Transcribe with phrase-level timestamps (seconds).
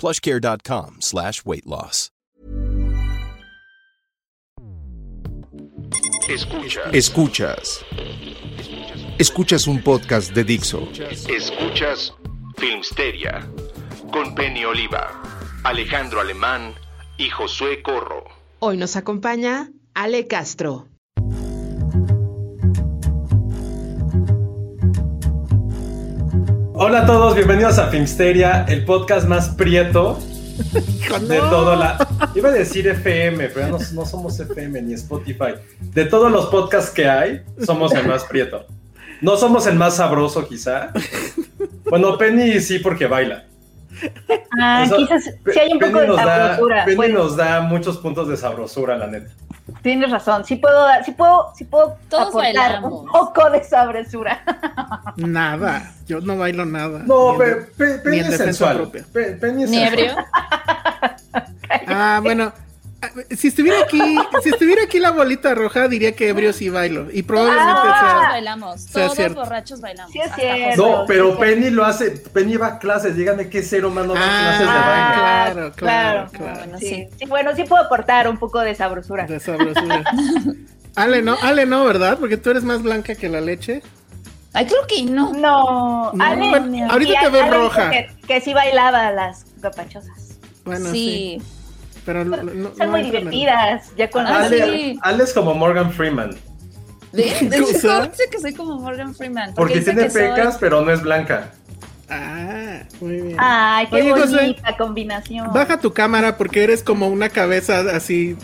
[0.00, 2.10] plushcare.com slash weight loss.
[6.28, 6.94] Escuchas.
[6.94, 7.84] Escuchas.
[9.18, 10.88] Escuchas un podcast de Dixo.
[11.28, 12.14] Escuchas
[12.56, 13.48] Filmsteria
[14.12, 15.22] con Penny Oliva,
[15.64, 16.74] Alejandro Alemán
[17.18, 18.24] y Josué Corro.
[18.60, 20.89] Hoy nos acompaña Ale Castro.
[26.82, 30.18] Hola a todos, bienvenidos a Filmsteria, el podcast más prieto
[31.28, 32.08] de todo la...
[32.34, 35.54] Iba a decir FM, pero no, no somos FM ni Spotify.
[35.80, 38.66] De todos los podcasts que hay, somos el más prieto.
[39.20, 40.92] No somos el más sabroso, quizá.
[41.84, 43.44] Bueno, Penny sí, porque baila.
[44.58, 46.84] Ah, Eso- quizás sí hay un Penny poco de nos da- sabrosura.
[46.86, 49.30] Penny pues, nos da muchos puntos de sabrosura, la neta.
[49.82, 52.92] Tienes razón, sí puedo dar, sí puedo, sí puedo Todos aportar bailamos.
[52.92, 54.42] un poco de sabrosura.
[55.16, 57.00] Nada, yo no bailo nada.
[57.04, 58.90] No, pero Penny en es sensual.
[59.40, 60.14] Penny es Ni ebrio.
[61.86, 62.52] Ah, bueno,
[63.36, 64.00] si estuviera aquí,
[64.42, 67.08] si estuviera aquí la bolita roja, diría que ebrio sí bailo.
[67.12, 68.28] Y probablemente Todos Ah.
[68.32, 68.80] bailamos.
[68.82, 69.40] sea Todos cierto.
[69.40, 70.12] borrachos bailamos.
[70.12, 70.86] Sí es cierto.
[71.00, 71.36] No, pero Sí.
[71.40, 72.10] Penny lo hace.
[72.10, 73.16] Penny va a clases.
[73.16, 75.14] Díganme qué ser humano va a Ah, clases de baile.
[75.14, 76.30] claro, claro, claro.
[76.32, 76.54] claro.
[76.60, 77.08] Bueno, Sí, sí.
[77.18, 79.26] sí, bueno, sí puedo aportar un poco de sabrosura.
[79.26, 80.04] De sabrosura.
[80.96, 82.18] Ale no, Ale no, ¿verdad?
[82.18, 83.80] Porque tú eres más blanca que la leche.
[84.52, 85.32] Ay, creo que no.
[85.32, 87.90] No, No, Ale, bueno, ahorita te dijo roja.
[87.90, 90.38] Que, que sí bailaba las capachosas.
[90.64, 91.38] Bueno, sí.
[91.40, 91.46] sí.
[92.10, 94.48] Pero no, no- Son no muy divertidas, ya con Ah,
[95.02, 96.30] Ale, es como Morgan Freeman.
[97.12, 99.54] De, de hecho, dice que soy como Morgan Freeman.
[99.54, 101.52] Porque dice tiene soy- pecas, pero no es blanca.
[102.08, 103.36] Ah, muy bien.
[103.38, 105.52] Ay, qué Oye, José, bonita combinación.
[105.52, 108.36] Baja tu cámara porque eres como una cabeza así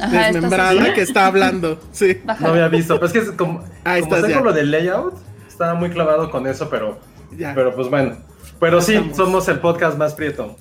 [0.00, 1.78] Ajá, desmembrada que está hablando.
[1.92, 2.22] Sí.
[2.40, 2.94] No había visto.
[2.94, 5.12] Pero es que es como, Ahí como está con lo del layout,
[5.46, 6.98] estaba muy clavado con eso, pero,
[7.36, 7.52] Ya.
[7.54, 8.16] pero pues bueno.
[8.58, 9.16] Pero sí, Estamos.
[9.18, 10.56] somos el podcast más prieto.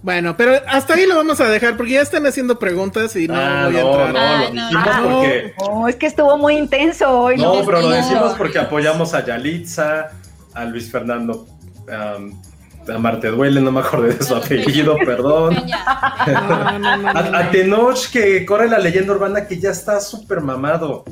[0.00, 3.34] Bueno, pero hasta ahí lo vamos a dejar porque ya están haciendo preguntas y no
[3.34, 4.12] ah, voy a no, entrar.
[4.12, 5.10] no, Ay, no, dijimos no.
[5.10, 5.54] porque.
[5.58, 7.36] No, es que estuvo muy intenso hoy.
[7.36, 7.66] No, ¿no?
[7.66, 10.10] pero lo decimos porque apoyamos a Yalitza,
[10.54, 11.46] a Luis Fernando,
[11.90, 12.18] a
[12.98, 15.54] Marte Duele, no me acordé de su apellido, perdón.
[15.56, 15.84] Peña.
[16.26, 17.50] No, no, no, A, no, a no.
[17.50, 21.04] Tenoch, que corre la leyenda urbana que ya está súper mamado.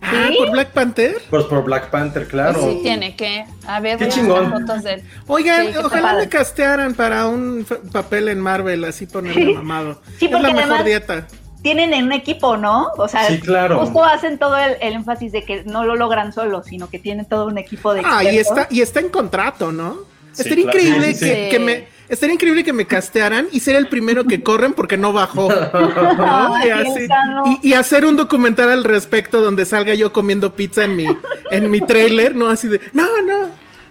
[0.00, 1.20] Ah, por Black Panther.
[1.28, 2.60] Pues por Black Panther, claro.
[2.62, 3.44] Sí, tiene que.
[3.66, 4.50] A ver, Qué chingón.
[4.50, 5.02] fotos de él.
[5.26, 10.00] Oigan, Sí, ojalá me castearan para un papel en Marvel, así ponerme mamado.
[10.18, 11.26] Sí, es la porque mejor además- dieta.
[11.60, 12.86] Tienen en un equipo, ¿no?
[12.96, 13.80] O sea, Sí, claro.
[13.80, 17.26] justo hacen todo el, el énfasis de que no lo logran solos, sino que tienen
[17.26, 19.96] todo un equipo de Ah, y está, y está en contrato, ¿no?
[20.38, 20.78] Estaría claro.
[20.78, 21.50] increíble Sí, sí, que, sí.
[21.50, 25.12] que me estaría increíble que me castearan y ser el primero que corren porque no
[25.12, 25.48] bajó.
[26.16, 26.54] ¿no?
[26.54, 27.08] Ay, Y, así-
[27.62, 31.06] y- y hacer un documental al respecto donde salga yo comiendo pizza en mi,
[31.50, 32.48] en mi trailer, ¿no?
[32.48, 33.48] Así de, no, no.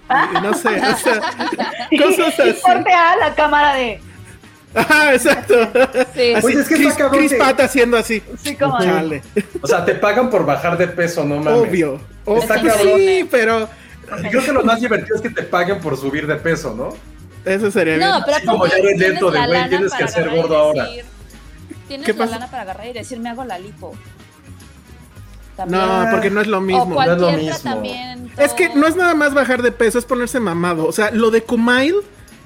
[0.10, 1.20] Y no sé, o sea,
[2.00, 2.62] cosas Y así.
[2.62, 4.00] corte a la cámara de.
[4.74, 5.56] Ajá, exacto.
[6.16, 6.34] Sí.
[6.34, 8.22] Así, Oye, es que Chris, cabrón Chris que- haciendo así.
[8.44, 9.22] Sí, como Chale.
[9.62, 11.54] O sea, te pagan por bajar de peso, no mames.
[11.62, 12.00] Obvio.
[12.26, 12.42] obvio.
[12.42, 12.78] Está cabrón.
[12.98, 13.68] Sí, pero Y
[14.30, 16.90] creo que lo más divertido es que te paguen por subir de peso, ¿no?
[17.46, 18.10] eso sería bien.
[18.10, 20.84] No, pero Así como ya eres lento de, güey, tienes que ser gordo ahora.
[20.86, 21.06] decir-
[21.88, 22.32] Tienes ¿Qué la pasa?
[22.32, 23.94] lana para agarrar y decir, me hago la lipo.
[25.56, 25.82] También.
[25.82, 26.94] No, porque no es lo o mismo.
[26.96, 27.82] no es lo mismo.
[28.38, 30.86] Es que no es nada más bajar de peso, es ponerse mamado.
[30.86, 31.96] O sea, lo de Kumail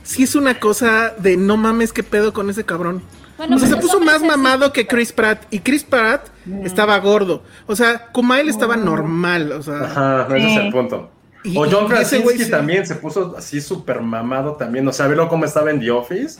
[0.04, 3.02] sí es una cosa de no mames, qué pedo con ese cabrón.
[3.38, 5.44] Bueno, o sea, se puso más mamado que Chris Pratt.
[5.50, 6.28] Y Chris Pratt
[6.64, 7.42] estaba gordo.
[7.66, 9.52] O sea, Kumail estaba normal.
[9.54, 11.10] O sea, Ajá, ese es el punto.
[11.44, 12.52] Y- o John Krasinski sí.
[12.52, 14.88] también se puso así súper mamado también.
[14.88, 16.40] O sea, velo cómo estaba en The Office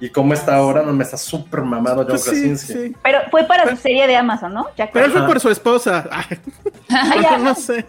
[0.00, 0.82] y cómo está ahora.
[0.82, 2.72] No me está súper mamado John pues sí, Krasinski.
[2.72, 2.96] sí.
[3.02, 4.66] Pero fue para su serie de Amazon, ¿no?
[4.76, 6.08] Jack Pero él fue por su esposa.
[6.88, 7.38] Ay, ya.
[7.38, 7.84] no sé.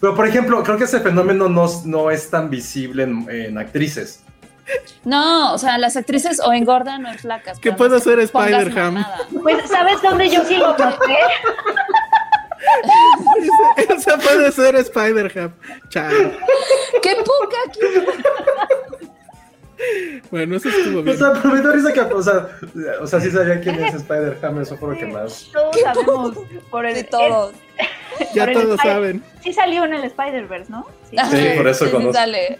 [0.00, 4.22] Pero por ejemplo, creo que ese fenómeno no, no es tan visible en, en actrices.
[5.02, 7.58] No, o sea, las actrices o engordan o flacas.
[7.58, 9.02] ¿Qué puedo hacer Spider-Ham?
[9.42, 11.16] Pues, ¿sabes dónde yo sí lo noté?
[13.96, 15.52] Esa puede ser Spider-Ham.
[15.88, 16.10] Chao.
[17.02, 17.80] ¡Qué poca aquí!
[20.30, 21.14] Bueno, eso estuvo bien.
[21.14, 22.48] O sea, pero me da risa que, o sea,
[23.00, 25.50] o sea, sí sabía quién es Spider-Ham, eso fue lo que más.
[25.52, 26.36] Todos sabemos
[26.70, 26.96] por el.
[26.96, 27.54] Sí, todos.
[28.34, 29.24] Ya todos Spider- saben.
[29.42, 30.84] Sí salió en el Spider-Verse, ¿no?
[31.10, 31.16] Sí.
[31.30, 32.12] Sí, por eso conozco.
[32.12, 32.58] sale.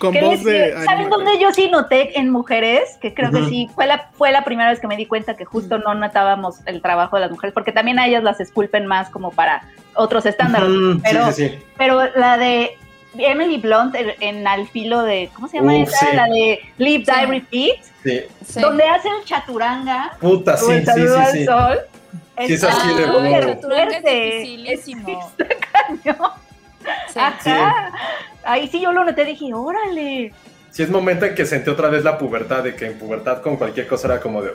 [0.00, 0.52] Con ¿Qué voz de.
[0.52, 0.84] decir?
[0.84, 2.96] ¿Saben dónde yo sí noté en mujeres?
[3.00, 5.44] Que creo que sí, fue la, fue la primera vez que me di cuenta que
[5.44, 9.10] justo no notábamos el trabajo de las mujeres, porque también a ellas las esculpen más
[9.10, 9.62] como para
[9.94, 10.68] otros estándares.
[10.68, 11.58] Sí, pero, sí, sí.
[11.76, 12.76] pero la de
[13.18, 15.98] Emily Blunt en, en Al filo de, ¿cómo se llama esa?
[15.98, 16.16] sí.
[16.16, 17.12] La de Live, Sí.
[17.12, 18.20] Die, Repeat, Sí.
[18.46, 18.60] Sí.
[18.62, 20.12] donde hace el chaturanga.
[20.20, 21.44] Puta, sí, el sí, saludo sí, al sí.
[21.44, 21.78] sol.
[22.46, 23.04] Sí, es así de.
[23.04, 24.10] Chaturanga es fuerte.
[24.38, 25.32] dificilísimo.
[26.04, 26.30] cañón.
[27.12, 27.18] Sí.
[27.18, 27.92] Ajá.
[28.44, 30.32] Ahí sí yo lo noté, dije, órale.
[30.70, 33.56] Sí, es momento en que sentí otra vez la pubertad, de que en pubertad con
[33.56, 34.50] cualquier cosa era como de.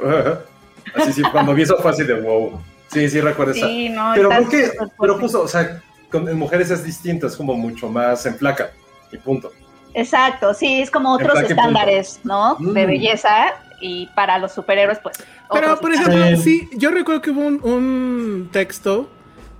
[0.95, 2.61] Así, sí, cuando vi eso fue así de wow.
[2.87, 3.67] Sí, sí, recuerdo esa.
[3.67, 5.81] Sí, no, Pero creo que, pero justo, o sea,
[6.11, 8.71] con en mujeres es distinto, es como mucho más en flaca.
[9.11, 9.51] Y punto.
[9.93, 12.55] Exacto, sí, es como otros plan, ¿qué estándares, ¿no?
[12.59, 12.87] De Mm.
[12.87, 15.17] belleza y para los superhéroes, pues.
[15.51, 16.37] Pero, por ejemplo, Sí.
[16.37, 19.09] sí, yo recuerdo que hubo un, un texto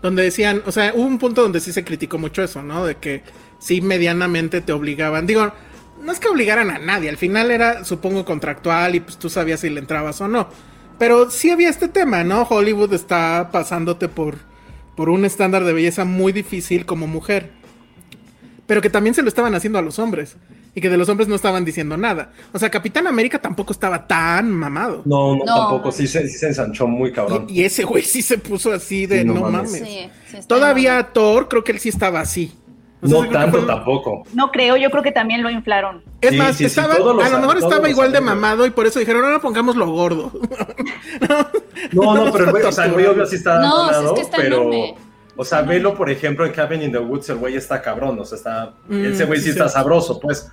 [0.05, 2.85] donde decían, o sea, hubo un punto donde sí se criticó mucho eso, ¿no?
[2.85, 3.23] De que
[3.57, 5.25] sí medianamente te obligaban.
[5.25, 5.51] Digo,
[5.99, 9.61] no es que obligaran a nadie, al final era, supongo, contractual y pues tú sabías
[9.61, 10.47] si le entrabas o no.
[10.99, 12.43] Pero sí había este tema, ¿no?
[12.43, 14.37] Hollywood está pasándote por,
[14.95, 17.49] por un estándar de belleza muy difícil como mujer.
[18.67, 20.37] Pero que también se lo estaban haciendo a los hombres.
[20.77, 22.31] Y que de los hombres no estaban diciendo nada.
[22.51, 25.01] O sea, Capitán América tampoco estaba tan mamado.
[25.05, 25.55] No, no, No.
[25.55, 25.91] tampoco.
[25.91, 27.45] Sí se, sí se ensanchó muy cabrón.
[27.47, 29.71] Y, y ese güey sí se puso así de Sí, no no, mames.
[29.71, 29.87] mames.
[30.27, 31.01] Sí, Todavía.
[31.13, 32.53] Thor, creo que él sí estaba así.
[33.01, 34.23] O sea, no que tanto fue- tampoco.
[34.33, 36.03] No creo, yo creo que también lo inflaron.
[36.19, 38.99] Es Sí, más, sí, estaba, a lo mejor estaba igual de mamado y por eso
[38.99, 40.31] dijeron, ahora pongámoslo gordo.
[41.91, 43.97] No, no, pero el güey, o sea, el güey obvio sí está No, sí, es
[43.97, 44.55] mamado, que está pero.
[44.57, 44.95] enorme.
[45.37, 48.25] O sea, velo, por ejemplo, en Cabin in the Woods, el güey está cabrón, o
[48.25, 48.73] sea, está.
[48.87, 49.73] Mm, ese güey sí sí, está sí.
[49.73, 50.49] sabroso, pues.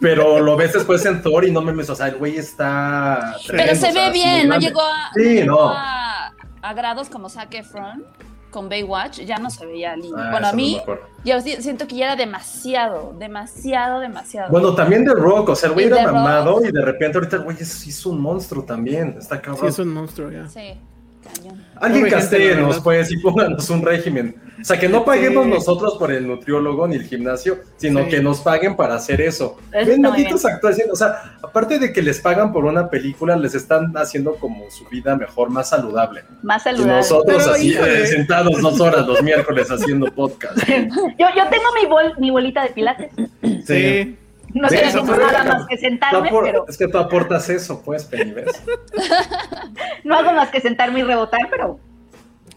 [0.00, 3.36] Pero lo ves después en Thor y no memes, o sea, el güey está.
[3.48, 5.70] Pero se o sea, ve sí, bien, no llegó a, Sí, llegó no.
[5.70, 6.32] a,
[6.62, 8.04] a grados como Zac Efron
[8.50, 10.16] con Baywatch, ya no se veía lindo.
[10.16, 10.94] Ah, bueno, a no mí, me
[11.24, 14.50] yo si- siento que ya era demasiado, demasiado, demasiado.
[14.50, 17.42] Bueno, también The Rock, o sea, el güey era mamado y de repente ahorita el
[17.42, 19.66] güey es, es un monstruo también, está Sí, cabrón.
[19.68, 20.46] es un monstruo ya.
[20.48, 20.74] Sí,
[21.24, 21.64] cañón.
[21.80, 24.36] Alguien castéenos, pues, y pónganos un régimen.
[24.60, 25.50] O sea, que no paguemos Sí.
[25.50, 28.08] nosotros por el nutriólogo ni el gimnasio, sino Sí.
[28.10, 29.58] que nos paguen para hacer eso.
[29.72, 30.78] Eso Ven, malditos actores.
[30.90, 34.86] O sea, aparte de que les pagan por una película, les están haciendo como su
[34.88, 36.22] vida mejor, más saludable.
[36.42, 36.92] Más Y saludable.
[36.96, 40.56] nosotros Pero, así, eh, sentados dos horas los miércoles haciendo podcast.
[41.18, 43.10] Yo, yo tengo mi, bol, mi bolita de pilates.
[43.66, 44.16] Sí,
[44.70, 48.46] eso fue- nada más que sentarme, pero Es que tú aportas eso, pues, Penny, ¿ves?
[50.04, 51.78] no hago más que sentarme y rebotar, pero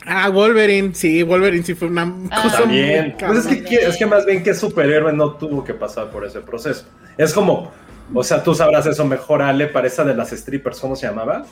[0.09, 3.15] Ah, Wolverine, sí, Wolverine sí fue una Ah, cosa muy También.
[3.19, 6.23] Pues es que, ¿quién- es que más bien que superhéroe no tuvo que pasar por
[6.25, 6.85] ese proceso.
[7.17, 7.71] Es como,
[8.13, 11.45] o sea, tú sabrás eso mejor, Ale, para esa de las strippers, ¿cómo se llamaba?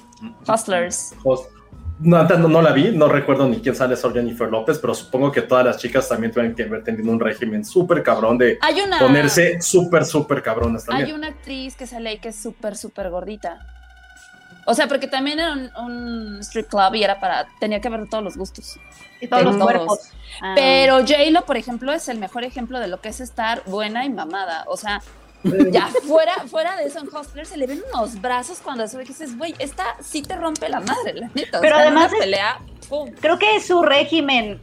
[0.47, 1.13] Hustlers.
[1.23, 1.49] Host-
[1.99, 5.31] No, no, no la vi, no recuerdo ni quién sale, Sor Jennifer López, pero supongo
[5.31, 8.81] que todas las chicas también tuvieron que haber tenido un régimen súper cabrón de Hay
[8.81, 11.07] una, ponerse súper, súper cabronas también.
[11.07, 13.59] hay una actriz que sale ahí que es súper, súper gordita.
[14.65, 18.01] O sea, porque también era un, un strip club y era para, tenía que ver
[18.01, 18.77] de todos los gustos.
[19.21, 19.71] y todos los todos.
[19.71, 19.99] cuerpos.
[20.41, 20.53] Ah.
[20.55, 24.09] Pero J-Lo, por ejemplo, es el mejor ejemplo de lo que es estar buena y
[24.09, 24.65] mamada.
[24.67, 25.01] O sea,
[25.71, 29.03] ya fuera, fuera de eso en Hustler se le ven unos brazos cuando se ve
[29.03, 31.59] que dices, güey, esta sí te rompe la madre, la neta.
[31.59, 32.59] O Pero sea, además es- pelea,
[32.89, 33.11] pum.
[33.19, 34.59] creo que es su régimen.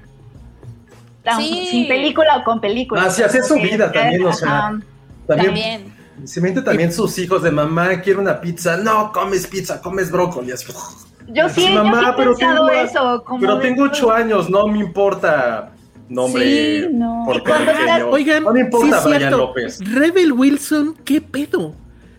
[1.37, 1.69] Sí.
[1.71, 3.05] Sin película o con película.
[3.05, 4.79] Ah, sí, hace su vida también, o sea, Ajá.
[5.29, 5.95] También, También.
[6.25, 10.51] se miente también sus hijos de mamá, quiero una pizza, no, comes pizza, comes brócoli.
[10.51, 10.67] Así,
[11.29, 13.23] Yo sí, yo he pero pensado tengo- eso.
[13.25, 15.71] Como Pero de- tengo ocho años, no me importa
[16.09, 16.45] nombre
[16.83, 17.23] Sí, no.
[17.27, 18.09] por pequeño.
[18.11, 19.31] Oigan, no me importa sí es Brian.
[19.33, 19.79] López.
[19.81, 21.75] Rebel Wilson, ¿qué pedo?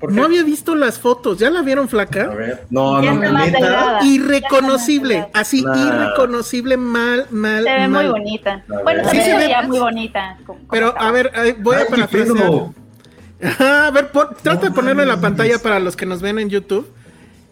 [0.10, 2.28] No había visto las fotos, ¿ya la vieron A flaca?
[2.28, 4.00] ver, no, Ya no, me neta.
[4.04, 5.78] Irreconocible, así, Nah.
[5.78, 8.64] irreconocible, mal, mal, Se ve muy bonita.
[8.70, 10.38] A Bueno, Sí, se ve- muy bonita.
[10.70, 11.08] Pero, estaba.
[11.08, 12.52] a ver, eh, voy a Ay, qué parafrasear.
[13.60, 14.12] a ver,
[14.42, 16.86] trata de ponerlo en la pantalla para los que nos ven en YouTube.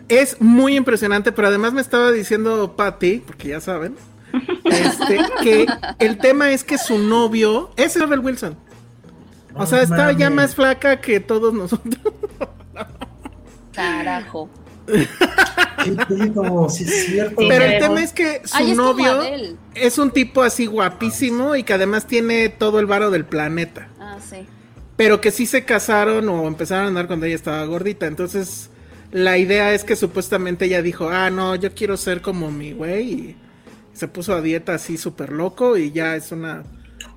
[0.09, 3.95] Es muy impresionante, pero además me estaba diciendo Patty, porque ya saben,
[4.65, 5.65] este, que
[5.99, 8.57] el tema es que su novio es Rebel Wilson.
[9.55, 11.99] O sea, No está ya más flaca que todos nosotros.
[13.73, 14.49] Carajo.
[14.87, 16.69] ¿Qué pedo?
[16.69, 17.41] Sí, es cierto.
[17.41, 20.65] Sí, Pero el tema es que su Ay, es como novio es un tipo así
[20.65, 23.89] guapísimo y que además tiene todo el varo del planeta.
[23.99, 24.47] Ah, sí.
[24.95, 28.05] pero que sí se casaron o empezaron a andar cuando ella estaba gordita.
[28.07, 28.69] Entonces,
[29.11, 33.35] la idea es que supuestamente ella dijo, ah, no, yo quiero ser como mi güey.
[33.93, 36.63] Se puso a dieta así súper loco y ya es una...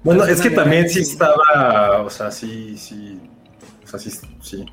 [0.02, 3.19] Bueno, es que también sí estaba, o sea, sí, sí,
[3.85, 4.11] o sea, sí,
[4.43, 4.64] sí.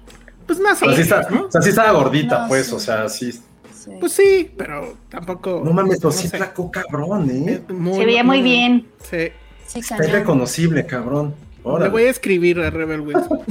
[0.46, 1.46] Pues más O o sea, sí, menos, ¿no?
[1.48, 2.76] o sea, sí estaba gordita, No, pues, sí.
[2.76, 3.32] o sea, sí.
[3.32, 3.92] Sí.
[4.00, 5.62] Pues sí, pero tampoco...
[5.64, 6.38] No mames, pero no sí sé.
[6.38, 7.62] flacó cabrón, ¿eh?
[7.70, 8.88] Muy- Se veía muy bien.
[9.10, 9.30] Sí.
[9.68, 11.34] Sí, Está irreconocible, cabrón.
[11.64, 11.86] Órale.
[11.86, 13.40] Le voy a escribir a Rebel Wilson.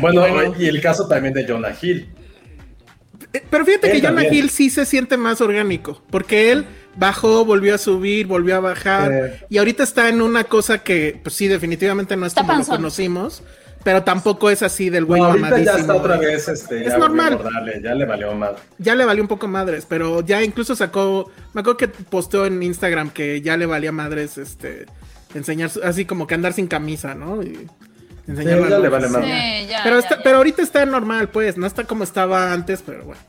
[0.00, 0.54] Bueno, Bueno.
[0.58, 2.08] y el caso también de Jonah Hill.
[3.32, 4.24] Eh, Pero fíjate Él que Jonah.
[4.26, 6.64] Hill sí se siente más orgánico, porque él
[6.96, 9.40] bajó, volvió a subir, volvió a bajar, Eh.
[9.50, 12.58] y ahorita está en una cosa que, pues sí, definitivamente no es Está como lo
[12.58, 12.76] panzón.
[12.76, 13.42] conocimos,
[13.84, 17.38] pero tampoco es así del güey No, ya está otra vez, este, Es ya normal.
[17.82, 18.52] ya le valió más.
[18.78, 22.62] Ya le valió un poco madres, pero ya incluso sacó, me acuerdo que posteó en
[22.62, 24.86] Instagram que ya le valía madres, este,
[25.34, 27.42] enseñar, así como que andar sin camisa, ¿no?
[27.42, 27.68] Y
[28.28, 30.22] enseñar Sí, las ya le vale Sí, ya, pero, ya, está, ya.
[30.22, 33.20] pero ahorita está normal, pues, no está como estaba antes, pero bueno.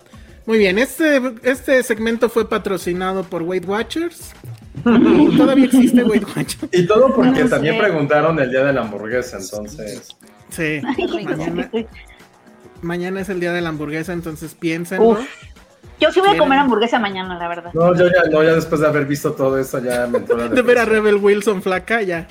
[0.46, 4.32] Muy bien, este, este segmento fue patrocinado por Weight Watchers.
[4.84, 6.70] Todavía existe Weight Watchers.
[6.72, 7.82] Y todo porque No también sé.
[7.82, 10.16] preguntaron el día de la hamburguesa, entonces.
[10.50, 11.70] Sí, Ay, mañana,
[12.82, 15.00] mañana es el día de la hamburguesa, entonces piensen.
[16.00, 17.72] Yo sí voy a comer hamburguesa mañana, la verdad.
[17.74, 20.48] No, yo ya, no, ya después de haber visto todo esto, ya me entró la
[20.50, 20.86] De ver a.
[20.86, 22.26] Rebel Wilson flaca, ya.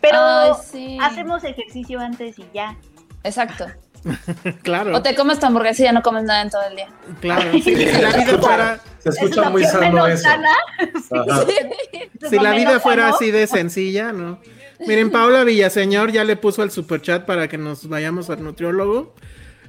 [0.00, 0.98] Pero Ay, sí.
[1.00, 2.76] hacemos ejercicio antes y ya.
[3.24, 3.66] Exacto.
[4.62, 6.88] Claro, O te comes tu hamburguesa y ya no comes nada en todo el día.
[7.20, 7.50] claro.
[7.52, 10.28] Si, si la vida fuera, Se Es escucha muy sano eso.
[12.30, 14.38] si la vida fuera así de sencilla, ¿no?
[14.86, 19.14] Miren, Paula Villaseñor ya le puso al superchat para que nos vayamos al nutriólogo.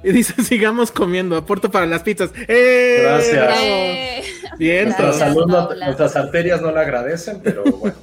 [0.04, 2.30] Y dice, sigamos comiendo, aporto para las pizzas.
[2.48, 3.00] ¡Eh!
[3.02, 3.56] Gracias.
[3.60, 4.24] Eh,
[4.60, 5.86] Bien, Nuestra Gracias, salud no- Paula.
[5.88, 7.96] nuestras arterias no la agradecen, pero bueno.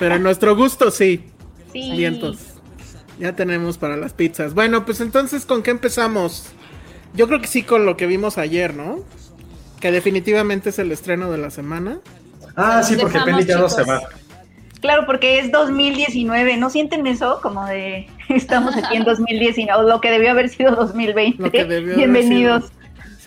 [0.00, 1.24] pero en nuestro gusto sí.
[1.82, 1.96] Sí.
[1.96, 2.38] Vientos.
[3.18, 4.54] Ya tenemos para las pizzas.
[4.54, 6.46] Bueno, pues entonces, ¿con qué empezamos?
[7.14, 9.00] Yo creo que sí con lo que vimos ayer, ¿no?
[9.80, 12.00] Que definitivamente es el estreno de la semana.
[12.56, 14.02] Ah, sí, porque Dejamos, Penny ya no se va.
[14.80, 16.56] Claro, porque es 2019.
[16.58, 17.40] ¿No sienten eso?
[17.42, 21.42] Como de estamos aquí en 2019, o lo que debió haber sido 2020.
[21.42, 22.72] Lo que debió haber Bienvenidos.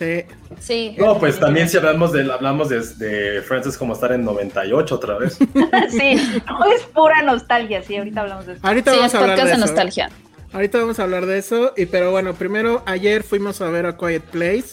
[0.00, 0.24] Sí.
[0.60, 0.96] sí.
[0.98, 4.94] No, pues también si hablamos de, hablamos de, de Friends es como estar en 98
[4.94, 5.36] otra vez.
[5.90, 8.66] sí, no es pura nostalgia, sí, ahorita hablamos de eso.
[8.66, 9.60] Ahorita Sí, vamos es a hablar de de eso.
[9.60, 10.10] nostalgia.
[10.54, 11.74] Ahorita vamos a hablar de eso.
[11.76, 14.70] Y pero bueno, primero ayer fuimos a ver a Quiet Place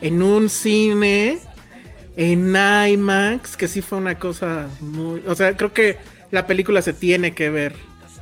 [0.00, 1.38] en un cine
[2.16, 5.98] en IMAX, que sí fue una cosa muy, o sea, creo que
[6.32, 7.74] la película se tiene que ver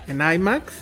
[0.07, 0.73] en IMAX.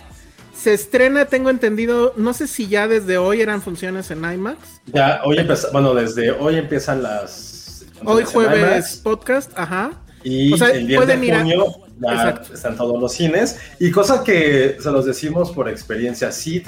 [0.61, 4.59] Se estrena, tengo entendido, no sé si ya desde hoy eran funciones en IMAX.
[4.93, 7.87] Ya, hoy empieza, bueno, desde hoy empiezan las...
[8.05, 9.93] Hoy jueves podcast, ajá.
[10.23, 11.67] Y o sea, el 10 pueden de junio
[11.99, 12.53] ya Exacto.
[12.53, 13.59] están todos los cines.
[13.79, 16.63] Y cosa que se los decimos por experiencia, sí,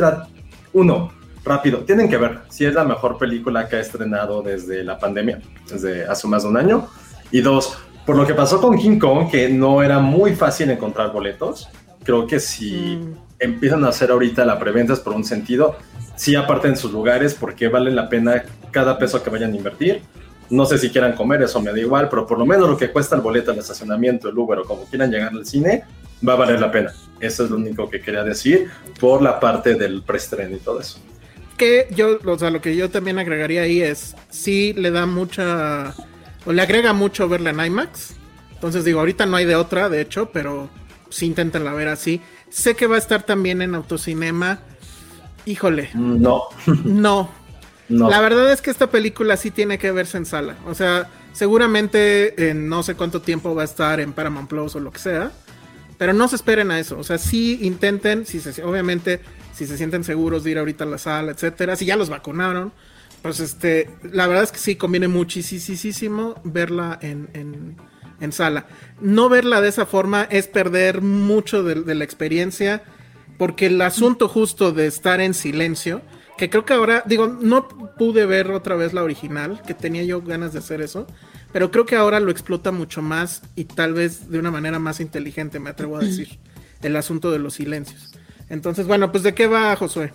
[0.73, 1.13] uno,
[1.45, 5.43] rápido, tienen que ver si es la mejor película que ha estrenado desde la pandemia,
[5.71, 6.89] desde hace más de un año.
[7.31, 11.13] Y dos, por lo que pasó con King Kong, que no era muy fácil encontrar
[11.13, 11.69] boletos,
[12.05, 13.32] creo que si Mm.
[13.43, 15.77] Empiezan a hacer ahorita la preventa es por un sentido,
[16.17, 20.03] sí aparten sus lugares porque vale la pena cada peso que vayan a invertir.
[20.49, 22.91] No sé si quieran comer, eso me da igual, pero por lo menos lo que
[22.91, 25.85] cuesta el boleto, el estacionamiento, el Uber o como quieran llegar al cine,
[26.27, 26.93] va a valer la pena.
[27.21, 28.69] Eso es lo único que quería decir
[29.01, 30.99] por la parte del preestreno y todo eso.
[31.57, 35.95] Que yo, o sea, lo que yo también agregaría ahí es, sí le da mucha,
[36.45, 38.15] o le agrega mucho verla en IMAX.
[38.53, 40.69] Entonces digo, ahorita no hay de otra, de hecho, pero
[41.09, 42.21] sí inténtenla ver así.
[42.53, 44.61] Sé que va a estar también en autocinema.
[45.47, 46.45] Híjole, No,
[46.85, 47.31] no.
[47.89, 48.11] no.
[48.11, 50.57] La verdad es que esta película sí tiene que verse en sala.
[50.67, 54.81] O sea, seguramente en no sé cuánto tiempo va a estar en Paramount Plus o
[54.81, 55.33] lo que sea.
[55.99, 56.99] Pero no se esperen a eso.
[56.99, 59.21] O sea, sí intenten, si se, obviamente,
[59.55, 61.77] si se sienten seguros de ir ahorita a la sala, etcétera.
[61.77, 62.73] Si ya los vacunaron,
[63.23, 67.77] pues este, la verdad es que sí conviene muchísimo verla en, en,
[68.23, 68.65] en sala.
[69.01, 72.83] No verla de esa forma es perder mucho de, de la experiencia.
[73.37, 76.01] Porque el asunto justo de estar en silencio,
[76.39, 80.23] que creo que ahora, digo, no pude ver otra vez la original, que tenía yo
[80.23, 81.07] ganas de hacer eso,
[81.53, 85.01] pero creo que ahora lo explota mucho más y tal vez de una manera más
[85.01, 86.39] inteligente, me atrevo a decir,
[86.83, 88.13] el asunto de los silencios.
[88.49, 90.13] Entonces, bueno, pues ¿de qué va Josué?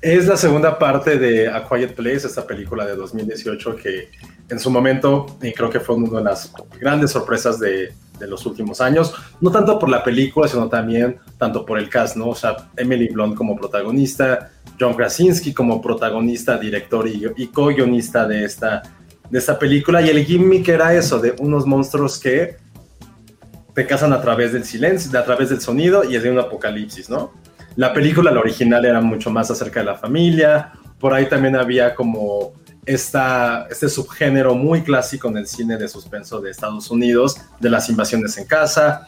[0.00, 4.10] Es la segunda parte de A Quiet Place, esta película de 2018 que
[4.48, 8.80] en su momento y creo que fue una de las grandes sorpresas de, los últimos
[8.80, 12.30] años, no tanto por la película, sino también tanto por el cast, ¿no?
[12.30, 18.44] O sea, Emily Blunt como protagonista, John Krasinski como protagonista, director y, y co-guionista de
[18.44, 18.82] esta,
[19.30, 22.56] de esta película, y el gimmick era eso, de unos monstruos que
[23.72, 27.08] te cazan a través del silencio, a través del sonido y es de un apocalipsis,
[27.08, 27.32] ¿no?
[27.76, 30.72] La película, la original, era mucho más acerca de la familia.
[30.98, 32.54] Por ahí también había como
[32.88, 37.90] esta, este subgénero muy clásico en el cine de suspenso de Estados Unidos, de las
[37.90, 39.06] invasiones en casa.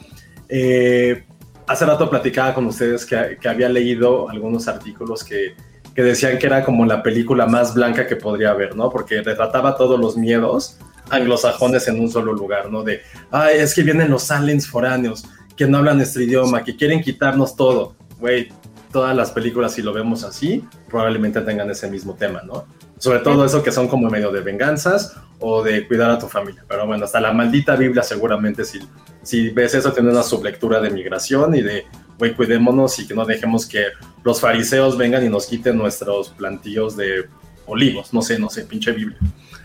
[0.51, 1.25] Eh,
[1.67, 5.55] hace rato platicaba con ustedes que, que había leído algunos artículos que,
[5.95, 8.91] que, decían que era como la película más blanca que podría haber, ¿no?
[8.91, 10.77] Porque retrataba todos los miedos
[11.09, 12.83] anglosajones en un solo lugar, ¿no?
[12.83, 15.25] De, ay, es que vienen los aliens foráneos,
[15.57, 17.97] que no hablan nuestro idioma, que quieren quitarnos todo.
[18.19, 18.49] Güey,
[18.93, 22.67] todas las películas, si lo vemos así, probablemente tengan ese mismo tema, ¿no?
[23.01, 26.63] Sobre todo eso que son como medio de venganzas o de cuidar a tu familia.
[26.69, 28.79] Pero bueno, hasta la maldita Biblia seguramente si,
[29.23, 31.87] si ves eso tiene una sublectura de migración y de,
[32.19, 33.87] güey, cuidémonos y que no dejemos que
[34.23, 37.25] los fariseos vengan y nos quiten nuestros plantillos de
[37.65, 38.13] olivos.
[38.13, 39.19] No sé, no sé, pinche Biblia.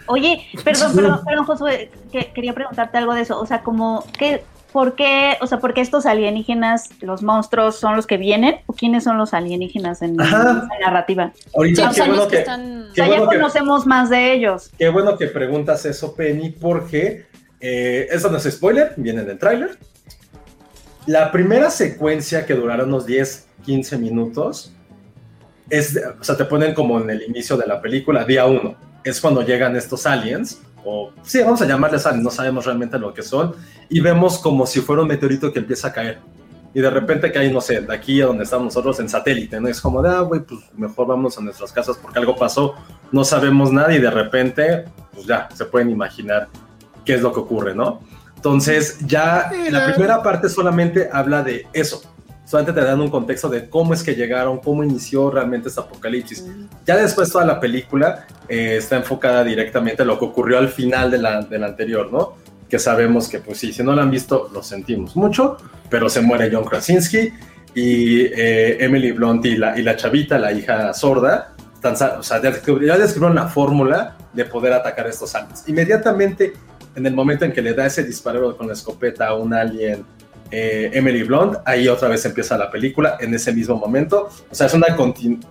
[0.07, 3.37] Oye, perdón, perdón, perdón, Josué, que, quería preguntarte algo de eso.
[3.37, 7.95] O sea, como, ¿qué, ¿por qué, o sea, por qué estos alienígenas, los monstruos, son
[7.95, 8.57] los que vienen?
[8.65, 11.31] ¿O quiénes son los alienígenas en, la narrativa?
[11.55, 12.45] Ahorita, qué bueno que,
[12.93, 14.71] ya conocemos más de ellos.
[14.77, 17.25] Qué bueno que preguntas eso, Penny, porque
[17.61, 19.77] eh, eso no es spoiler, viene en el tráiler.
[21.05, 24.73] La primera secuencia que durará unos 10, 15 minutos,
[25.69, 29.21] es, o sea, te ponen como en el inicio de la película, día 1 es
[29.21, 33.23] cuando llegan estos aliens, o sí, vamos a llamarles aliens, no sabemos realmente lo que
[33.23, 33.53] son,
[33.89, 36.19] y vemos como si fuera un meteorito que empieza a caer.
[36.73, 39.67] Y de repente cae, no sé, de aquí a donde estamos nosotros en satélite, ¿no?
[39.69, 42.75] Es como de, ah, güey, pues mejor vamos a nuestras casas porque algo pasó,
[43.11, 46.49] no sabemos nada y de repente, pues ya, se pueden imaginar
[47.05, 48.01] qué es lo que ocurre, ¿no?
[48.35, 52.03] Entonces, ya la primera parte solamente habla de eso,
[52.45, 56.45] solamente te dan un contexto de cómo es que llegaron, cómo inició realmente este apocalipsis.
[56.85, 61.11] Ya después toda la película eh, está enfocada directamente a lo que ocurrió al final
[61.11, 62.35] de la, de la anterior, ¿no?
[62.69, 65.57] Que sabemos que, pues sí, si no la han visto, lo sentimos mucho,
[65.89, 67.29] pero se muere John Krasinski
[67.73, 72.41] y eh, Emily Blunt y la, y la chavita, la hija sorda, están, o sea,
[72.41, 75.63] ya descubrieron la fórmula de poder atacar a estos aliens.
[75.67, 76.53] Inmediatamente,
[76.95, 80.05] en el momento en que le da ese disparo con la escopeta a un alien
[80.51, 84.29] eh, Emily Blunt, ahí otra vez empieza la película en ese mismo momento.
[84.49, 84.87] O sea, es una,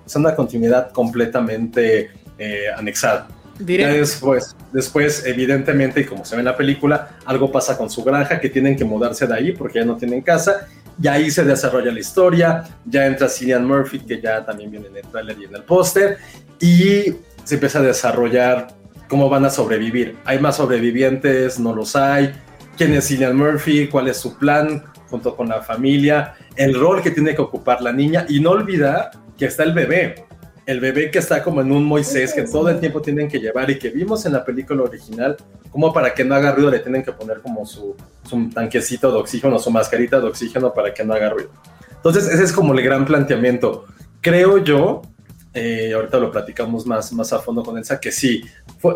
[0.07, 3.28] es una continuidad completamente eh, anexada.
[3.59, 8.40] después, después, evidentemente, y como se ve en la película, algo pasa con su granja,
[8.40, 10.66] que tienen que mudarse de ahí porque ya no tienen casa.
[11.00, 14.96] Y ahí se desarrolla la historia, ya entra Cillian Murphy, que ya también viene en
[14.96, 16.18] el trailer y en el póster,
[16.61, 18.68] y se empieza a desarrollar
[19.09, 20.16] cómo van a sobrevivir.
[20.24, 21.59] ¿Hay más sobrevivientes?
[21.59, 22.33] ¿No los hay?
[22.76, 27.10] Quién es Cillian Murphy, cuál es su plan junto con la familia, el rol que
[27.10, 30.26] tiene que ocupar la niña y no olvidar que está el bebé,
[30.66, 33.70] el bebé que está como en un Moisés que todo el tiempo tienen que llevar
[33.70, 35.37] y que vimos en la película original,
[35.70, 37.96] como para que no haga ruido le tienen que poner como su,
[38.54, 41.50] tanquecito de oxígeno, su mascarita de oxígeno para que no haga ruido.
[41.94, 43.84] Entonces ese es como el gran planteamiento.
[44.20, 45.02] Creo yo
[45.54, 48.42] eh, ahorita lo platicamos más, más a fondo con Elsa, que sí,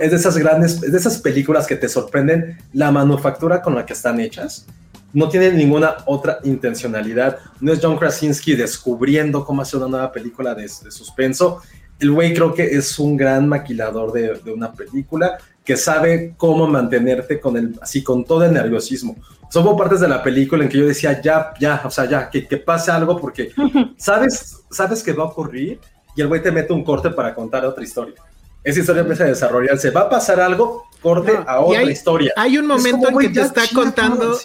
[0.00, 3.86] es de esas grandes, es de esas películas que te sorprenden la manufactura con la
[3.86, 4.66] que están hechas.
[5.12, 7.38] No tienen ninguna otra intencionalidad.
[7.60, 11.62] No es John Krasinski descubriendo cómo hacer una nueva película de, de suspenso.
[11.98, 16.66] El güey creo que es un gran maquilador de, de, una película que sabe cómo
[16.66, 19.16] mantenerte con el, así con todo el nerviosismo.
[19.48, 22.28] Son hubo partes de la película en que yo decía, ya, ya, o sea, ya,
[22.28, 23.52] que, que pase algo porque
[23.96, 25.80] sabes, sabes que va a ocurrir
[26.18, 28.16] y el güey te mete un corte para contar otra historia.
[28.64, 29.92] Esa historia empieza a desarrollarse.
[29.92, 32.32] Va a pasar algo, corte a otra historia.
[32.34, 34.36] Hay un momento en que te está contando.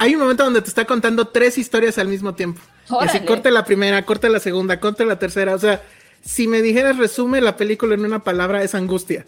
[0.00, 2.60] Hay un momento donde te está contando tres historias al mismo tiempo.
[3.00, 5.54] Y así corte la primera, corte la segunda, corte la tercera.
[5.54, 5.80] O sea,
[6.20, 9.24] si me dijeras resume la película en una palabra, es angustia.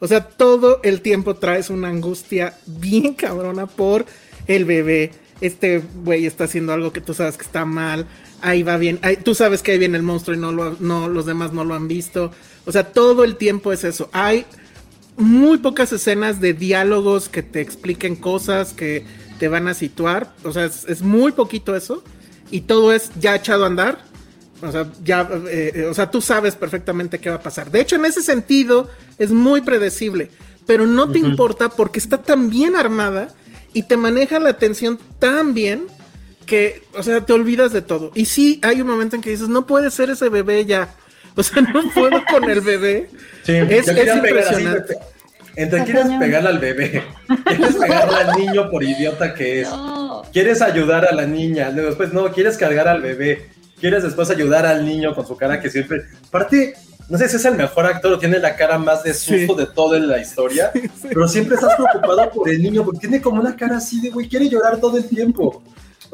[0.00, 4.06] O sea, todo el tiempo traes una angustia bien cabrona por
[4.48, 5.12] el bebé.
[5.40, 8.06] Este güey está haciendo algo que tú sabes que está mal
[8.44, 11.26] ahí va bien, tú sabes que ahí viene el monstruo y no, lo, no los
[11.26, 12.30] demás no lo han visto.
[12.66, 14.08] O sea, todo el tiempo es eso.
[14.12, 14.44] Hay
[15.16, 19.04] muy pocas escenas de diálogos que te expliquen cosas que
[19.38, 20.34] te van a situar.
[20.44, 22.04] O sea, es, muy poquito eso.
[22.50, 23.98] Y todo es ya echado a andar.
[24.62, 27.70] O sea, ya, eh, o sea, tú sabes perfectamente qué va a pasar.
[27.70, 30.30] De hecho, en ese sentido, es muy predecible.
[30.66, 33.28] Pero no te importa porque está tan bien armada
[33.72, 35.86] y te maneja la atención tan bien
[36.44, 38.12] que, o sea, te olvidas de todo.
[38.14, 40.94] Y sí, hay un momento en que dices, no puede ser ese bebé ya.
[41.36, 43.10] O sea, no puedo con el bebé.
[43.42, 44.96] Sí, es, impresionante.
[45.56, 47.04] entre quieres pegarle al bebé,
[47.44, 49.68] quieres pegarle al niño por idiota que es,
[50.32, 54.84] quieres ayudar a la niña, después no, quieres cargar al bebé, quieres después ayudar al
[54.84, 56.74] niño con su cara que siempre, aparte,
[57.08, 59.66] no sé si es el mejor actor o tiene la cara más de susto de
[59.66, 63.76] toda la historia, pero siempre estás preocupado por el niño porque tiene como una cara
[63.76, 65.62] así de, güey, quiere llorar todo el tiempo.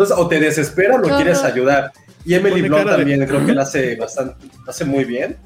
[0.00, 1.92] Entonces, o te desespera o lo quieres ayudar.
[2.24, 5.36] Y Emily Blunt también creo que la hace bastante, hace muy bien.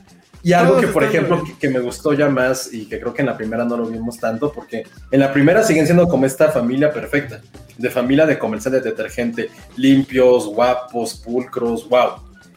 [0.44, 3.26] Y algo que, por ejemplo, que, me gustó ya más y que creo que en
[3.26, 6.92] la primera no lo vimos tanto, porque en la primera siguen siendo como esta familia
[6.92, 7.40] perfecta,
[7.76, 12.10] de familia de comerciales de detergente, limpios, guapos, pulcros, wow.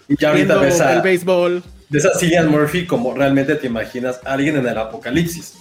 [0.08, 0.94] Y ya ahorita ves a...
[0.94, 1.64] El béisbol.
[1.90, 5.56] De esa Cillian Murphy como realmente te imaginas a alguien en el apocalipsis.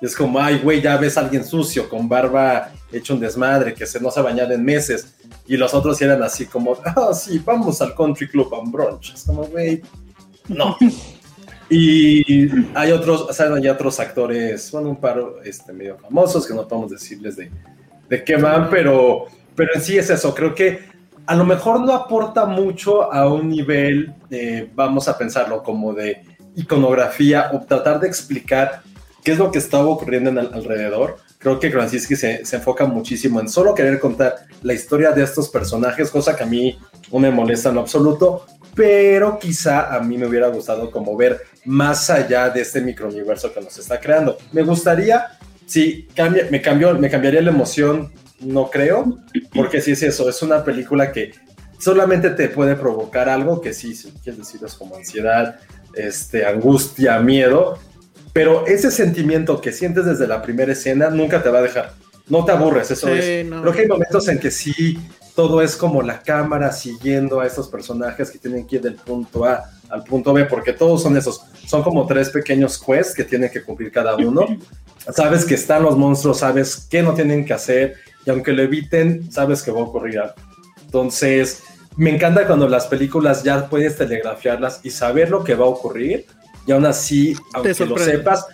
[0.00, 3.74] Y es como, ay, güey, ya ves a alguien sucio, con barba hecho un desmadre,
[3.74, 5.14] que se no se ha bañado en meses.
[5.46, 9.14] Y los otros eran así como, ah, sí, vamos al country club a brunch.
[9.14, 9.82] Es como, güey,
[10.48, 10.76] no.
[11.68, 13.62] Y hay otros, ¿saben?
[13.62, 17.50] Hay otros actores, bueno, un par este, medio famosos que no podemos decirles de,
[18.08, 20.32] de qué van, pero, pero en sí es eso.
[20.32, 20.80] Creo que
[21.26, 24.14] a lo mejor no aporta mucho a un nivel,
[24.74, 26.22] vamos a pensarlo como de
[26.54, 28.82] iconografía o tratar de explicar
[29.26, 31.16] qué es lo que estaba ocurriendo en el, alrededor.
[31.38, 36.12] Creo que Krasinski se, enfoca muchísimo en solo querer contar la historia de estos personajes,
[36.12, 36.78] cosa que a mí
[37.12, 41.40] no me molesta en lo absoluto, pero quizá a mí me hubiera gustado como ver
[41.64, 44.38] más allá de este microuniverso que nos está creando.
[44.52, 45.26] Me gustaría,
[45.66, 49.18] sí, cambia, me, cambió, me cambiaría la emoción, no creo,
[49.52, 51.32] porque si es eso, es una película que
[51.80, 55.58] solamente te puede provocar algo que sí, si quieres decir, es como ansiedad,
[55.96, 57.76] este, angustia, miedo,
[58.36, 61.94] pero ese sentimiento que sientes desde la primera escena nunca te va a dejar.
[62.28, 63.46] No te aburres, eso es.
[63.48, 64.98] Creo que hay momentos en que sí
[65.34, 69.46] todo es como la cámara siguiendo a estos personajes que tienen que ir del punto
[69.46, 73.48] A al punto B, porque todos son esos, son como tres pequeños quests que tienen
[73.50, 74.44] que cumplir cada uno.
[75.14, 77.94] Sabes que están los monstruos, sabes qué no tienen que hacer,
[78.26, 80.34] y aunque lo eviten, sabes que va a ocurrir algo.
[80.84, 81.62] Entonces,
[81.96, 86.26] me encanta cuando las películas ya puedes telegrafiarlas y saber lo que va a ocurrir,
[86.66, 88.46] y aún así, aunque lo sepas,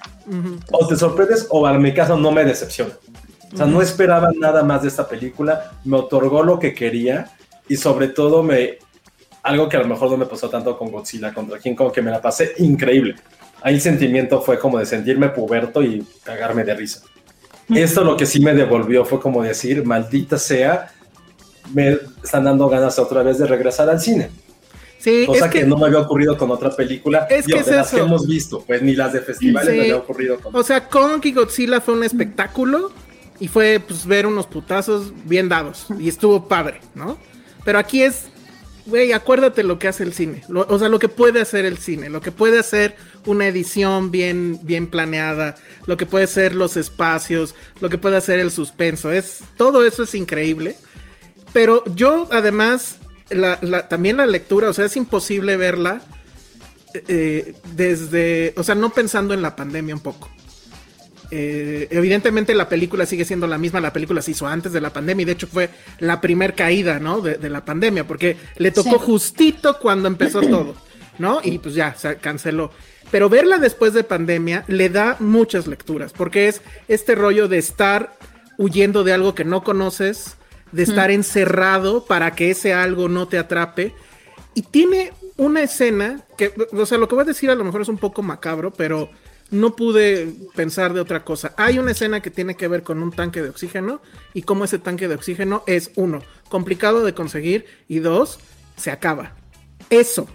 [0.70, 2.92] o te sorprendes, o en mi caso no me decepciona.
[3.52, 7.30] O sea, no esperaba nada más de esta película, me otorgó lo que quería
[7.68, 8.78] y sobre todo me
[9.42, 12.00] algo que a lo mejor no me pasó tanto con Godzilla contra King Kong, que
[12.00, 13.16] me la pasé increíble.
[13.60, 17.02] Ahí el sentimiento fue como de sentirme puberto y cagarme de risa.
[17.68, 20.92] Esto lo que sí me devolvió fue como decir, maldita sea,
[21.72, 24.30] me están dando ganas otra vez de regresar al cine.
[25.02, 27.98] Sí, Cosa que, no me había ocurrido con otra película es que de las que
[27.98, 30.54] hemos visto, pues ni las de festivales me había ocurrido con.
[30.54, 32.92] O sea, Kong y Godzilla fue un espectáculo
[33.40, 37.18] y fue pues ver unos putazos bien dados y estuvo padre, ¿no?
[37.64, 38.26] Pero aquí es,
[38.86, 42.08] güey, acuérdate lo que hace el cine, o sea, lo que puede hacer el cine,
[42.08, 42.94] lo que puede hacer
[43.26, 48.38] una edición bien, bien planeada, lo que puede ser los espacios, lo que puede hacer
[48.38, 50.76] el suspenso, es todo eso es increíble.
[51.52, 52.98] Pero yo además,
[53.88, 56.02] también la lectura, o sea, es imposible verla
[57.08, 60.30] eh, desde, o sea, no pensando en la pandemia un poco.
[61.34, 64.92] Eh, evidentemente la película sigue siendo la misma, la película se hizo antes de la
[64.92, 67.22] pandemia y de hecho fue la primer caída, ¿no?
[67.22, 70.74] De, la pandemia, porque le tocó justito cuando empezó todo,
[71.18, 71.40] ¿no?
[71.42, 72.70] Y pues ya, se canceló.
[73.10, 78.14] Pero verla después de pandemia le da muchas lecturas, porque es este rollo de estar
[78.58, 80.36] huyendo de algo que no conoces,
[80.72, 83.94] de estar encerrado para que ese algo no te atrape.
[84.54, 87.82] Y tiene una escena que, o sea, lo que voy a decir a lo mejor
[87.82, 89.10] es un poco macabro, pero
[89.50, 91.54] no pude pensar de otra cosa.
[91.56, 94.00] Hay una escena que tiene que ver con un tanque de oxígeno
[94.34, 98.40] y cómo ese tanque de oxígeno es uno, complicado de conseguir y dos,
[98.76, 99.34] se acaba.
[99.90, 100.26] Eso,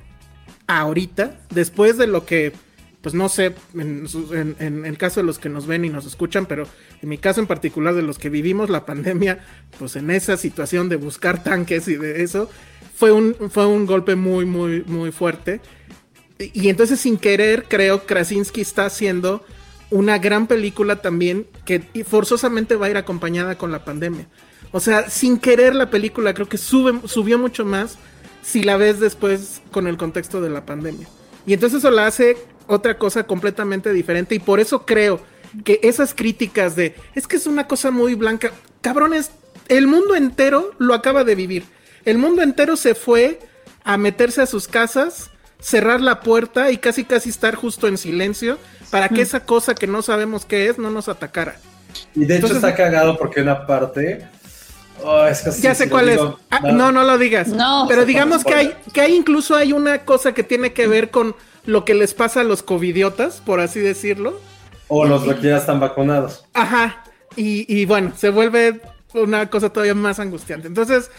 [0.67, 2.53] ahorita, después de lo que,
[3.01, 6.67] pues no sé, en, el caso de los que nos ven y nos escuchan, pero
[7.01, 9.39] en mi caso en particular de los que vivimos la pandemia,
[9.79, 12.49] pues en esa situación de buscar tanques y de eso,
[12.95, 15.61] fue un, fue un golpe muy, muy, muy fuerte
[16.39, 19.43] y entonces sin querer creo Krasinski está haciendo
[19.89, 24.27] una gran película también que forzosamente va a ir acompañada con la pandemia.
[24.71, 27.97] O sea, sin querer la película creo que sube, subió mucho más
[28.41, 31.07] si la ves después con el contexto de la pandemia.
[31.45, 35.21] Y entonces eso la hace otra cosa completamente diferente y por eso creo
[35.63, 38.51] que esas críticas de es que es una cosa muy blanca,
[38.81, 39.31] cabrones,
[39.69, 41.65] el mundo entero lo acaba de vivir.
[42.05, 43.39] El mundo entero se fue
[43.83, 48.57] a meterse a sus casas cerrar la puerta y casi casi estar justo en silencio
[48.91, 51.59] para que esa cosa que no sabemos qué es no nos atacara.
[52.15, 54.27] Y de hecho está cagado porque una parte...
[55.03, 55.27] Oh,
[55.61, 56.19] ya sé cuál es.
[56.49, 56.91] Ah, no.
[56.91, 57.03] no.
[57.03, 57.49] lo digas.
[57.49, 57.85] No.
[57.87, 61.35] Pero digamos que hay, que hay incluso hay una cosa que tiene que ver con
[61.67, 64.39] lo que les pasa a los covidiotas, por así decirlo.
[64.87, 66.45] O los que ya están vacunados.
[66.53, 67.03] Ajá.
[67.35, 68.81] Y, bueno, se vuelve
[69.13, 70.67] una cosa todavía más angustiante.
[70.67, 71.11] Entonces,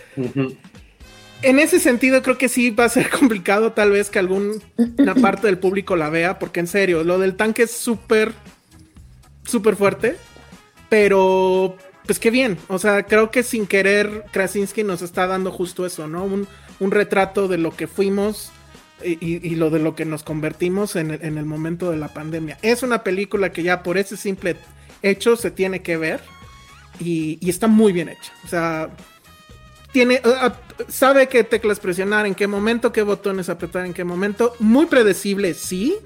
[1.43, 4.59] en ese sentido creo que sí va a ser complicado tal vez que alguna
[5.21, 8.33] parte del público la vea, porque en serio, lo del tanque es súper,
[9.45, 10.17] súper fuerte,
[10.89, 12.57] pero pues qué bien.
[12.69, 16.25] O sea, creo que sin querer Krasinski nos está dando justo eso, ¿no?
[16.25, 16.49] Un,
[16.81, 18.51] un retrato de lo que fuimos
[19.05, 22.59] y, lo de lo que nos convertimos en el, en el, momento de la pandemia.
[22.63, 24.57] Es una película que ya por ese simple
[25.03, 26.21] hecho se tiene que ver
[27.01, 28.33] y, está muy bien hecha.
[28.45, 28.91] O sea,
[29.93, 30.21] tiene,
[30.89, 34.55] sabe qué teclas presionar, en qué momento, qué botones apretar, en qué momento.
[34.59, 35.97] Muy predecible, sí,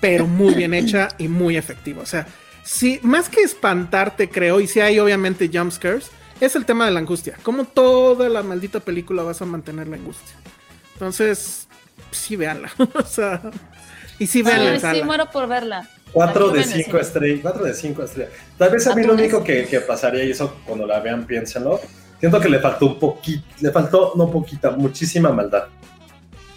[0.00, 2.02] pero muy bien hecha y muy efectiva.
[2.02, 2.26] O sea,
[2.64, 6.10] sí, más que espantarte, creo, y si hay obviamente jumpscares,
[6.40, 7.36] es el tema de la angustia.
[7.42, 10.36] Como toda la maldita película vas a mantener la angustia.
[10.94, 11.68] Entonces,
[12.10, 12.70] sí, véanla.
[12.94, 13.40] o sea,
[14.18, 14.94] y sí, véanla.
[14.94, 15.88] Sí, muero por verla.
[16.12, 17.40] 4 de 5 estrellas.
[17.42, 18.32] 4 de 5 estrellas.
[18.58, 21.80] Tal vez a mí lo único que, que, pasaría, y eso cuando la vean, piénsenlo.
[22.18, 25.64] Siento que le faltó un poquito, le faltó, no poquita, muchísima maldad.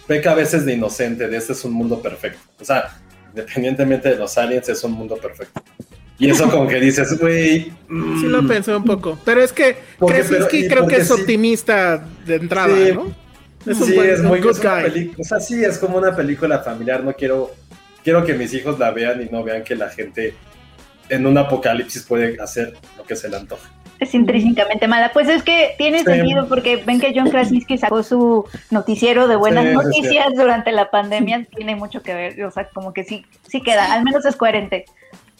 [0.06, 2.40] Peca a veces de inocente, de este es un mundo perfecto.
[2.60, 2.98] O sea,
[3.30, 5.62] independientemente de los aliens, es un mundo perfecto.
[6.18, 7.72] Y eso como que dices, güey...
[7.88, 8.20] Mmm.
[8.20, 9.18] Sí lo pensé un poco.
[9.24, 11.14] Pero es que Krasinski creo que es sí.
[11.14, 12.92] optimista de entrada, sí.
[12.92, 13.23] ¿no?
[13.66, 15.14] Es un sí, buen, es muy good guy.
[15.18, 17.02] O sea, sí, es como una película familiar.
[17.02, 17.52] No quiero,
[18.02, 20.34] quiero que mis hijos la vean y no vean que la gente
[21.08, 23.70] en un apocalipsis puede hacer lo que se le antoja.
[24.00, 25.12] Es intrínsecamente mala.
[25.12, 26.04] Pues es que tiene sí.
[26.04, 30.90] sentido porque ven que John Krasinski sacó su noticiero de buenas sí, noticias durante la
[30.90, 31.46] pandemia.
[31.54, 32.44] Tiene mucho que ver.
[32.44, 33.94] O sea, como que sí, sí queda.
[33.94, 34.84] Al menos es coherente.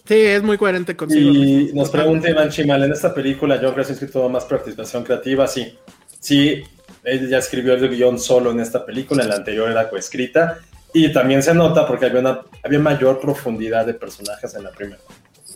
[0.07, 1.31] Sí, es muy coherente consigo.
[1.31, 5.47] Y nos pregunta Iván Chimal, en esta película John Krasinski tuvo más participación creativa.
[5.47, 5.79] Sí,
[6.21, 6.63] sí,
[7.05, 10.59] él ya escribió el guion solo en esta película, en la anterior era coescrita,
[10.93, 15.01] y también se nota porque había, una, había mayor profundidad de personajes en la primera.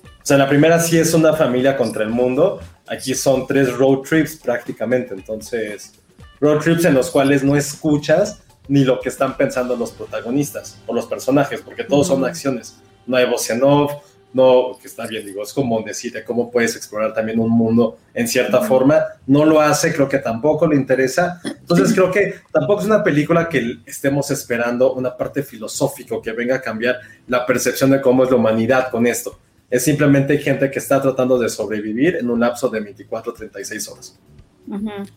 [0.03, 3.73] O sea, en la primera sí es una familia contra el mundo, aquí son tres
[3.73, 5.95] road trips prácticamente, entonces,
[6.41, 10.93] road trips en los cuales no escuchas ni lo que están pensando los protagonistas o
[10.93, 13.93] los personajes, porque todos son acciones, no hay voz en off,
[14.33, 18.29] no, que está bien, digo, es como decir cómo puedes explorar también un mundo en
[18.29, 22.87] cierta forma, no lo hace, creo que tampoco le interesa, entonces creo que tampoco es
[22.87, 28.01] una película que estemos esperando una parte filosófica que venga a cambiar la percepción de
[28.01, 29.39] cómo es la humanidad con esto,
[29.71, 34.19] es simplemente gente que está tratando de sobrevivir en un lapso de 24 36 horas.
[34.67, 35.09] Uh -huh.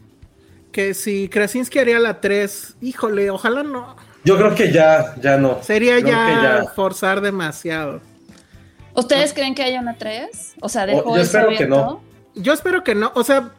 [0.72, 3.96] Que si Krasinski haría la 3, híjole, ojalá no.
[4.24, 5.62] Yo creo que ya, ya no.
[5.64, 8.02] Sería ya, ya forzar demasiado.
[8.94, 10.56] ¿Ustedes creen que haya una 3?
[10.62, 11.64] O sea, dejó oh, yo espero abierto?
[11.64, 12.04] que no.
[12.36, 13.12] Yo espero que no.
[13.16, 13.52] O sea,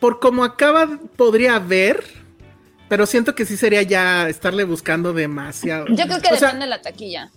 [0.00, 2.04] por como acaba, podría haber.
[2.88, 5.86] Pero siento que sí sería ya estarle buscando demasiado.
[5.88, 7.32] Yo creo que o depende sea, de la taquilla.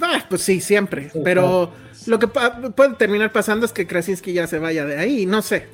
[0.00, 1.10] Ah, pues sí, siempre.
[1.10, 1.72] Sí, pero claro.
[2.06, 5.26] lo que puede terminar pasando es que Krasinski ya se vaya de ahí.
[5.26, 5.66] No sé.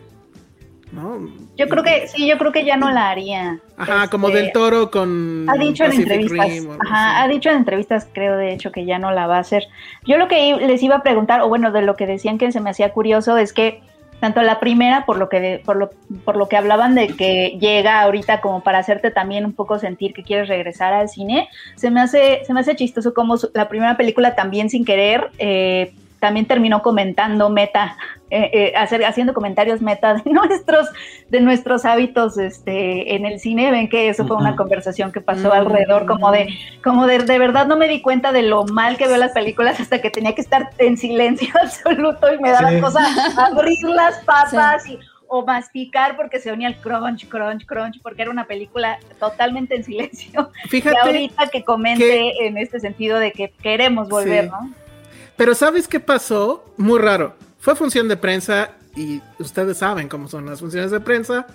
[0.92, 1.26] ¿No?
[1.56, 3.58] Yo creo que sí, yo creo que ya no la haría.
[3.78, 5.46] Ajá, este, como del toro con.
[5.48, 6.78] Ha dicho Pacific en entrevistas.
[6.86, 9.64] Ajá, ha dicho en entrevistas, creo de hecho que ya no la va a hacer.
[10.04, 12.60] Yo lo que les iba a preguntar, o bueno, de lo que decían que se
[12.60, 13.80] me hacía curioso, es que
[14.20, 15.90] tanto la primera, por lo que por lo,
[16.24, 20.12] por lo que hablaban de que llega ahorita como para hacerte también un poco sentir
[20.12, 23.96] que quieres regresar al cine, se me hace, se me hace chistoso como la primera
[23.96, 25.30] película también sin querer.
[25.38, 27.96] Eh, también terminó comentando meta,
[28.30, 30.88] eh, eh, hacer, haciendo comentarios meta de nuestros,
[31.28, 33.72] de nuestros hábitos este, en el cine.
[33.72, 35.56] Ven que eso fue una conversación que pasó -huh.
[35.56, 36.46] alrededor, como de,
[36.84, 39.80] como de, de verdad no me di cuenta de lo mal que veo las películas
[39.80, 42.80] hasta que tenía que estar en silencio absoluto y me daba sí.
[42.80, 43.04] cosa
[43.36, 44.92] abrir las papas sí.
[44.92, 49.74] y o masticar porque se unía el crunch, crunch, crunch, porque era una película totalmente
[49.74, 50.52] en silencio.
[50.68, 50.94] Fíjate.
[50.94, 52.46] Y ahorita que comente que...
[52.46, 54.50] en este sentido de que queremos volver, sí.
[54.50, 54.81] ¿no?
[55.36, 56.74] Pero ¿sabes qué pasó?
[56.76, 57.34] Muy raro.
[57.58, 61.46] Fue función de prensa y ustedes saben cómo son las funciones de prensa.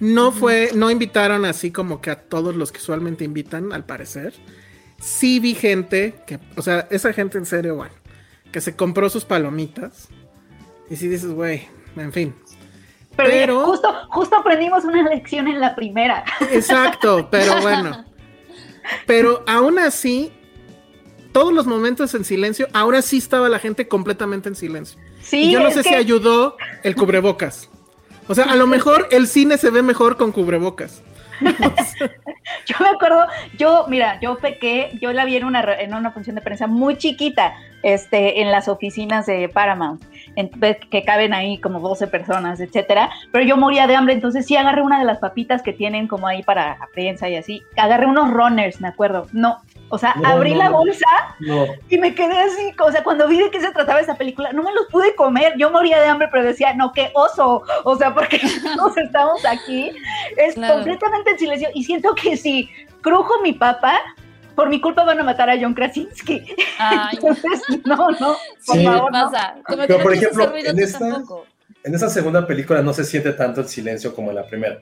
[0.00, 0.34] No uh -huh.
[0.34, 4.34] fue, no invitaron así como que a todos los que usualmente invitan, al parecer.
[4.98, 7.94] Sí vi gente que, o sea, esa gente en serio, bueno,
[8.50, 10.08] que se compró sus palomitas.
[10.90, 12.34] Y sí dices, güey, en fin.
[13.16, 16.24] Pero, pero justo, justo aprendimos una lección en la primera.
[16.50, 18.04] Exacto, pero bueno.
[19.06, 20.32] Pero aún así,
[21.32, 25.00] todos los momentos en silencio, ahora sí estaba la gente completamente en silencio.
[25.22, 25.88] Sí, y yo no sé que...
[25.90, 27.68] si ayudó el cubrebocas.
[28.28, 31.02] O sea, a lo mejor el cine se ve mejor con cubrebocas.
[32.66, 33.26] yo me acuerdo,
[33.58, 36.96] yo, mira, yo pequé, yo la vi en una, en una función de prensa muy
[36.96, 40.02] chiquita, este, en las oficinas de Paramount,
[40.36, 40.50] en,
[40.90, 44.82] que caben ahí como 12 personas, etcétera, pero yo moría de hambre, entonces sí agarré
[44.82, 48.30] una de las papitas que tienen como ahí para la prensa y así, agarré unos
[48.30, 49.60] runners, me acuerdo, no,
[49.92, 51.06] o sea, no, abrí no, la bolsa
[51.38, 51.66] no.
[51.90, 54.62] y me quedé así, o sea, cuando vi de qué se trataba esa película, no
[54.62, 58.14] me los pude comer, yo moría de hambre, pero decía, no, qué oso, o sea,
[58.14, 58.40] porque
[58.76, 59.92] todos estamos aquí,
[60.38, 60.76] es claro.
[60.76, 62.70] completamente en silencio, y siento que si
[63.02, 64.00] crujo mi papa,
[64.54, 66.42] por mi culpa van a matar a John Krasinski.
[66.78, 67.08] Ay.
[67.20, 68.84] Entonces, no, no, por sí.
[68.84, 69.12] favor.
[69.12, 69.54] Pasa.
[69.56, 69.76] No.
[69.76, 71.22] Pero, por ejemplo, en esta,
[71.84, 74.80] en esa segunda película no se siente tanto el silencio como en la primera.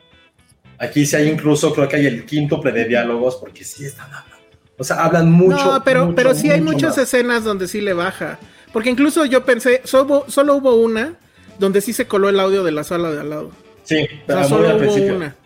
[0.79, 4.40] Aquí sí hay incluso, creo que hay el quíntuple de diálogos, porque sí están hablando.
[4.81, 5.57] O sea, hablan mucho.
[5.75, 6.99] No, pero, mucho, pero sí hay muchas más.
[6.99, 8.39] escenas donde sí le baja.
[8.73, 11.15] Porque incluso yo pensé, solo, solo hubo una
[11.59, 13.51] donde sí se coló el audio de la sala de al lado.
[13.85, 15.17] Sí, O pero muy solo al hubo principio.
[15.17, 15.37] una.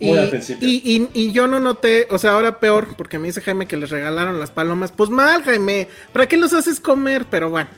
[0.00, 0.66] Muy Y, al principio.
[0.68, 3.76] y, y- y yo no noté, o sea, ahora peor, porque me dice Jaime que
[3.76, 4.92] les regalaron las palomas.
[4.92, 7.26] Pues mal, Jaime, ¿para qué los haces comer?
[7.30, 7.68] Pero bueno,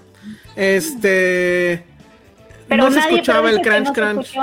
[0.72, 1.84] este...
[2.68, 4.34] Pero no se escuchaba el crunch no crunch.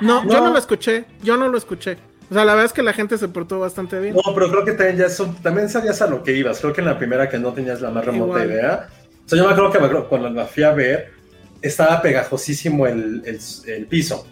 [0.00, 0.40] No, yo No.
[0.46, 1.98] no lo escuché, yo no lo escuché.
[2.34, 4.16] O sea, la verdad es que la gente se portó bastante bien.
[4.16, 6.58] No, pero creo que también ya eso, también sabías a lo que ibas.
[6.58, 8.50] Creo que en la primera que no tenías la más remota Igual.
[8.50, 8.88] idea.
[9.24, 11.12] O sea, yo me acuerdo que me acuerdo cuando la fui a ver,
[11.62, 13.38] estaba pegajosísimo el, el-
[13.72, 14.26] el piso.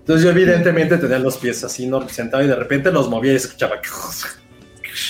[0.00, 2.08] Entonces yo evidentemente tenía los pies así, ¿no?
[2.08, 3.76] Sentado y de repente los movía y se escuchaba.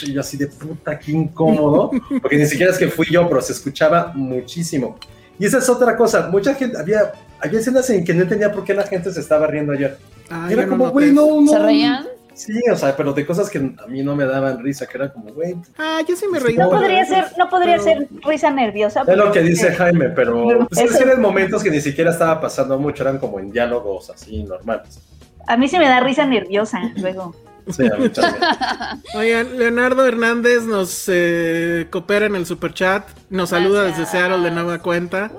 [0.02, 1.90] Y yo así de puta, qué incómodo.
[2.20, 4.98] Porque ni siquiera es que fui yo, pero se escuchaba muchísimo.
[5.38, 6.28] Y esa es otra cosa.
[6.30, 9.46] Mucha gente, había, había escenas en que no entendía por qué la gente se estaba
[9.46, 9.96] riendo ayer.
[10.28, 11.50] Ah, Era como, güey, no, no.
[11.52, 12.06] ¿Se reían?
[12.38, 15.12] Sí, o sea, pero de cosas que a mí no me daban risa, que era
[15.12, 15.56] como, güey.
[15.76, 16.56] Ah, yo sí me reí.
[16.56, 19.02] No No, podría ser, no podría pero- ser risa nerviosa.
[19.06, 22.10] Es lo que dice Jaime, pero pues, es Eso- que eran momentos que ni siquiera
[22.12, 25.00] estaba pasando mucho, eran como en diálogos así normales.
[25.46, 27.34] A mí sí me da risa nerviosa luego.
[27.70, 28.36] Sí, a mí también.
[29.14, 34.10] Oigan, Leonardo Hernández nos eh, coopera en el super chat, nos saluda desde Gracias.
[34.22, 35.30] Seattle de nueva cuenta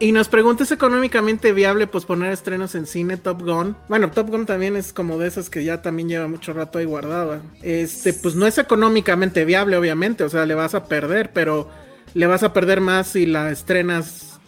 [0.00, 3.76] y nos pregunta es económicamente viable posponer estrenos en cine Top Gun.
[3.88, 6.84] Bueno, Top Gun también es como de esas que ya también lleva mucho rato ahí
[6.84, 7.42] guardada.
[7.62, 11.68] Este, pues no es económicamente viable, obviamente, o sea, le vas a perder, pero
[12.14, 14.38] le vas a perder más si la estrenas.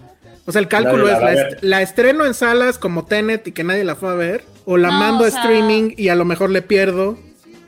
[0.47, 1.47] O sea, el cálculo la es la, ver.
[1.55, 4.77] est- la estreno en salas como Tenet y que nadie la fue a ver, o
[4.77, 7.19] la No, mando o a streaming y a lo mejor le pierdo.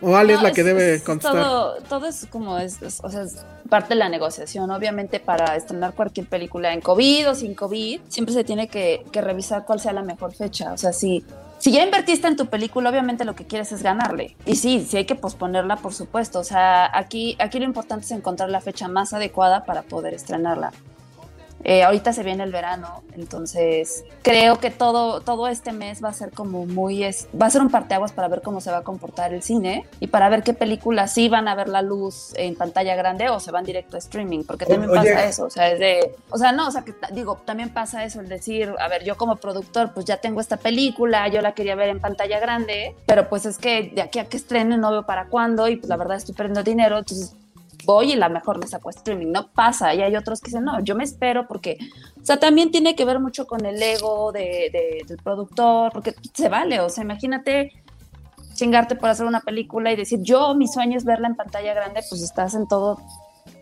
[0.03, 1.43] O Ale es la que debe contestar.
[1.43, 3.37] Todo, todo es como, es, es- o sea, es
[3.69, 4.71] parte de la negociación.
[4.71, 9.21] Obviamente para estrenar cualquier película en COVID o sin COVID, siempre se tiene que, que
[9.21, 10.73] revisar cuál sea la mejor fecha.
[10.73, 11.25] O sea, si,
[11.59, 14.37] si ya invertiste en tu película, obviamente lo que quieres es ganarle.
[14.45, 16.41] Y sí, sí hay que posponerla, por supuesto.
[16.41, 20.73] O sea, aquí, aquí lo importante es encontrar la fecha más adecuada para poder estrenarla.
[21.65, 26.13] Eh, ahorita se viene el verano, entonces creo que todo, todo este mes va a
[26.13, 28.83] ser como muy, es, va a ser un parteaguas para ver cómo se va a
[28.83, 32.57] comportar el cine y para ver qué películas sí van a ver la luz en
[32.57, 35.13] pantalla grande o se van directo a streaming, porque también Oye.
[35.13, 38.05] pasa eso, o sea, es de, o sea, no, o sea, que digo, también pasa
[38.05, 41.53] eso, el decir, a ver, yo como productor, pues ya tengo esta película, yo la
[41.53, 44.91] quería ver en pantalla grande, pero pues es que de aquí a que estrene no
[44.91, 47.35] veo para cuándo y pues la verdad estoy perdiendo dinero, entonces
[47.85, 49.29] voy y la mejor me saco streaming.
[49.33, 49.95] No pasa.
[49.95, 51.79] Y hay otros que dicen, no, yo me espero porque,
[52.21, 56.15] o sea, también tiene que ver mucho con el ego de, de- del productor, porque
[56.35, 56.81] se vale.
[56.81, 57.73] O sea, imagínate
[58.55, 62.03] chingarte por hacer una película y decir, yo, mi sueño es verla en pantalla grande,
[62.09, 62.99] pues estás en todo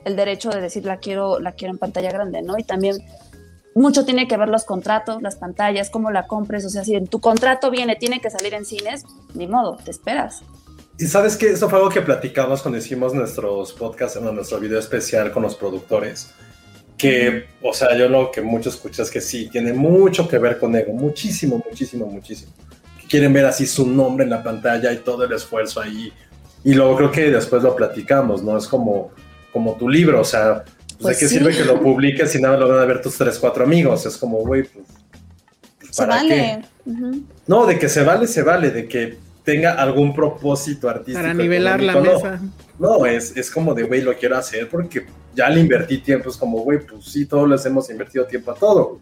[0.05, 2.59] el derecho de decir, la quiero, la quiero en pantalla grande, ¿no?
[2.59, 2.97] Y también
[3.75, 6.65] mucho tiene que ver los contratos, las pantallas, cómo la compres.
[6.65, 9.05] O sea, si en tu contrato viene, tiene que salir en cines,
[9.35, 10.43] ni modo, te esperas.
[11.01, 14.79] Y sabes que eso fue algo que platicamos cuando hicimos nuestros podcasts, en nuestro video
[14.79, 16.31] especial con los productores.
[16.99, 20.59] Que, o sea, yo lo que mucho escucho es que sí, tiene mucho que ver
[20.59, 22.53] con ego, muchísimo, muchísimo, muchísimo.
[23.01, 26.13] Que quieren ver así su nombre en la pantalla y todo el esfuerzo ahí.
[26.65, 28.59] Y luego creo que después lo platicamos, ¿no?
[28.59, 29.11] Es como,
[29.55, 31.39] como tu libro, o sea, pues, Pues ¿de qué sí.
[31.39, 34.05] sirve que lo publiques si nada lo van a ver tus tres, cuatro amigos?
[34.05, 34.85] Es como, güey, pues,
[35.79, 36.61] pues, Se ¿para vale.
[36.85, 37.21] qué?
[37.47, 41.19] No, de que se vale, se vale, de que tenga algún propósito artístico.
[41.21, 42.41] Para nivelar la mesa.
[42.79, 46.31] No, no es, es como de, güey, lo quiero hacer porque ya le invertí tiempo.
[46.31, 49.01] Es como, güey, pues sí, todos les hemos invertido tiempo a todo.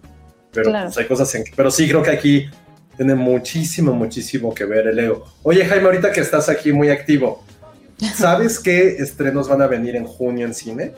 [0.52, 0.86] Pero Claro.
[0.86, 1.52] pues, hay cosas en que.
[1.54, 2.48] Pero sí, creo que aquí
[2.96, 5.24] tiene muchísimo, muchísimo que ver el ego.
[5.42, 7.44] Oye, Jaime, ahorita que estás aquí muy activo,
[8.16, 10.92] ¿sabes qué estrenos van a venir en junio en cine?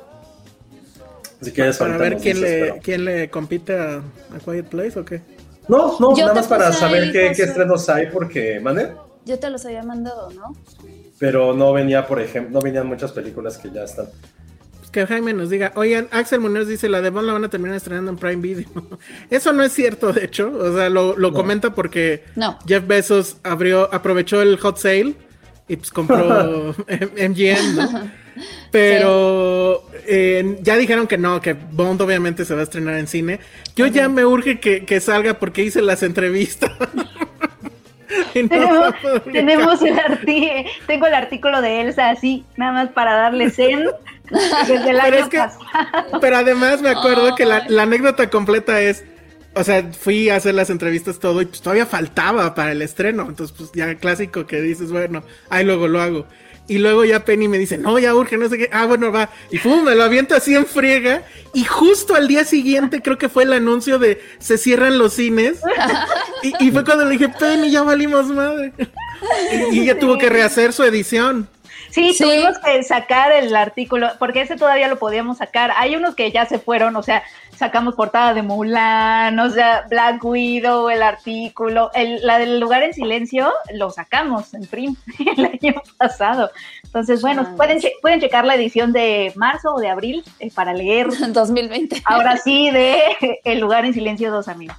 [1.43, 4.99] Si quieres, Para ver quién dices, le, pero- quién le compite a, a Quiet Place
[4.99, 5.21] o qué.
[5.69, 8.93] No, no, Yo nada más para saber qué, qué estrenos hay, porque, ¿mande?
[9.31, 10.57] Yo te los había mandado, ¿no?
[11.21, 14.07] pero no venía, por ejemplo, no venían muchas películas que ya están.
[14.79, 17.49] Pues que Jaime nos diga, oigan, Axel Muñoz dice, la de Bond la van a
[17.49, 18.67] terminar estrenando en Prime Video.
[19.31, 20.51] Eso no es cierto, de hecho.
[20.53, 22.59] O sea, lo, lo comenta porque No.
[22.67, 25.15] Jeff Bezos abrió, aprovechó el hot sale
[25.69, 28.11] y pues compró MGM, ¿no?
[28.73, 33.39] Pero eh, ya dijeron que no, que Bond obviamente se va a estrenar en cine.
[33.77, 36.73] Yo ya me urge que, que salga porque hice las entrevistas.
[38.35, 38.95] No Tenemos,
[39.33, 43.85] tenemos el arti- tengo el artículo de Elsa así, nada más para darle zen
[44.31, 46.21] desde el Pero año es que- pasado.
[46.21, 49.05] Pero además me acuerdo que la, la anécdota completa es,
[49.55, 53.27] o sea, fui a hacer las entrevistas todo y pues todavía faltaba para el estreno,
[53.29, 56.27] entonces pues ya clásico que dices, bueno, ahí luego lo hago.
[56.71, 58.71] Y luego ya Penny me dice, no, ya urge, no sé qué.
[58.71, 59.29] Ah, bueno, va.
[59.51, 61.25] Y pum, me lo aviento así en friega.
[61.53, 65.59] Y justo al día siguiente creo que fue el anuncio de se cierran los cines.
[66.43, 68.73] Y, y fue cuando le dije, Penny, ya valimos madre.
[69.73, 71.49] Y, y ella tuvo que rehacer su edición.
[71.91, 75.73] Sí, tuvimos que sacar el artículo, porque ese todavía lo podíamos sacar.
[75.77, 77.23] Hay unos que ya se fueron, o sea,
[77.57, 82.95] sacamos portada de Mulan, o sea, Black Widow, el artículo, el, la del lugar en
[82.95, 84.97] silencio, lo sacamos en prim
[85.37, 86.51] el año pasado.
[86.85, 87.55] Entonces, bueno, Ah.
[87.57, 91.09] pueden, che- pueden checar la edición de marzo o de abril eh, para leer.
[91.33, 92.03] 2020.
[92.05, 93.01] Ahora sí, de
[93.45, 94.77] El lugar en silencio, dos amigos.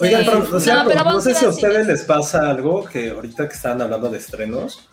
[0.00, 0.28] Oigan, Sí.
[0.30, 3.10] pero, o sea, No, pero no, vamos sé si a ustedes les pasa algo que
[3.10, 4.88] ahorita que estaban hablando de estrenos.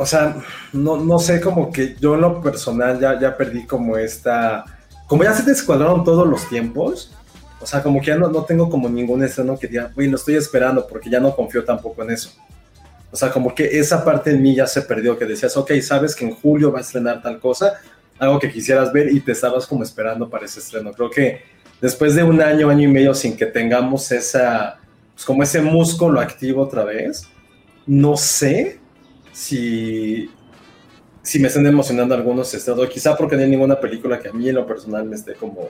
[0.00, 0.36] O sea,
[0.72, 4.64] no, no sé, como que yo en lo personal ya, ya perdí como esta.
[5.08, 7.12] Como ya se descuadraron todos los tiempos.
[7.60, 10.14] O sea, como que ya no, no tengo como ningún estreno que diga, güey, lo
[10.14, 12.30] estoy esperando porque ya no confío tampoco en eso.
[13.10, 16.14] O sea, como que esa parte en mí ya se perdió, que decías, ok, sabes
[16.14, 17.80] que en julio va a estrenar tal cosa,
[18.20, 20.92] algo que quisieras ver y te estabas como esperando para ese estreno.
[20.92, 21.42] Creo que
[21.80, 24.78] después de un año, año y medio sin que tengamos esa,
[25.14, 27.24] pues como ese músculo activo otra vez,
[27.84, 28.78] no sé
[29.38, 30.28] si,
[31.22, 34.48] si me estén emocionando algunos estrenos, quizá porque no hay ninguna película que a mí
[34.48, 35.68] en lo personal me esté como,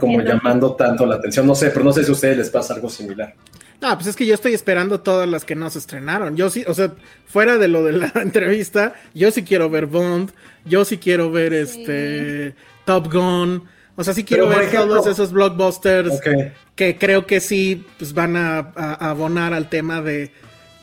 [0.00, 1.46] como llamando tanto la atención.
[1.46, 3.34] No sé, pero no sé si a ustedes les pasa algo similar.
[3.80, 6.34] No, pues es que yo estoy esperando todas las que no se estrenaron.
[6.36, 6.92] Yo sí, o sea,
[7.26, 10.30] fuera de lo de la entrevista, yo sí quiero ver Bond,
[10.64, 12.54] yo sí quiero ver este
[12.86, 13.64] Top Gun,
[13.96, 16.26] o sea, sí quiero Pero, ver ejemplo- todos esos blockbusters Ok.
[16.74, 20.32] que creo que sí pues van a, a- a abonar al tema de,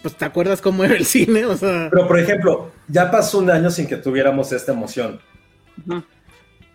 [0.05, 1.45] pues, ¿te acuerdas cómo era el cine?
[1.45, 5.19] O sea, Pero, por ejemplo, ya pasó un año sin que tuviéramos esta emoción.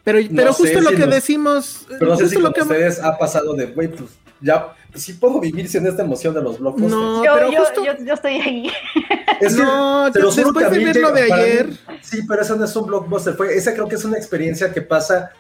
[0.03, 2.53] pero, pero no sé justo lo si que nos- decimos, Pero no sé si lo
[2.53, 4.11] que ustedes ha pasado de, güey, pues
[4.41, 6.91] ya, pues, sí puedo vivir sin esta emoción de los blockbusters.
[6.93, 8.71] No, Yo, pero yo, justo- yo, yo estoy ahí.
[9.41, 11.69] Es que, No, te lo yo- juro que después de ver lo de mí- ayer.
[12.03, 13.35] sí, pero eso no es un blockbuster.
[13.35, 15.31] Fue, esa creo que es una experiencia que pasa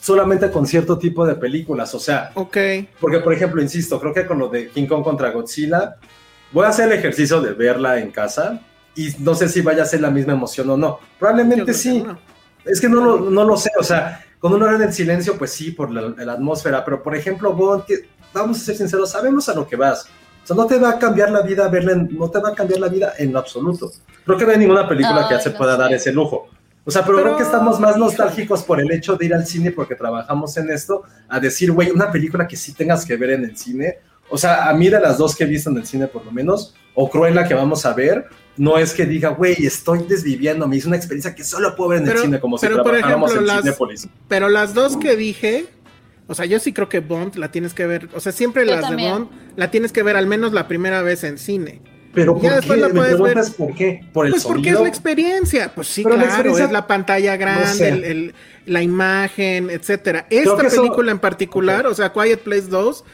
[0.00, 1.92] solamente con cierto tipo de películas.
[1.94, 2.56] O sea, Ok.
[3.00, 5.96] porque, por ejemplo, insisto, creo que con lo de King Kong contra Godzilla,
[6.52, 8.60] voy a hacer el ejercicio de verla en casa
[8.94, 10.98] y no sé si vaya a ser la misma emoción o no.
[11.18, 12.02] Probablemente sí.
[12.02, 12.18] no.
[12.64, 15.36] Es que no lo, no lo sé, o sea, cuando uno era en el silencio,
[15.38, 19.10] pues sí, por la, la atmósfera, pero por ejemplo, Bond, que, vamos a ser sinceros,
[19.10, 20.06] sabemos a lo que vas.
[20.44, 22.54] O sea, no te va a cambiar la vida verla, en- no te va a
[22.54, 23.90] cambiar la vida en lo absoluto.
[24.24, 25.78] Creo que no hay ninguna película que ya Ay, se no pueda sé.
[25.82, 26.48] dar ese lujo.
[26.84, 29.46] O sea, pero, Pero- creo que estamos más nostálgicos por el hecho de ir al
[29.46, 33.30] cine porque trabajamos en esto, a decir, güey, una película que sí tengas que ver
[33.30, 33.98] en el cine.
[34.30, 36.32] O sea, a mí de las dos que he visto en el cine, por lo
[36.32, 38.26] menos, o Cruella que vamos a ver,
[38.56, 42.04] no es que diga, güey, estoy desviviéndome, es una experiencia que solo puedo ver en
[42.06, 44.08] Pero- el cine, como si pero, por trabajáramos ejemplo, en las- Cinépolis.
[44.28, 45.66] Pero las dos que dije,
[46.26, 48.72] o sea, yo sí creo que Bond la tienes que ver, o sea, siempre Yo
[48.72, 49.08] las también.
[49.08, 51.80] de Bond la tienes que ver al menos la primera vez en cine.
[52.14, 52.80] Pero Ya ¿por después qué?
[52.80, 54.00] la Me puedes preguntas por qué.
[54.12, 54.82] ¿Por el Pues porque es sonido?
[54.82, 57.88] la experiencia, pues sí, Pero la claro, experiencia- es la pantalla grande, sé.
[57.90, 58.34] el- el-
[58.66, 60.26] la imagen, etcétera.
[60.30, 63.04] Esta eso- película en particular, o sea, Quiet Place 2,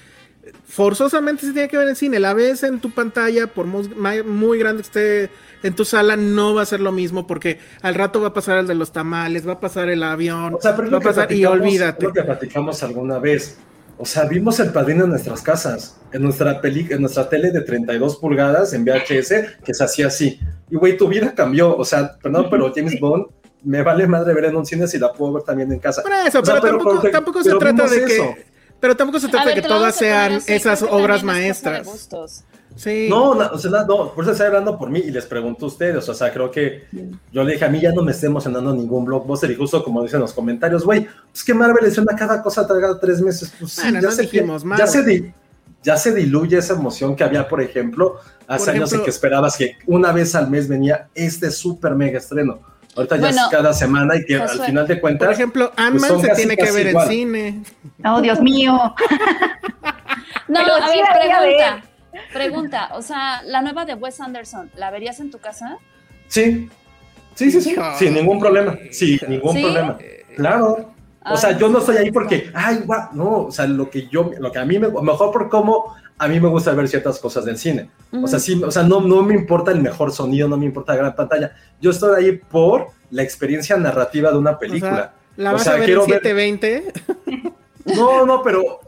[0.66, 2.18] forzosamente se tiene que ver en cine.
[2.20, 3.88] La ves en tu pantalla, por muy,
[4.24, 5.30] muy grande que esté
[5.62, 8.58] en tu sala, no va a ser lo mismo porque al rato va a pasar
[8.58, 11.32] el de los tamales, va a pasar el avión, O sea, pero va a pasar
[11.32, 12.06] y olvídate.
[12.06, 13.56] Lo que platicamos alguna vez.
[13.96, 17.60] O sea, vimos el padrino en nuestras casas, en nuestra peli, en nuestra tele de
[17.60, 20.40] 32 pulgadas en VHS, que se hacía así.
[20.68, 21.76] Y güey, tu vida cambió.
[21.76, 23.26] O sea, perdón, pero James Bond
[23.62, 26.02] me vale madre ver en un cine si la puedo ver también en casa.
[26.02, 28.53] Por eso, O sea, pero, tampoco, pero- tampoco pero se trata de que.
[28.80, 31.86] Pero tampoco se trata ver, de que todas sean así, esas obras maestras.
[32.76, 33.06] Sí.
[33.08, 35.68] No, no, o sea, no, por eso estoy hablando por mí y les pregunto a
[35.68, 36.88] ustedes, o sea, creo que
[37.30, 40.02] yo le dije, a mí ya no me está emocionando ningún blockbuster y justo como
[40.02, 43.72] dicen los comentarios, güey, es que Marvel es una cada cosa tragada tres meses, pues
[43.72, 45.32] sí, Bueno, ya, no se, dijimos ya, se di-
[45.84, 48.16] ya se diluye esa emoción que había, por ejemplo,
[48.48, 51.94] hace Por años en ejemplo- que esperabas que una vez al mes venía este súper
[51.94, 52.58] mega estreno.
[52.96, 55.26] Ahorita ya es cada semana y que al final de cuentas...
[55.26, 57.06] Por ejemplo, Ant-Man son se casi, tiene que ver igual.
[57.06, 57.62] en cine.
[58.04, 58.94] Oh, Dios mío.
[60.46, 61.82] No, Pero a sí ver, pregunta.
[62.32, 65.78] Pregunta, o sea, la nueva de Wes Anderson, ¿la verías en tu casa?
[66.28, 66.68] Sí,
[67.34, 69.62] sí, sí, sí, sin ningún problema, sin ningún ¿Sí?
[69.62, 69.96] problema.
[70.36, 70.93] Claro.
[71.30, 74.30] O sea, yo no estoy ahí porque, ay, guau, no, o sea, lo que yo,
[74.38, 77.44] lo que a mí me, mejor por cómo a mí me gusta ver ciertas cosas
[77.44, 77.90] del cine.
[78.22, 80.92] O sea, sí, o sea, no, no me importa el mejor sonido, no me importa
[80.92, 81.52] la gran pantalla.
[81.80, 85.14] Yo estoy ahí por la experiencia narrativa de una película.
[85.36, 86.92] ¿La O vas sea, a ver en quiero ver- 720?
[87.96, 88.80] No, no, pero,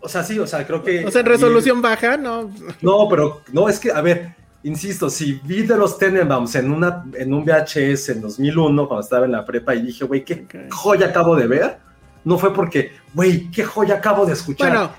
[0.00, 1.06] o sea, sí, o sea, creo que.
[1.06, 2.50] O sea, en resolución baja, no.
[2.82, 4.34] No, pero, no, es que, a ver,
[4.64, 9.26] insisto, si vi de los Tenenbaums en, una, en un VHS en 2001, cuando estaba
[9.26, 10.72] en la prepa, y dije, güey, ¿qué Ok.
[10.72, 11.76] joya acabo de ver?
[12.24, 14.68] No fue porque, güey, qué joya acabo de escuchar.
[14.68, 14.90] Bueno,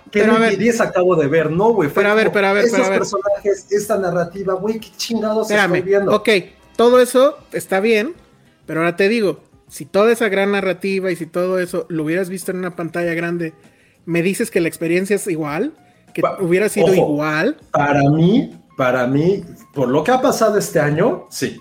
[0.50, 0.58] ¿Qué.
[0.58, 1.50] 10 acabo de ver?
[1.52, 1.90] No, güey.
[1.94, 3.00] Pero a ver, pero a ver, Estos pero a ver.
[3.00, 5.76] personajes, esta narrativa, güey, qué chingados Espérame.
[5.76, 6.14] estoy viendo.
[6.14, 6.30] Ok,
[6.76, 8.14] todo eso está bien,
[8.66, 12.28] pero ahora te digo, si toda esa gran narrativa y si todo eso lo hubieras
[12.30, 13.54] visto en una pantalla grande,
[14.06, 15.72] ¿me dices que la experiencia es igual?
[16.14, 17.56] ¿Que hubiera sido igual?
[17.72, 19.44] Para mí, para mí,
[19.74, 21.60] por lo que ha pasado este año, sí.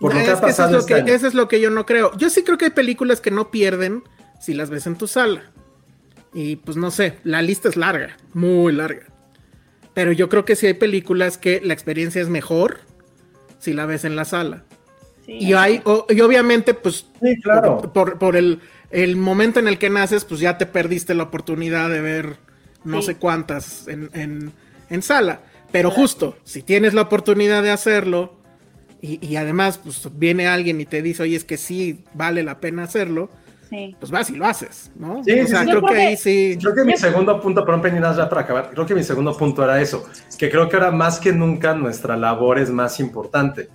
[0.00, 1.12] Por lo que ha pasado este año.
[1.12, 2.16] Eso es lo que yo no creo.
[2.16, 4.02] Yo sí creo que hay películas que no pierden
[4.40, 5.44] si las ves en tu sala.
[6.34, 9.06] Y pues no sé, la lista es larga, muy larga.
[9.94, 12.80] Pero yo creo que sí hay películas que la experiencia es mejor
[13.58, 14.64] si la ves en la sala.
[15.26, 17.06] Y hay, y obviamente, pues,
[17.42, 17.92] claro.
[17.92, 18.60] por, el,
[18.90, 22.36] el, momento en el que naces, pues ya te perdiste la oportunidad de ver
[22.84, 24.52] no sé cuántas en,
[24.88, 25.40] en, sala.
[25.72, 28.34] Pero justo, si tienes la oportunidad de hacerlo,
[29.00, 32.60] y, y, además, pues viene alguien y te dice, oye, es que sí vale la
[32.60, 33.30] pena hacerlo,
[33.98, 35.24] pues vas y lo haces, ¿no?
[35.24, 36.58] Sí, o sea, creo, que, ahí sí.
[36.60, 39.64] Creo que mi segundo punto, perdón, Peninas, ya para acabar, creo que mi segundo punto
[39.64, 40.04] era eso,
[40.38, 43.68] que creo que ahora más que nunca nuestra labor es más importante.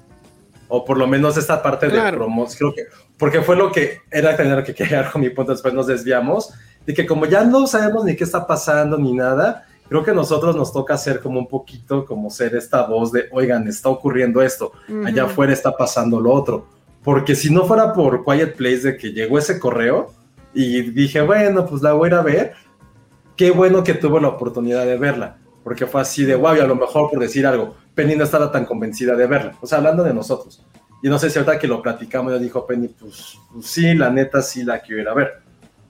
[0.69, 4.35] O por lo menos esta parte de promoción, creo que, porque fue lo que era
[4.35, 6.53] tener que quedar con mi punto, después nos desviamos,
[6.85, 10.13] de que como ya no sabemos ni qué está pasando ni nada, creo que a
[10.15, 14.41] nosotros nos toca hacer como un poquito como ser esta voz de, oigan, está ocurriendo
[14.41, 14.71] esto,
[15.05, 16.77] allá afuera está pasando lo otro
[17.07, 20.11] porque si no fuera por Quiet Place de que llegó ese correo
[20.53, 22.53] y dije, bueno, pues la voy a ir a ver,
[23.37, 26.67] qué bueno que tuvo la oportunidad de verla, porque fue así de guau, y a
[26.67, 30.03] lo mejor por decir algo, Penny no estaba tan convencida de verla, o sea, hablando
[30.03, 30.65] de nosotros.
[31.01, 34.09] Y no sé si ahorita que lo platicamos, ya dijo Penny, pues, pues, sí, la
[34.09, 35.31] neta sí la quiero ir a ver.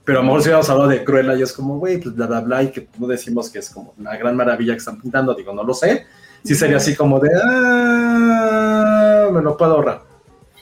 [0.08, 2.26] Pero a lo mejor si hubiéramos hablado de Cruella y es como, güey, pues bla,
[2.26, 5.34] bla, bla, y que no decimos que es como la gran maravilla que están pintando,
[5.34, 6.06] digo, no lo sé.
[6.42, 10.04] Sí sería así como de, ah, me lo puedo ahorrar.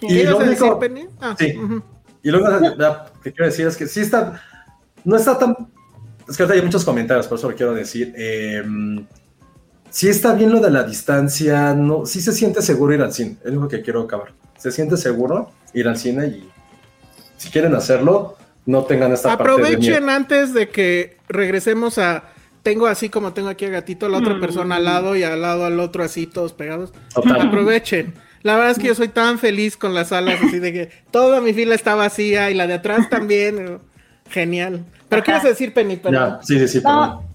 [0.01, 0.81] Y lo único,
[1.21, 1.55] ah, sí.
[2.25, 2.41] Y lo
[3.23, 4.43] que quiero decir es que sí está,
[5.05, 5.57] no está tan,
[6.29, 8.13] es que hay muchos comentarios, por eso lo quiero decir.
[8.17, 8.65] Eh,
[9.91, 13.37] sí está bien lo de la distancia, no, sí se siente seguro ir al cine,
[13.45, 14.33] es lo que quiero acabar.
[14.59, 16.51] Se siente seguro ir al cine y
[17.37, 18.37] si quieren hacerlo,
[18.67, 22.25] no tengan esta Aprovechen antes de que regresemos a
[22.63, 24.41] tengo así como tengo aquí a gatito, la otra mm.
[24.41, 26.93] persona al lado y al lado al otro así todos pegados.
[27.15, 28.15] Aprovechen.
[28.43, 31.41] La verdad es que yo soy tan feliz con las salas, así de que toda
[31.41, 33.79] mi fila está vacía y la de atrás también.
[34.31, 34.85] Genial.
[35.09, 36.01] Pero ¿qué vas a decir, Penny?
[36.43, 36.83] sí, sí, sí.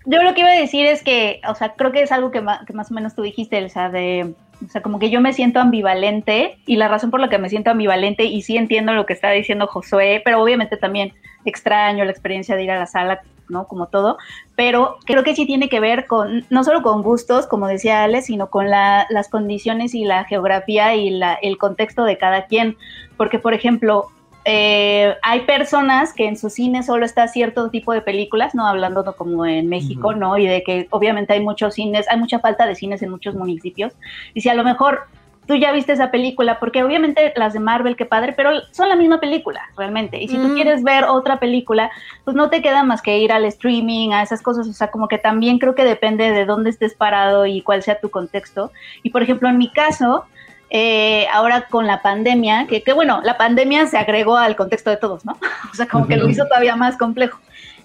[0.05, 2.41] yo lo que iba a decir es que, o sea, creo que es algo que
[2.41, 4.33] más, que más o menos tú dijiste, o sea, de,
[4.65, 7.49] o sea, como que yo me siento ambivalente y la razón por la que me
[7.49, 11.13] siento ambivalente y sí entiendo lo que está diciendo Josué, pero obviamente también
[11.45, 13.67] extraño la experiencia de ir a la sala ¿no?
[13.67, 14.17] Como todo,
[14.55, 18.21] pero creo que sí tiene que ver con, no solo con gustos, como decía Ale,
[18.21, 22.77] sino con las condiciones y la geografía y el contexto de cada quien,
[23.17, 24.07] porque por ejemplo,
[24.45, 29.03] eh, hay personas que en su cine solo está cierto tipo de películas, no hablando
[29.15, 30.37] como en México, ¿no?
[30.37, 33.93] Y de que obviamente hay muchos cines, hay mucha falta de cines en muchos municipios.
[34.33, 35.07] Y si a lo mejor
[35.47, 38.95] tú ya viste esa película, porque obviamente las de Marvel, qué padre, pero son la
[38.95, 40.21] misma película, realmente.
[40.21, 41.91] Y si tú quieres ver otra película,
[42.23, 44.67] pues no te queda más que ir al streaming, a esas cosas.
[44.67, 47.99] O sea, como que también creo que depende de dónde estés parado y cuál sea
[47.99, 48.71] tu contexto.
[49.03, 50.25] Y por ejemplo, en mi caso,
[50.73, 54.97] eh, ahora con la pandemia, que, que, bueno, la pandemia se agregó al contexto de
[54.97, 55.37] todos, ¿no?
[55.71, 57.39] O sea, como que lo hizo todavía más complejo.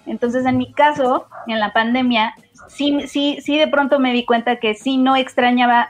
[0.05, 2.33] Entonces, en mi caso, en la pandemia,
[2.69, 5.89] sí, sí, sí de pronto me di cuenta que sí no extrañaba,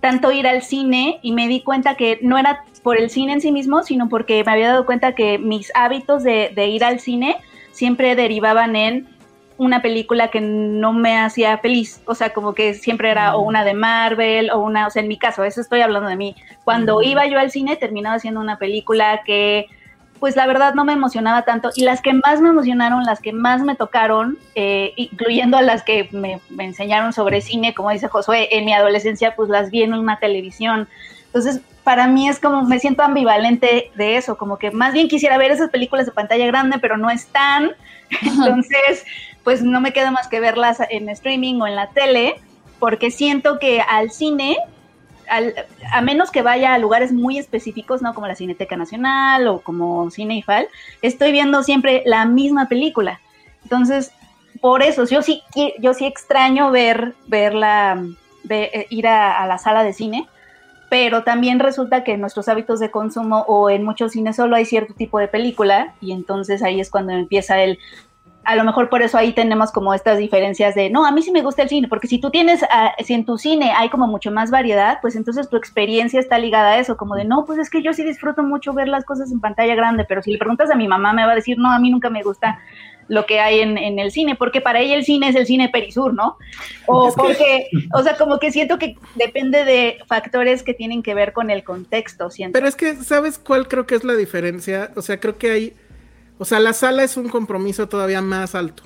[0.00, 3.40] tanto ir al cine y me di cuenta que no era por el cine en
[3.40, 7.36] sí mismo, sino porque me había dado cuenta que mis hábitos de, ir al cine
[7.72, 9.06] siempre derivaban en
[9.58, 13.64] una película que no me hacía feliz, o sea, como que siempre era o una
[13.64, 16.36] de Marvel o una, o sea, en mi caso, eso estoy hablando de mí.
[16.64, 19.66] Cuando iba yo al cine terminaba siendo una película que
[20.22, 21.70] pues la verdad no me emocionaba tanto.
[21.74, 25.82] Y las que más me emocionaron, las que más me tocaron, eh, incluyendo a las
[25.82, 29.94] que me, enseñaron sobre cine, como dice Josué, en mi adolescencia, pues las vi en
[29.94, 30.88] una televisión.
[31.26, 35.38] Entonces, para mí es como, me siento ambivalente de eso, como que más bien quisiera
[35.38, 37.72] ver esas películas de pantalla grande, pero no están.
[38.22, 39.04] Entonces,
[39.44, 42.36] pues no me queda más que verlas en streaming o en la tele,
[42.78, 44.58] porque siento que al cine
[45.92, 48.14] a menos que vaya a lugares muy específicos, ¿no?
[48.14, 50.44] Como la Cineteca Nacional o como Cine
[51.00, 53.20] estoy viendo siempre la misma película.
[53.62, 54.12] Entonces,
[54.60, 55.42] por eso, yo sí,
[55.78, 58.04] yo sí extraño ver, verla,
[58.48, 60.28] eh, ir a, la sala de cine,
[60.90, 64.66] pero también resulta que en nuestros hábitos de consumo o en muchos cines solo hay
[64.66, 67.78] cierto tipo de película y entonces ahí es cuando empieza el
[68.44, 71.30] a lo mejor por eso ahí tenemos como estas diferencias de, no, a mí sí
[71.30, 74.06] me gusta el cine, porque si tú tienes, ah, si en tu cine hay como
[74.06, 77.58] mucho más variedad, pues entonces tu experiencia está ligada a eso, como de, no, pues
[77.58, 80.38] es que yo sí disfruto mucho ver las cosas en pantalla grande, pero si le
[80.38, 82.58] preguntas a mi mamá me va a decir, no, a mí nunca me gusta
[83.08, 85.68] lo que hay en, en el cine, porque para ella el cine es el cine
[85.68, 86.38] Perisur, ¿no?
[86.86, 91.32] O porque, o sea, como que siento que depende de factores que tienen que ver
[91.32, 92.54] con el contexto, siento.
[92.54, 94.90] Pero es que, ¿sabes cuál creo que es la diferencia?
[94.96, 95.72] O sea, creo que hay
[96.42, 98.82] o sea, la sala es un compromiso todavía más alto.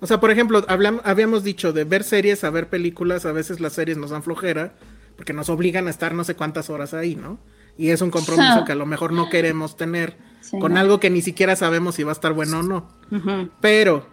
[0.00, 3.72] O sea, por ejemplo, habíamos dicho de ver series a ver películas, a veces las
[3.72, 4.74] series nos dan flojera,
[5.16, 7.38] porque nos obligan a estar no sé cuántas horas ahí, ¿no?
[7.78, 10.18] Y es un compromiso que a lo mejor no queremos tener
[10.60, 12.90] con algo que ni siquiera sabemos si va a estar bueno o no.
[13.62, 14.06] Pero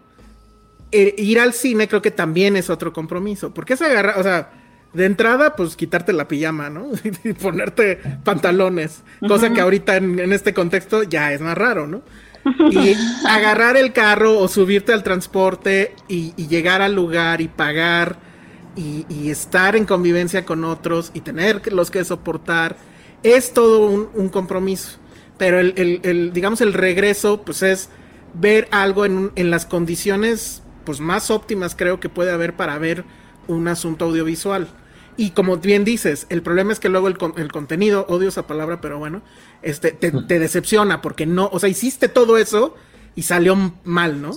[0.94, 4.54] eh, ir al cine creo que también es otro compromiso, porque es agarrar, o sea,
[4.94, 6.90] de entrada, pues quitarte la pijama, ¿no?
[7.24, 12.02] y ponerte pantalones, cosa que ahorita en, este contexto ya es más raro, ¿no?
[12.72, 12.96] Y
[13.28, 18.18] agarrar el carro o subirte al transporte y, llegar al lugar y pagar
[18.76, 22.78] y, estar en convivencia con otros y tener los que soportar,
[23.22, 24.98] es todo un, compromiso.
[25.38, 27.90] Pero el, digamos, el regreso, pues es
[28.34, 33.04] ver algo en, en las condiciones pues más óptimas creo que puede haber para ver
[33.48, 34.68] un asunto audiovisual.
[35.22, 38.82] Y como bien dices, el problema es que luego el, el contenido, odio esa palabra,
[38.82, 39.22] pero bueno,
[39.62, 42.76] este, te, decepciona porque no, o sea, hiciste todo eso
[43.16, 44.32] y salió mal, ¿no?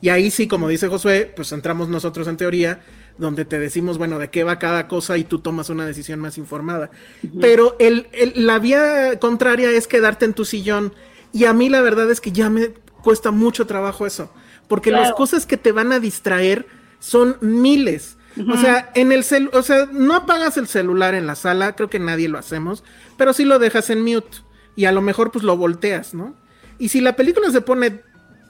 [0.00, 2.80] Y ahí sí, como dice Josué, pues entramos nosotros en teoría,
[3.18, 6.38] donde te decimos, bueno, de qué va cada cosa y tú tomas una decisión más
[6.38, 6.90] informada.
[7.38, 10.94] Pero el, la vía contraria es quedarte en tu sillón.
[11.34, 12.70] Y a mí la verdad es que ya me
[13.02, 14.32] cuesta mucho trabajo eso.
[14.68, 16.64] Porque las cosas que te van a distraer
[16.98, 18.16] son miles.
[18.48, 21.90] O sea, en el cel o sea, no apagas el celular en la sala, creo
[21.90, 22.84] que nadie lo hacemos,
[23.16, 24.38] pero sí lo dejas en mute
[24.76, 26.34] y a lo mejor pues lo volteas, ¿no?
[26.78, 28.00] Y si la película se pone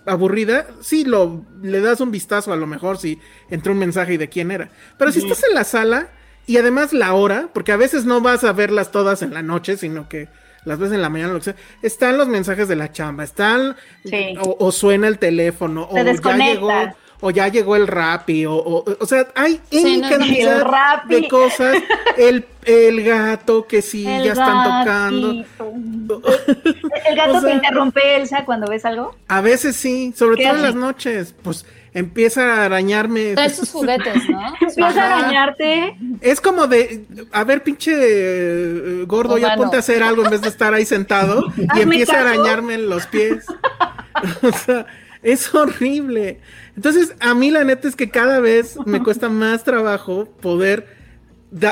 [0.06, 3.18] aburrida, sí lo le das un vistazo a lo mejor si
[3.48, 4.70] entró un mensaje y de quién era.
[4.98, 6.10] Pero si estás en la sala
[6.46, 9.76] y además la hora, porque a veces no vas a verlas todas en la noche,
[9.76, 10.28] sino que
[10.64, 13.76] las ves en la mañana, lo que sea, están los mensajes de la chamba, están
[14.40, 16.70] o, suena el teléfono, o ya llegó
[17.20, 21.76] o ya llegó el Rappi, o, o, o sea, hay N cantidad de cosas.
[22.16, 25.30] El, el gato que sí, ya están tocando.
[27.06, 29.14] ¿El gato que interrumpe Elsa cuando ves algo?
[29.28, 33.32] A veces sí, sobre todo en las noches, pues empieza a arañarme.
[33.32, 34.54] Esos juguetes, ¿no?
[34.60, 35.96] Empieza a arañarte.
[36.20, 40.42] Es como de, a ver, pinche eh, gordo, ya ponte a hacer algo en vez
[40.42, 41.44] de estar ahí sentado
[41.76, 43.46] y empieza a arañarme en los pies.
[44.42, 44.86] o sea,
[45.22, 46.40] es horrible.
[46.76, 50.98] Entonces, a mí la neta es que cada vez me cuesta más trabajo poder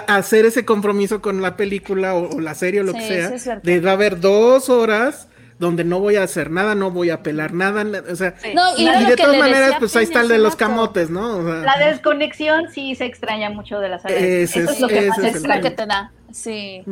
[0.08, 3.58] hacer ese compromiso con la película o, la serie o lo que sea.
[3.62, 5.28] de va a haber dos horas
[5.58, 8.34] donde no voy a hacer nada, no voy a pelar nada, o sea,
[8.76, 11.42] y, de todas maneras, pues ahí está el de los camotes, ¿no?
[11.42, 14.42] la desconexión sí se extraña mucho de la serie.
[14.42, 16.84] Eso es, lo que es, la que te da, sí.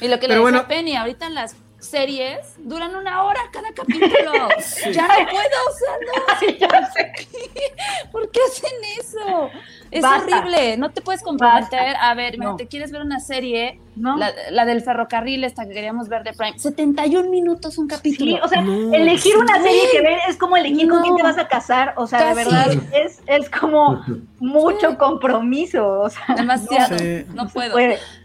[0.00, 4.12] Y lo que le decía Penny, ahorita en las series duran una hora cada capítulo.
[4.92, 6.62] Ya no puedo, usarlo.
[8.12, 9.50] ¿Por qué hacen eso?
[9.90, 11.96] Es horrible, no te puedes comprometer.
[12.00, 16.32] A ver, te quieres ver una serie, la, del ferrocarril, esta que queríamos ver de
[16.32, 18.38] Prime, 71 minutos un capítulo.
[18.42, 21.48] o sea, elegir una serie que ver es como elegir con quién te vas a
[21.48, 24.02] casar, o sea, de verdad, es, es como
[24.38, 26.00] mucho compromiso.
[26.00, 26.96] O sea, Demasiado,
[27.34, 27.76] no, puedo,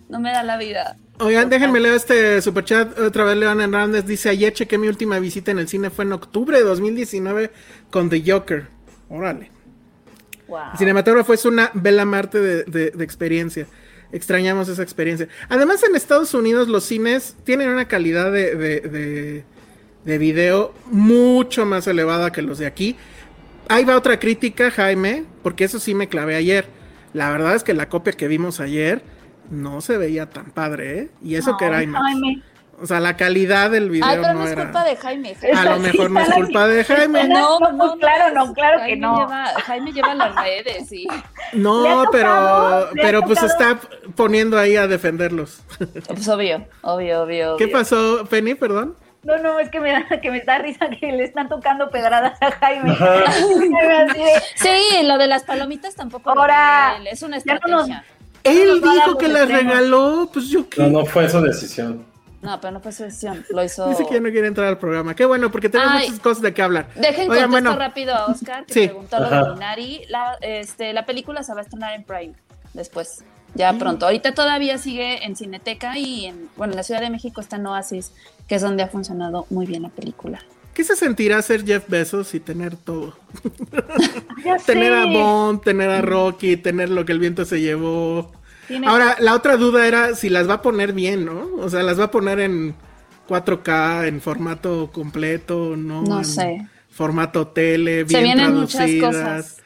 [0.10, 0.96] no me da la vida.
[1.20, 2.98] Oigan, déjenme leer este superchat.
[3.00, 6.14] Otra vez León Hernández dice, ayer chequé mi última visita en el cine, fue en
[6.14, 7.52] octubre de 2019
[7.90, 8.68] con The Joker.
[9.10, 9.52] Órale.
[10.48, 10.60] Wow.
[10.74, 13.66] El cinematógrafo es una bella marte de, experiencia.
[14.12, 15.28] Extrañamos esa experiencia.
[15.50, 19.44] Además, en Estados Unidos los cines tienen una calidad de, de,
[20.06, 22.96] de video mucho más elevada que los de aquí.
[23.70, 26.68] Ahí va otra crítica, Jaime, porque eso sí me clavé ayer.
[27.14, 29.02] La verdad es que la copia que vimos ayer
[29.50, 31.12] no se veía tan padre, ¿eh?
[31.22, 32.06] Y eso que era IMAX.
[32.80, 35.36] O sea, la calidad del video Ay, pero no, es culpa de Jaime.
[35.56, 37.28] A lo mejor no es culpa de Jaime.
[37.28, 39.28] No, no, claro, no, claro que no.
[39.66, 41.08] Jaime lleva las redes, sí.
[41.54, 43.80] No, pero, pero pues está
[44.16, 45.64] poniendo ahí a defenderlos.
[46.08, 47.58] Pues obvio, obvio, obvio.
[47.58, 48.54] ¿Qué pasó, Penny?
[48.54, 48.96] Perdón.
[49.24, 52.42] No, no, es que me da, que me da risa que le están tocando pedradas
[52.42, 52.96] a Jaime.
[54.56, 56.30] sí, lo de las palomitas tampoco.
[56.30, 58.06] Ahora, es una estrategia.
[58.44, 60.82] Él dijo que las regaló, pues yo qué.
[60.82, 62.06] No, no fue su decisión.
[62.42, 63.90] No, pero no fue su decisión, lo hizo.
[63.90, 65.16] Dice que ya no quiere entrar al programa.
[65.16, 66.88] Qué bueno, porque tenemos muchas cosas de qué hablar.
[66.96, 67.76] Dejen Oigan, bueno.
[67.76, 70.06] rápido a Oscar, que preguntó lo de Minari.
[70.10, 72.34] La, este, la película se va a estrenar en Prime
[72.74, 73.24] después,
[73.56, 73.80] ya mm.
[73.80, 74.06] pronto.
[74.06, 77.66] Ahorita todavía sigue en Cineteca y en, bueno, en la Ciudad de México está en
[77.66, 78.14] Oasis,
[78.48, 80.40] que es donde ha funcionado muy bien la película.
[80.78, 83.18] ¿Qué se sentirá ser Jeff Bezos y tener todo?
[84.68, 88.32] tener a Bond, tener a Rocky, tener lo que el viento se llevó.
[88.86, 91.50] Ahora, la otra duda era si las va a poner bien, ¿no?
[91.56, 92.76] O sea, las va a poner en
[93.28, 96.04] 4K, en formato completo, ¿no?
[96.04, 96.68] No sé.
[96.92, 98.88] Formato tele, bien se vienen traducidas.
[98.88, 99.58] muchas cosas.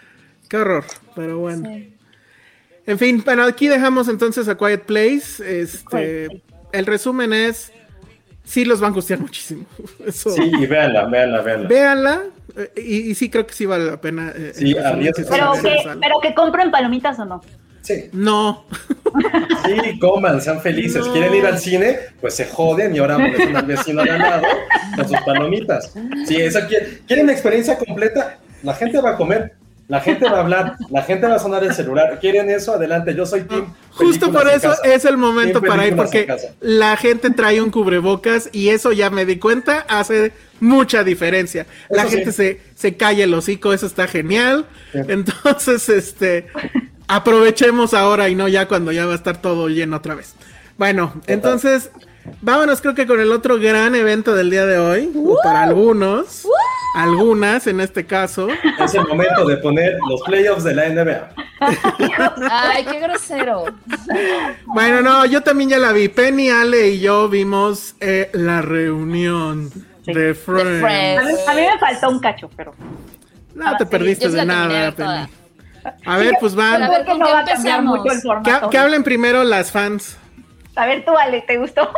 [0.47, 1.69] Qué horror, pero bueno.
[2.85, 5.61] En fin, bueno, aquí dejamos entonces a Quiet Place.
[5.61, 6.41] Este,
[6.71, 7.73] el resumen es,
[8.43, 9.65] sí los van a gustar muchísimo.
[10.05, 10.29] Eso.
[10.31, 11.67] Sí, y véanla, véanla, véanla.
[11.67, 12.23] Véanla,
[12.57, 14.31] eh, y, y, sí creo que sí vale la pena.
[14.35, 14.75] Eh, sí,
[15.29, 17.41] pero, que, pero que compren palomitas o no.
[17.81, 18.09] Sí.
[18.13, 18.65] No.
[19.65, 21.07] Sí, coman, sean felices.
[21.07, 21.97] ¿Quieren ir al cine?
[22.19, 24.45] Pues se joden y ahora molestan al vecino ganado
[24.95, 25.93] con sus palomitas.
[26.25, 28.37] Sí, esa quieren experiencia completa.
[28.63, 29.55] La gente va a comer,
[29.91, 32.17] la gente va a hablar, la gente va a sonar el celular.
[32.21, 32.73] ¿Quieren eso?
[32.73, 33.65] Adelante, yo soy Tim.
[33.91, 38.69] Justo por eso es el momento para ir, porque la gente trae un cubrebocas y
[38.69, 40.31] eso ya me di cuenta, hace
[40.61, 41.65] mucha diferencia.
[41.89, 44.65] La gente se, se calla el hocico, eso está genial.
[44.93, 46.47] Entonces, este,
[47.09, 50.35] aprovechemos ahora y no ya cuando ya va a estar todo lleno otra vez.
[50.77, 51.91] Bueno, entonces,
[52.41, 56.47] vámonos creo que con el otro gran evento del día de hoy, o para algunos,
[56.95, 58.47] algunas en este caso.
[58.79, 61.29] Es el momento de poner los playoffs de la NBA.
[62.49, 63.65] Ay, qué grosero.
[64.65, 66.07] Bueno, no, yo también ya la vi.
[66.07, 69.69] Penny, Ale y yo vimos eh, la reunión
[70.05, 70.83] de Friends.
[70.83, 72.73] A, mí, a, mí, me faltó un cacho, pero...
[73.53, 75.41] No te perdiste de nada, Penny.
[76.05, 76.83] A ver, pues van.
[76.83, 78.67] A ver, que no va a cambiar mucho el formato.
[78.67, 80.17] Que, que, hablen primero las fans.
[80.75, 81.91] A ver, tú, Ale, ¿te gustó?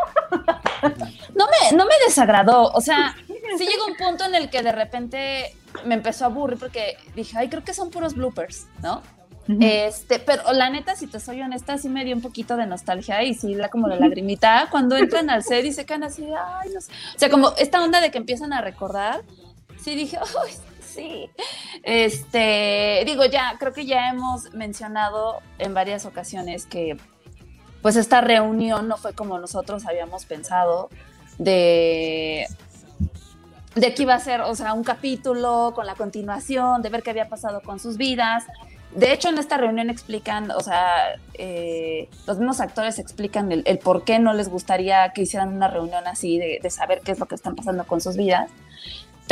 [0.82, 2.72] no, me, no me desagradó.
[2.72, 3.16] O sea,
[3.58, 7.38] sí llegó un punto en el que de repente me empezó a aburrir porque dije,
[7.38, 9.02] ay, creo que son puros bloopers, ¿no?
[9.48, 9.88] Uh -huh.
[9.88, 13.24] Este, pero la neta, si te soy honesta, sí me dio un poquito de nostalgia
[13.24, 16.70] y sí, la, como la lagrimita cuando entran al set y se quedan así, ay,
[16.74, 16.92] no sé.
[17.16, 19.22] O sea, como esta onda de que empiezan a recordar,
[19.82, 21.30] sí dije, ay, sí.
[21.84, 26.96] Este, digo, ya, creo que ya hemos mencionado en varias ocasiones que
[27.82, 30.90] pues esta reunión no fue como nosotros habíamos pensado
[31.38, 32.48] de
[33.76, 37.10] de que iba a ser, o sea, un capítulo con la continuación, de ver qué
[37.10, 38.44] había pasado con sus vidas.
[38.96, 43.80] De hecho, en esta reunión explican, o sea, eh, los mismos actores explican el, el,
[43.80, 47.20] por qué no les gustaría que hicieran una reunión así, de, de, saber qué es
[47.20, 48.52] lo que están pasando con sus vidas.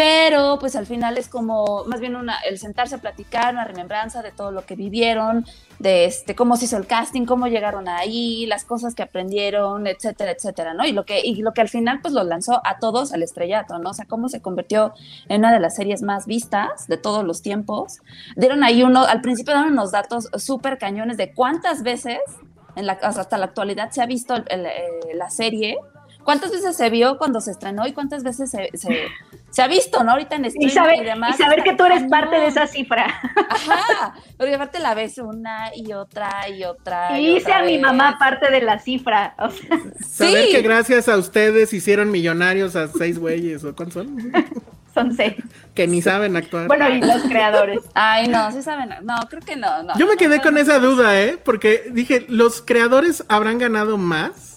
[0.04, 4.24] Pero pues al final es como más bien una, el sentarse a platicar, una remembranza
[4.24, 5.45] de todo lo que vivieron,
[5.78, 10.32] de este, cómo se hizo el casting, cómo llegaron ahí, las cosas que aprendieron, etcétera,
[10.32, 10.88] etcétera, ¿no?
[10.88, 13.78] Y lo que, y lo que al final pues los lanzó a todos al estrellato,
[13.78, 13.91] ¿no?
[13.91, 14.91] O sea, cómo se convirtió
[15.30, 17.99] en una de las series más vistas de todos los tiempos.
[18.36, 22.18] Dieron ahí uno, al principio dieron unos datos súper cañones de cuántas veces
[23.04, 24.68] hasta la actualidad se ha visto el,
[25.14, 25.78] la serie
[26.24, 29.07] ¿Cuántas veces se vio cuando se estrenó y cuántas veces se, se,
[29.49, 30.11] se ha visto, ¿no?
[30.11, 31.36] Ahorita en streaming y, saber, y demás.
[31.39, 33.05] Y saber que tú eres parte de esa cifra.
[33.49, 37.19] Ajá, porque aparte la ves una y otra y otra.
[37.19, 39.36] Y, y hice a mi mamá parte de la cifra.
[39.39, 39.80] O sea.
[40.07, 40.51] Saber sí.
[40.51, 44.32] que gracias a ustedes hicieron millonarios a seis güeyes, ¿o cuántos son?
[44.93, 45.36] Son seis.
[45.74, 46.67] Que ni saben actuar.
[46.67, 47.80] Bueno, y los creadores.
[47.93, 48.89] Ay, no, sí saben.
[49.03, 49.84] No, creo que no.
[49.84, 51.39] no Yo me no, quedé no, con esa duda, ¿eh?
[51.41, 54.51] Porque dije, ¿los creadores habrán ganado más?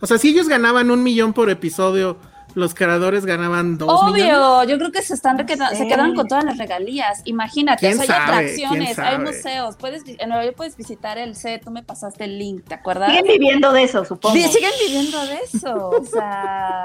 [0.00, 2.18] O sea, si ellos ganaban un millón por episodio,
[2.54, 4.68] los creadores ganaban dos Obvio, millones.
[4.68, 5.56] yo creo que se están sí.
[5.76, 7.22] se quedan con todas las regalías.
[7.24, 8.22] Imagínate, ¿Quién hay sabe?
[8.22, 12.38] atracciones, hay museos, puedes en Nueva York puedes visitar el set, tú me pasaste el
[12.38, 13.10] link, ¿te acuerdas?
[13.10, 14.34] Siguen viviendo de eso, supongo.
[14.34, 16.84] Sí, siguen viviendo de eso, o sea.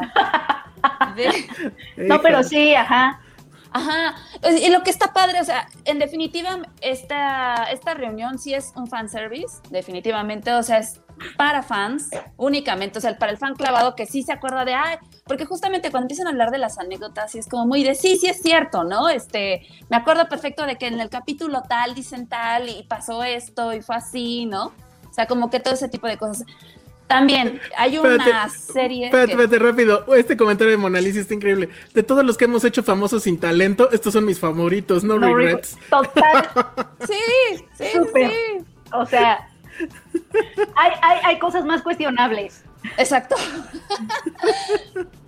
[1.16, 2.08] de...
[2.08, 3.22] No, pero sí, ajá.
[3.72, 4.16] Ajá,
[4.50, 8.88] y lo que está padre, o sea, en definitiva, esta, esta reunión sí es un
[8.88, 11.02] fanservice, definitivamente, o sea, es
[11.38, 14.98] para fans únicamente, o sea, para el fan clavado que sí se acuerda de, ay,
[15.26, 18.18] porque justamente cuando empiezan a hablar de las anécdotas, y es como muy de, sí,
[18.18, 19.10] sí es cierto, ¿no?
[19.10, 23.74] Este, me acuerdo perfecto de que en el capítulo tal dicen tal y pasó esto
[23.74, 24.74] y fue así, ¿no?
[25.10, 26.46] O sea, como que todo ese tipo de cosas.
[27.10, 29.06] También hay una espérate, serie.
[29.06, 29.42] Espérate, que...
[29.42, 30.16] espérate, rápido.
[30.16, 31.70] Este comentario de Mona Lisa está increíble.
[31.96, 35.36] De todos los que hemos hecho famosos sin talento, estos son mis favoritos, no, no
[35.36, 35.76] regrets.
[35.90, 36.50] Total.
[37.08, 38.30] sí, sí, Super.
[38.30, 38.66] sí.
[38.94, 39.49] O sea,
[40.76, 42.64] hay, hay, hay cosas más cuestionables.
[42.98, 43.36] Exacto.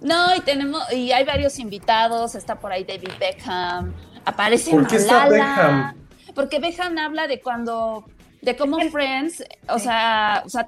[0.02, 3.94] no, y tenemos, y hay varios invitados, está por ahí David Beckham,
[4.26, 5.96] aparece ¿Por qué está Beckham?
[6.34, 8.06] Porque Beckham habla de cuando,
[8.42, 10.68] de cómo Friends, o sea, o sea,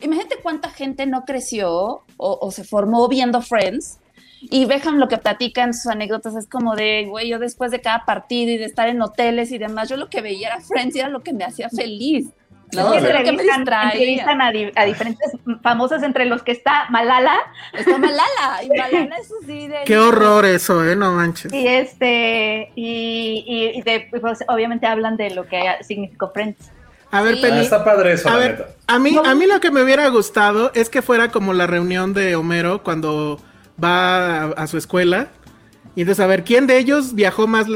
[0.00, 3.98] imagínate cuánta gente no creció o, o, se formó viendo Friends.
[4.40, 7.80] Y Beckham lo que platica en sus anécdotas es como de, güey, yo después de
[7.80, 10.94] cada partido y de estar en hoteles y demás, yo lo que veía era Friends
[10.94, 12.28] y era lo que me hacía feliz.
[12.72, 16.52] No, Es que pero que me entrevistan, a, di- a diferentes famosos entre los que
[16.52, 17.34] está Malala
[17.72, 18.24] Está Malala.
[18.62, 19.78] Y Malala es así de.
[19.86, 20.94] Qué horror eso, ¿eh?
[20.94, 21.52] No manches.
[21.52, 26.70] y este y, y- y de- pues, obviamente hablan de lo que significó Friends.
[27.10, 27.40] A ver, Sí.
[27.42, 27.58] Penny.
[27.58, 28.66] Ah, está padre eso, A la ver, neta.
[28.86, 32.12] a mí, a mí lo que me hubiera gustado es que fuera como la reunión
[32.12, 33.40] de Homero cuando
[33.82, 35.28] va a, a su escuela.
[35.98, 37.66] Y entonces, a ver, ¿quién de ellos viajó más?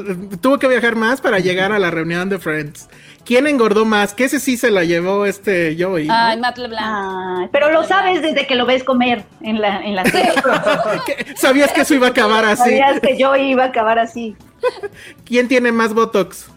[0.41, 2.89] Tuvo que viajar más para llegar a la reunión de Friends.
[3.25, 4.15] ¿Quién engordó más?
[4.15, 6.07] Que ese sí se la llevó este Joey.
[6.07, 6.15] ¿no?
[6.15, 7.41] Ay, Matt LeBlanc.
[7.41, 10.35] Ay, pero lo sabes desde que lo ves comer en la en la serie.
[11.05, 11.35] ¿Qué?
[11.35, 12.63] ¿Sabías que eso iba a acabar así?
[12.63, 14.37] Sabías que yo iba a acabar así.
[15.25, 16.49] ¿Quién tiene más Botox?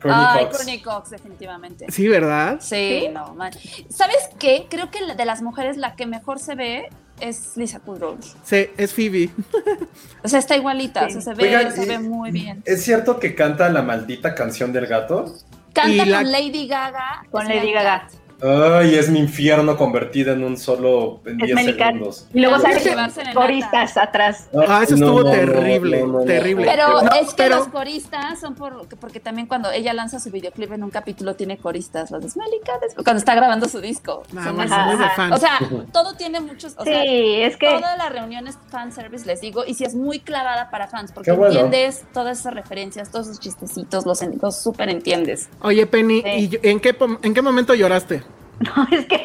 [0.00, 0.82] Courtney Ay, Cox.
[0.82, 1.84] Cox, definitivamente.
[1.90, 2.60] Sí, ¿verdad?
[2.62, 3.52] Sí, no, man.
[3.90, 4.68] ¿Sabes qué?
[4.70, 6.88] Creo que de las mujeres la que mejor se ve
[7.20, 8.18] es Lisa Kudrow.
[8.44, 9.30] Sí, es Phoebe.
[10.22, 12.60] O sea, está igualita, o sea, se ve, Oigan, se ve muy bien.
[12.64, 15.36] ¿Es cierto que canta la maldita canción del gato?
[15.72, 17.24] Canta y la- con Lady Gaga.
[17.30, 18.08] Con Lady Gaga.
[18.08, 18.12] Cat.
[18.42, 21.94] Ay, es mi infierno convertido en un solo en Es 10 Melican.
[21.94, 22.26] segundos.
[22.34, 24.48] Y luego salen coristas atrás.
[24.68, 26.24] Ah, eso No, estuvo no, no, terrible, no, no, no.
[26.24, 26.66] terrible.
[26.66, 30.30] Pero No, es que pero- los coristas son por, porque también cuando ella lanza su
[30.30, 33.80] videoclip en un capítulo tiene coristas, los de Smelly Cat, es- cuando está grabando su
[33.80, 34.22] disco.
[34.32, 35.32] Son más, muy de fan.
[35.32, 35.58] O sea,
[35.92, 39.64] todo tiene muchos, o sea, sí, es que toda la reunión es fanservice, les digo,
[39.66, 41.52] y si es muy clavada para fans, porque bueno.
[41.54, 45.48] entiendes todas esas referencias, todos esos chistecitos, los, los súper entiendes.
[45.62, 46.28] Oye, Penny, Sí.
[46.36, 48.22] ¿y yo- en, qué, ¿en qué momento lloraste?
[48.60, 49.20] No, es que,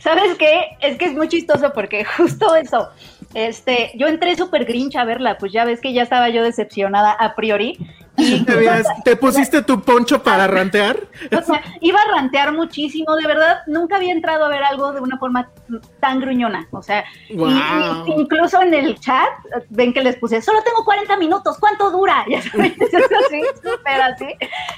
[0.00, 0.76] ¿sabes qué?
[0.80, 2.88] Es que es muy chistoso porque justo eso,
[3.34, 7.12] este, yo entré súper grinch a verla, pues ya ves que ya estaba yo decepcionada
[7.12, 7.78] a priori.
[8.18, 10.98] Y, ¿Te, habías- te pusiste tu poncho para rantear?
[11.38, 15.00] o sea, iba a rantear muchísimo, de verdad, nunca había entrado a ver algo de
[15.00, 15.48] una forma
[16.00, 17.52] tan gruñona, o sea, y- Guau.
[18.06, 19.28] y- incluso en el chat,
[19.70, 22.24] ven que les puse, solo tengo 40 minutos, ¿cuánto dura?
[22.28, 24.26] Ya sabes, es así, súper así,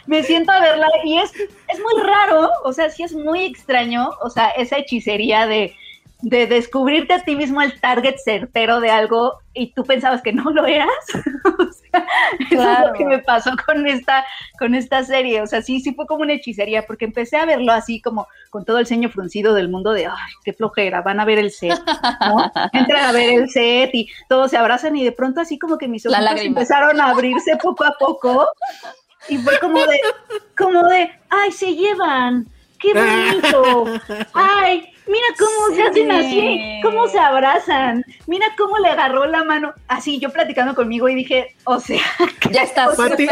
[0.06, 4.10] me siento a verla y es, es muy raro, o sea, sí es muy extraño,
[4.22, 5.74] o sea, esa hechicería de,
[6.22, 10.50] de descubrirte a ti mismo el target certero de algo y tú pensabas que no
[10.50, 10.88] lo eras.
[11.58, 12.06] o sea,
[12.38, 12.88] eso es Claro.
[12.88, 14.24] lo que me pasó con esta,
[14.58, 15.42] con esta serie.
[15.42, 18.64] O sea, sí, sí fue como una hechicería, porque empecé a verlo así como con
[18.64, 21.78] todo el ceño fruncido del mundo de, ay, qué flojera, van a ver el set,
[22.20, 22.50] ¿no?
[22.72, 25.88] Entran a ver el set y todos se abrazan y de pronto así como que
[25.88, 28.48] mis ojos empezaron a abrirse poco a poco
[29.28, 30.00] y fue como de,
[30.56, 32.46] como de, ay, se llevan,
[32.80, 33.84] qué bonito,
[34.34, 39.72] ay, mira cómo se hacen así, cómo se abrazan, mira cómo le agarró la mano,
[39.88, 42.00] así yo platicando conmigo y dije, o sea,
[42.50, 43.26] Ya estás Pati.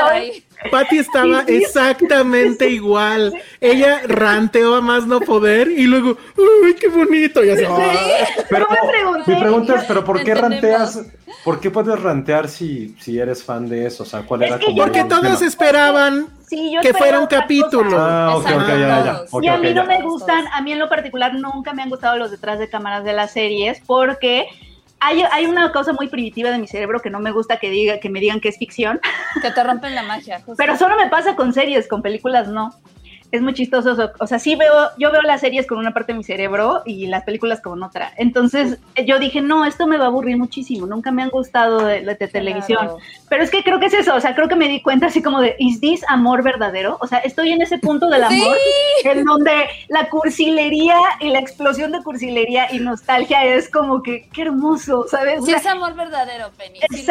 [0.72, 1.62] Patty estaba Sí, sí.
[1.62, 3.32] exactamente igual.
[3.60, 7.44] Ella ranteó a más no poder y luego, ¡uy, qué bonito!
[7.44, 8.24] Y así, "Ay".
[8.50, 9.34] Pero No me pregunté.
[9.34, 10.60] mi pregunta es, ¿pero por qué Entendemos.
[10.96, 11.06] ranteas?
[11.44, 14.02] ¿Por qué puedes rantear si, si eres fan de eso?
[14.02, 17.26] O sea, ¿cuál Es era que como Porque todos esperaban sí, yo que fuera un
[17.26, 17.96] capítulo.
[17.98, 18.98] Ah, ok, ok, ya, ya, ya.
[18.98, 19.36] Exacto.
[19.36, 19.74] Ok, y a mí ya.
[19.74, 22.68] no me gustan, a mí en lo particular nunca me han gustado los detrás de
[22.68, 24.46] cámaras de las series porque
[25.00, 28.00] hay, hay una cosa muy primitiva de mi cerebro que no me gusta que diga
[28.00, 29.00] que me digan que es ficción,
[29.42, 30.38] Que te rompen la magia.
[30.38, 30.54] justo.
[30.56, 32.74] pero solo me pasa con series, con películas no.
[33.30, 36.18] Es muy chistoso, o sea, sí veo, yo veo las series con una parte de
[36.18, 38.12] mi cerebro y las películas con otra.
[38.16, 42.00] Entonces yo dije, no, esto me va a aburrir muchísimo, nunca me han gustado de,
[42.00, 42.78] de televisión.
[42.78, 42.98] Claro.
[43.28, 45.22] Pero es que creo que es eso, o sea, creo que me di cuenta así
[45.22, 46.96] como de, ¿is this amor verdadero?
[47.00, 48.56] O sea, estoy en ese punto del amor
[49.04, 54.42] en donde la cursilería y la explosión de cursilería y nostalgia es como que, qué
[54.42, 55.40] hermoso, ¿sabes?
[55.40, 56.80] O Sí sea, es amor verdadero, Penny.
[56.90, 57.06] sí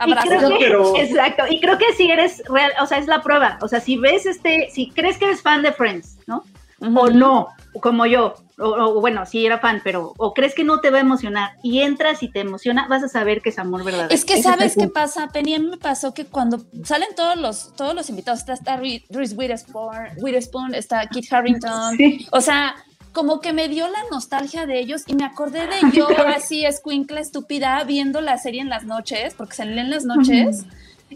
[0.00, 0.06] es.
[0.08, 3.22] y creo que, Pero- exacto, y creo que si eres real, o sea, es la
[3.22, 6.44] prueba, o sea, si ves este, si crees que eres fan de Friends, ¿no?
[6.84, 7.46] O no,
[7.80, 10.98] como yo, o, o, bueno, sí era fan, pero, o crees que no te va
[10.98, 14.12] a emocionar y entras y te emociona, vas a saber que es amor verdadero.
[14.12, 17.36] Es que Ese sabes qué pasa, Penny, a mí me pasó que cuando salen todos
[17.36, 22.26] los todos los invitados, está, está Re- Reese Witherspoon, Witherspoon, está Kit Harrington, Sí.
[22.32, 22.74] o sea,
[23.12, 27.20] como que me dio la nostalgia de ellos y me acordé de yo así escuincla
[27.20, 30.64] estúpida viendo la serie en las noches, porque salía en las noches,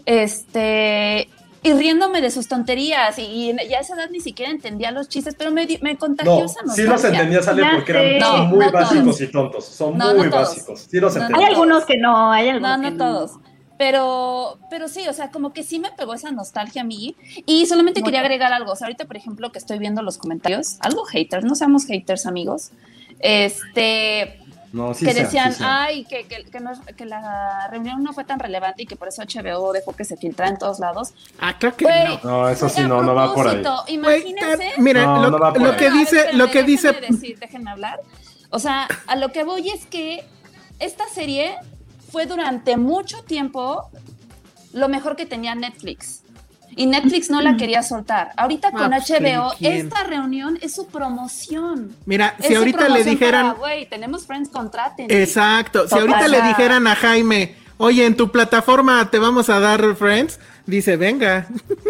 [0.05, 1.29] este
[1.63, 5.09] y riéndome de sus tonterías y, y ya a esa edad ni siquiera entendía los
[5.09, 6.85] chistes, pero me, me contagió No, esa sí nostalgia.
[6.93, 9.21] los entendía, sale porque eran No, muy no básicos todos.
[9.21, 9.65] y tontos.
[9.65, 10.87] Son No, muy básicos.
[10.89, 11.37] Sí los entendía.
[11.47, 13.31] Hay algunos que no, hay algunos No, que no todos.
[13.77, 17.15] Pero, pero sí, o sea, como que sí me pegó esa nostalgia a mí.
[17.45, 18.71] Y solamente quería agregar algo.
[18.71, 22.25] O sea, ahorita, por ejemplo, que estoy viendo los comentarios, algo haters, no seamos haters,
[22.25, 22.71] amigos.
[23.19, 24.39] Este,
[24.73, 28.13] No, sí que sea, decían, sí ay, que, que, que, no- que la reunión no
[28.13, 31.13] fue tan relevante y que por eso HBO dejó que se filtrara en todos lados.
[31.39, 32.19] Ah, claro que no.
[32.23, 33.63] No, eso sí, no, no va por ahí.
[33.87, 34.73] Imagínense.
[34.77, 35.77] mira, No, lo, no va por lo ahí.
[35.77, 38.01] que ver, dice, lo que dice, déjenme decir, déjenme hablar.
[38.49, 40.23] O sea, a lo que voy es que
[40.79, 41.55] esta serie
[42.11, 43.89] fue durante mucho tiempo
[44.73, 46.21] lo mejor que tenía Netflix.
[46.75, 48.33] Y Netflix no la quería soltar.
[48.37, 51.95] Ahorita con Ah, pues, HBO, esta reunión es su promoción.
[52.05, 53.55] Mira, Es si ahorita le dijeran.
[53.57, 55.07] Güey, tenemos Friends, contraten.
[55.09, 55.83] Exacto.
[55.83, 56.01] Si Total.
[56.07, 60.97] ahorita le dijeran a Jaime, oye, en tu plataforma te vamos a dar Friends, dice,
[60.97, 61.47] venga.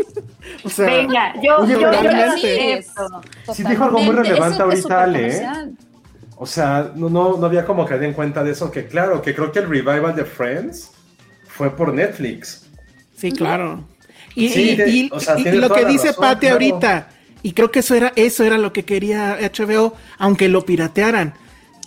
[0.63, 3.21] o sea, Venga, yo, Oye, yo, yo acepto.
[3.53, 5.47] Sí dijo algo muy relevante ahorita, Ale, ¿eh?
[6.39, 9.33] O sea, no, no, no había como que en cuenta de eso, que claro, que
[9.33, 10.91] creo que el revival de Friends
[11.47, 12.67] fue por Netflix.
[13.15, 13.83] sí, claro.
[14.35, 16.53] Y, Sí, y- de- y- o sea, y tiene lo que dice razón, Pati claro.
[16.55, 17.09] ahorita,
[17.41, 21.33] y creo que eso era, eso era lo que quería HBO, aunque lo piratearan.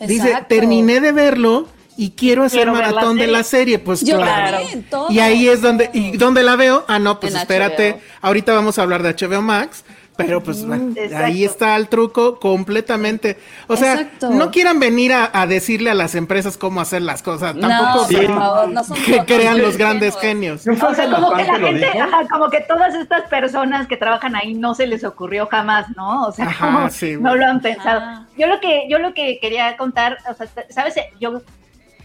[0.05, 3.33] Dice, terminé de verlo y quiero hacer Quiero ver la maratón de serie".
[3.37, 4.57] la serie, pues Yo claro.
[4.59, 5.13] también, todo.
[5.13, 6.85] Y ahí es donde, ¿y dónde la veo?
[6.89, 8.01] Ah, no, pues En espérate, HBO.
[8.23, 9.85] ahorita vamos a hablar de HBO Max,
[10.27, 11.16] pero pues Exacto.
[11.25, 13.37] ahí está el truco completamente.
[13.66, 14.31] O sea, Exacto.
[14.31, 18.05] no quieran venir a, a decirle a las empresas cómo hacer las cosas, tampoco no,
[18.09, 18.16] Sí.
[18.16, 20.62] por favor, no son que crean los grandes genios.
[20.62, 23.97] ¿Quién fue O sea, como que la gente, ajá, como que todas estas personas que
[23.97, 26.27] trabajan ahí no se les ocurrió jamás, ¿no?
[26.27, 28.01] O sea, Ajá, como sí, no lo han pensado.
[28.03, 28.27] Ah.
[28.37, 31.43] Yo lo que, yo lo que quería contar, o sea, sabes, yo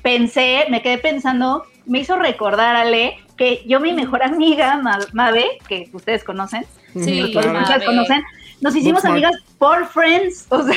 [0.02, 5.58] pensé, me quedé pensando, me hizo recordar Ale que yo mi mejor amiga Ma- Mabe,
[5.68, 6.66] que ustedes conocen,
[7.04, 7.86] Sí, claro.
[7.86, 8.24] conocen,
[8.62, 10.76] nos hicimos amigas por Friends, o sea,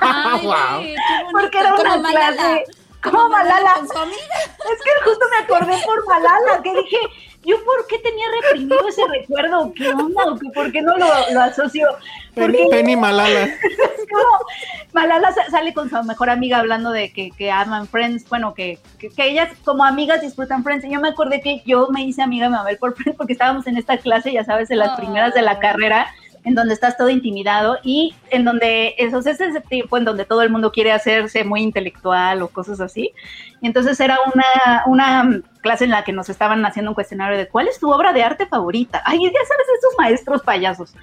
[0.00, 0.84] Ay, Wow.
[1.32, 2.32] porque era Como una Malala.
[2.36, 2.64] clase,
[3.02, 4.36] como Malala, con su amiga.
[4.42, 6.98] es que justo me acordé por Malala, que dije,
[7.44, 9.72] ¿yo por qué tenía reprimido ese recuerdo?
[9.74, 10.24] ¿Qué onda?
[10.26, 11.88] ¿O qué- ¿Por qué no lo, lo asocio?
[12.34, 13.42] Penny, Porque Penny Malala.
[13.44, 14.46] es como,
[14.92, 18.78] Malala sa- sale con su mejor amiga hablando de que, que aman Friends, bueno, que,
[18.98, 20.84] que, que ellas como amigas disfrutan Friends.
[20.84, 23.66] Y yo me acordé que yo me hice amiga de Mabel por Friends porque estábamos
[23.66, 26.06] en esta clase, ya sabes, en las primeras de la carrera,
[26.44, 30.42] en donde estás todo intimidado y en donde, eso es ese tiempo en donde todo
[30.42, 33.12] el mundo quiere hacerse muy intelectual o cosas así.
[33.60, 37.48] Y entonces era una, una clase en la que nos estaban haciendo un cuestionario de
[37.48, 39.02] cuál es tu obra de arte favorita.
[39.04, 40.94] Ay, ya sabes, estos maestros payasos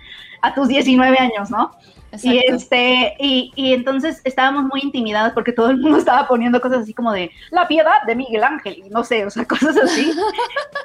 [0.42, 1.72] a tus 19 años, ¿no?
[2.24, 6.80] Y este, y, y entonces estábamos muy intimidadas porque todo el mundo estaba poniendo cosas
[6.84, 10.12] así como de la piedad de Miguel Ángel, y no sé, o sea, cosas así.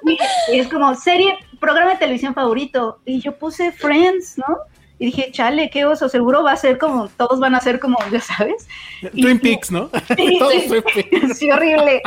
[0.05, 0.18] y,
[0.55, 2.99] y es como serie, programa de televisión favorito.
[3.07, 4.59] Y yo puse Friends, ¿no?
[4.97, 7.97] Y dije, chale, qué oso, seguro va a ser como, todos van a ser como,
[8.12, 8.68] ya sabes.
[9.12, 9.91] Y- Twin Peaks, ¿no?
[10.16, 10.68] Sí, Todos sí.
[10.68, 11.39] Twin Peaks.
[11.39, 12.01] Sí, horrible.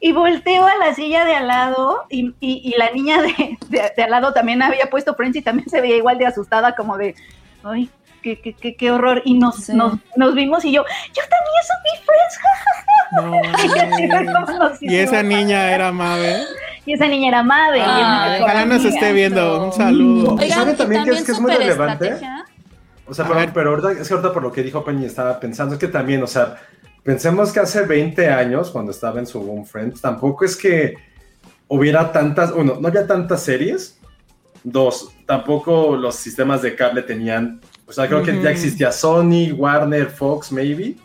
[0.00, 3.92] Y volteo a la silla de al lado y, y- y la niña de, de-
[3.96, 6.96] de al lado también había puesto Friends y también se veía igual de asustada como
[6.96, 7.14] de,
[7.64, 7.90] ay,
[8.22, 9.20] qué, qué, qué, qué horror.
[9.24, 9.74] Y nos, Sí.
[9.74, 12.38] nos, nos vimos y yo, yo también soy Friends.
[13.14, 13.30] No,
[14.80, 16.44] Y esa niña era Mabe.
[16.86, 19.64] Y esa niña era mi Ay, mejor Ojalá nos esté viendo.
[19.66, 20.34] Un saludo.
[20.34, 22.04] Oigan, ¿saben también que es- que es muy relevante?
[22.06, 22.44] estrategia.
[23.06, 23.52] O sea, pero, ver.
[23.52, 26.22] pero ahorita, es que ahorita por lo que dijo Penny estaba pensando, es que también,
[26.22, 26.56] o sea,
[27.02, 30.94] pensemos que hace 20 años, cuando estaba en su Boom Friends, tampoco es que
[31.68, 33.98] hubiera tantas, uno, no había tantas series,
[34.64, 37.60] dos, tampoco los sistemas de cable tenían,
[37.92, 38.42] o sea, creo que Ujú.
[38.42, 40.96] ya existía Sony, Warner, Fox, maybe,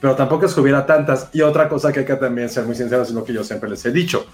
[0.00, 1.28] pero tampoco es que hubiera tantas.
[1.32, 3.70] Y otra cosa que hay que también ser muy sinceros, es lo que yo siempre
[3.70, 4.26] les he dicho,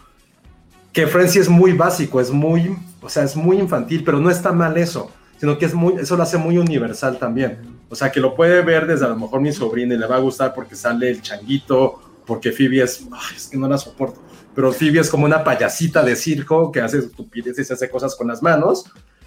[0.94, 4.50] que sí es muy básico, es muy, o sea, es muy infantil, pero no está
[4.50, 7.58] mal eso, sino que es muy, eso lo hace muy universal también.
[7.90, 10.16] O sea, que lo puede ver desde a lo mejor mi sobrina y le va
[10.16, 14.22] a gustar porque sale el changuito, porque Phoebe es, ay, es que no la soporto,
[14.54, 18.28] pero Phoebe es como una payasita de circo que hace estupideces y hace cosas con
[18.28, 18.86] las manos,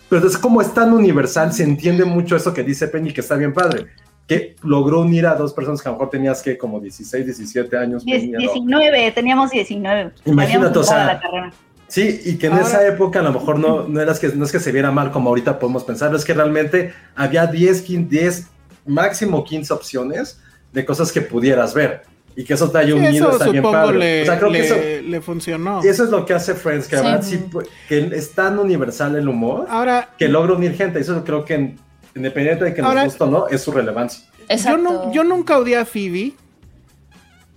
[0.10, 3.36] pero es como es tan universal, se entiende mucho eso que dice Penny, que está
[3.36, 3.88] bien padre,
[4.28, 7.78] que logró unir a dos personas que a lo mejor tenías que como 16, 17
[7.78, 8.06] años.
[8.06, 8.40] Diez- Penny, ¿no?
[8.40, 10.12] 19, teníamos 19.
[10.26, 11.20] Imagínate, o sea.
[11.88, 14.46] Sí, y que en Ahora- esa época a lo mejor no, no, eras que, no
[14.46, 18.10] es que se viera mal como ahorita podemos pensar, es que realmente había 10, 15,
[18.10, 18.48] 10,
[18.88, 20.40] máximo 15 opciones
[20.72, 22.02] de cosas que pudieras ver.
[22.36, 23.98] Y que eso te haya Sí, unido, eso está bien padre.
[24.00, 24.76] le, o sea, creo le, que eso,
[25.08, 25.82] le funcionó.
[25.84, 27.08] y eso es lo que hace Friends, que, la Sí.
[27.08, 31.00] verdad sí, pu- que es tan universal el humor Ahora, que logra unir gente.
[31.00, 31.80] Eso creo que en-
[32.16, 34.24] independiente de que Ahora- nos guste o no, es su relevancia.
[34.50, 36.34] yo, no, yo nunca odié a Phoebe.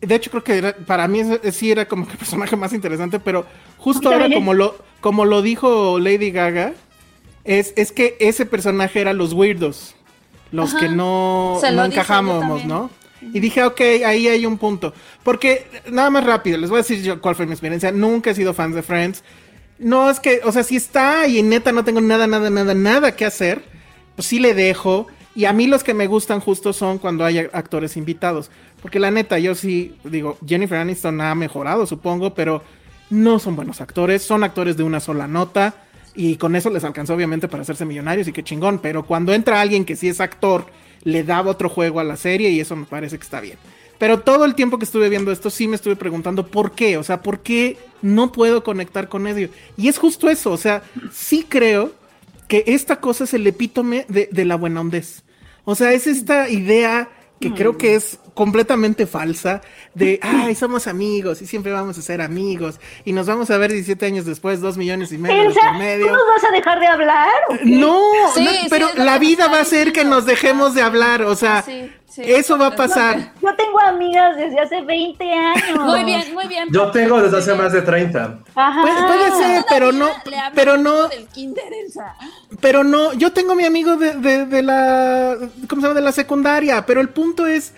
[0.02, 1.22] De hecho, creo que era- para mí
[1.52, 3.46] sí era como que el personaje más interesante, pero
[3.78, 6.74] justo ahora, como lo, como lo dijo Lady Gaga,
[7.44, 9.94] es, es que ese personaje era los weirdos,
[10.52, 10.80] los Ajá.
[10.80, 12.68] que no, no también.
[12.68, 12.90] ¿no?
[13.32, 14.92] Y dije, ok, ahí hay un punto.
[15.22, 17.92] Porque, nada más rápido, les voy a decir yo cuál fue mi experiencia.
[17.92, 19.22] Nunca he sido fan de Friends.
[19.78, 23.14] No es que, o sea, si está y neta no tengo nada, nada, nada, nada
[23.14, 23.62] que hacer,
[24.14, 25.06] pues sí le dejo.
[25.34, 28.50] Y a mí los que me gustan justo son cuando hay actores invitados.
[28.80, 32.62] Porque la neta, yo sí, digo, Jennifer Aniston ha mejorado, supongo, pero
[33.10, 34.22] no son buenos actores.
[34.22, 35.74] Son actores de una sola nota.
[36.14, 38.78] Y con eso les alcanzó obviamente para hacerse millonarios y qué chingón.
[38.78, 40.66] Pero cuando entra alguien que sí es actor,
[41.06, 43.56] le daba otro juego a la serie y eso me parece que está bien.
[43.96, 47.04] Pero todo el tiempo que estuve viendo esto sí me estuve preguntando por qué, o
[47.04, 49.48] sea, por qué no puedo conectar con ello.
[49.76, 50.82] Y es justo eso, o sea,
[51.12, 51.92] sí creo
[52.48, 55.22] que esta cosa es el epítome de, de la buena hondez.
[55.64, 57.08] O sea, es esta idea
[57.40, 59.62] que creo que es completamente falsa
[59.94, 63.72] de, ay, somos amigos y siempre vamos a ser amigos y nos vamos a ver
[63.72, 66.86] 17 años después, dos millones y medio Elsa, por ¿tú nos vas a dejar de
[66.86, 67.30] hablar?
[67.64, 67.98] No,
[68.34, 71.34] Sí, no, sí, pero la vida va a ser que nos dejemos de hablar, o
[71.34, 72.22] sea, Sí, sí.
[72.26, 73.32] eso va a pasar.
[73.42, 75.84] Yo tengo amigas desde hace 20 años.
[75.84, 76.68] Muy bien, muy bien.
[76.70, 78.38] Yo tengo desde hace más de 30.
[78.54, 78.82] Ajá.
[78.82, 80.10] Puede, puede ser, pero no,
[80.54, 82.14] pero no, del kinder, Elsa.
[82.60, 85.36] pero no, yo tengo mi amigo de, de, de la,
[85.68, 85.98] ¿cómo se llama?
[85.98, 87.72] De la secundaria, pero el punto es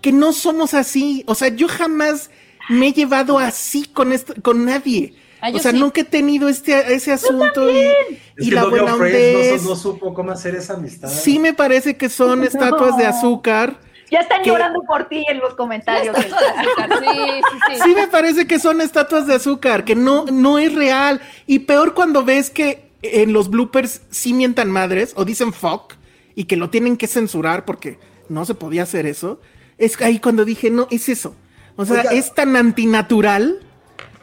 [0.00, 2.30] que no somos así, o sea, yo jamás
[2.68, 5.14] me he llevado así con esto, con nadie.
[5.40, 5.78] Ah, o sea, sí.
[5.78, 9.62] nunca he tenido este, ese asunto y, Es y que la buena hondez.
[9.62, 11.08] no, no supo cómo hacer esa amistad.
[11.08, 13.78] Sí me parece que son estatuas de azúcar.
[14.10, 16.16] Ya están llorando por ti en los comentarios.
[16.16, 17.82] Sí, sí, sí.
[17.84, 21.20] Sí me parece que son estatuas de azúcar, que no, no es real.
[21.46, 25.94] Y peor cuando ves que en los bloopers sí mientan madres o dicen fuck
[26.34, 27.98] y que lo tienen que censurar porque
[28.28, 29.40] no se podía hacer eso.
[29.80, 31.34] Es ahí cuando dije, no, es eso.
[31.76, 32.10] O sea, Oiga.
[32.12, 33.58] es tan antinatural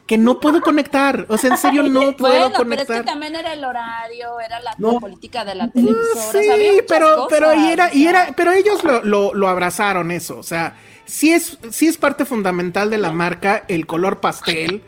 [0.06, 1.26] que no puedo conectar.
[1.28, 3.02] O sea, en serio no puedo Bueno, pero es conectar.
[3.02, 5.00] que también era el horario, era la No.
[5.02, 6.32] política de la No, televisora.
[6.42, 8.24] sí, había pero, cosas, pero, y era, y o sea.
[8.24, 12.24] era, pero ellos lo, lo, lo abrazaron eso, o sea, sí es, sí es parte
[12.26, 14.82] fundamental de la marca el color pastel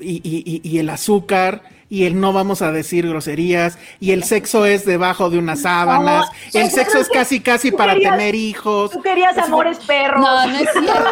[0.00, 4.24] y, y- y- y el azúcar y el no vamos a decir groserías y el
[4.24, 8.34] sexo es debajo de unas sábanas, No, el sexo es casi casi para querías- tener
[8.34, 8.90] hijos.
[8.90, 10.20] Tú querías amores perros.
[10.20, 11.10] No, no es cierto.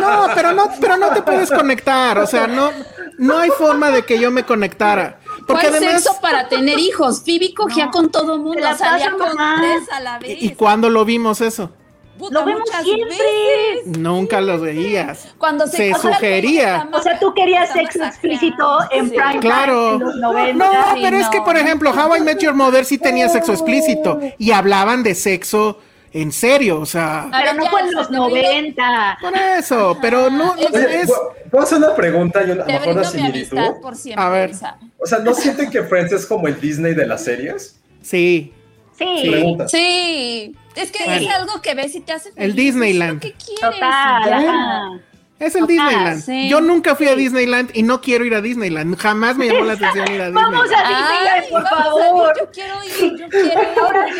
[0.00, 2.70] No, no, pero no, pero no te puedes conectar, o sea, no,
[3.18, 5.18] no hay forma de que yo me conectara.
[5.46, 7.22] Porque ¿Cuál además, sexo para tener hijos?
[7.24, 10.42] Phoebe cogía con todo mundo, salía con tres a la vez.
[10.42, 11.70] ¿y, y cuándo lo vimos eso?
[12.18, 13.08] Puta, Lo vemos siempre.
[13.16, 13.98] veces.
[13.98, 15.28] Nunca lo veías.
[15.38, 16.88] Cuando se, Se o sea, sugería.
[16.92, 19.16] O sea, tú querías sexo explícito en Sí.
[19.16, 19.92] prime Claro.
[19.92, 20.64] time en los 90.
[20.64, 21.30] No, Sí, pero es no.
[21.30, 25.14] que, por ejemplo, How I Met Your Mother sí tenía sexo explícito y hablaban de
[25.14, 25.78] sexo
[26.12, 29.18] en serio, o sea, Pero no fue en los te brindo- 90.
[29.20, 31.06] por eso, pero no, es...
[31.06, 33.58] ¿puedo- ¿puedo hacer una pregunta y una, a lo mejor una similitud?
[33.82, 34.24] por siempre.
[34.24, 34.52] A ver.
[34.98, 37.78] O sea, ¿no sienten que Friends es como el Disney de las series?
[38.02, 38.52] Sí,
[38.98, 39.28] Sí.
[39.30, 39.68] Pregunta.
[39.68, 41.20] Sí, es que Bueno.
[41.28, 43.24] es algo que ves y te hace El feliz, Disneyland.
[43.24, 45.02] es lo que quieres, Total.
[45.40, 46.22] es el Ajá, Disneyland.
[46.24, 46.48] sí.
[46.48, 48.96] Yo nunca fui a Disneyland y no quiero ir a Disneyland.
[48.96, 50.86] Jamás me llamó la atención ir a Vamos Disneyland.
[50.86, 52.32] a Disneyland, Ay, por vamos favor.
[52.38, 53.48] yo quiero ir, yo quiero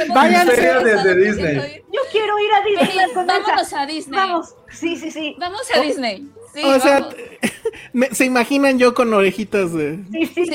[0.05, 0.13] ir.
[0.15, 0.53] Váyanse.
[0.85, 1.57] Desde Disney.
[1.57, 1.83] ir.
[1.93, 3.15] Yo quiero ir a Disneyland.
[3.27, 4.19] Vámonos a Disney.
[4.19, 4.55] Vamos.
[4.71, 5.37] Sí, sí, sí.
[5.39, 6.29] Vamos a Disney.
[6.55, 7.09] Sí, o sea,
[7.93, 9.99] me- se imaginan yo con orejitas de...
[10.11, 10.55] Sí, sí, sí.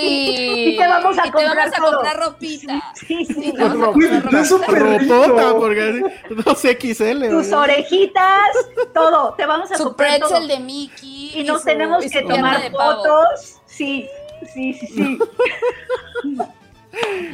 [0.74, 1.92] Y te vamos a Y te comprar vamos a todo.
[1.94, 2.94] comprar ropita.
[2.96, 3.34] Sí, sí.
[3.34, 5.82] Sí, te vamos a Ro- Uy, comprar pero es súper Ropota, porque
[6.30, 7.30] así, 2XL.
[7.30, 7.56] Tus oye.
[7.56, 8.50] orejitas,
[8.94, 9.34] todo.
[9.36, 10.30] Te vamos a Su comprar todo.
[10.30, 11.32] pretzel de Mickey.
[11.40, 13.58] Y nos su- tenemos y que tomar fotos.
[13.66, 14.08] Sí,
[14.54, 15.20] sí, sí, sí.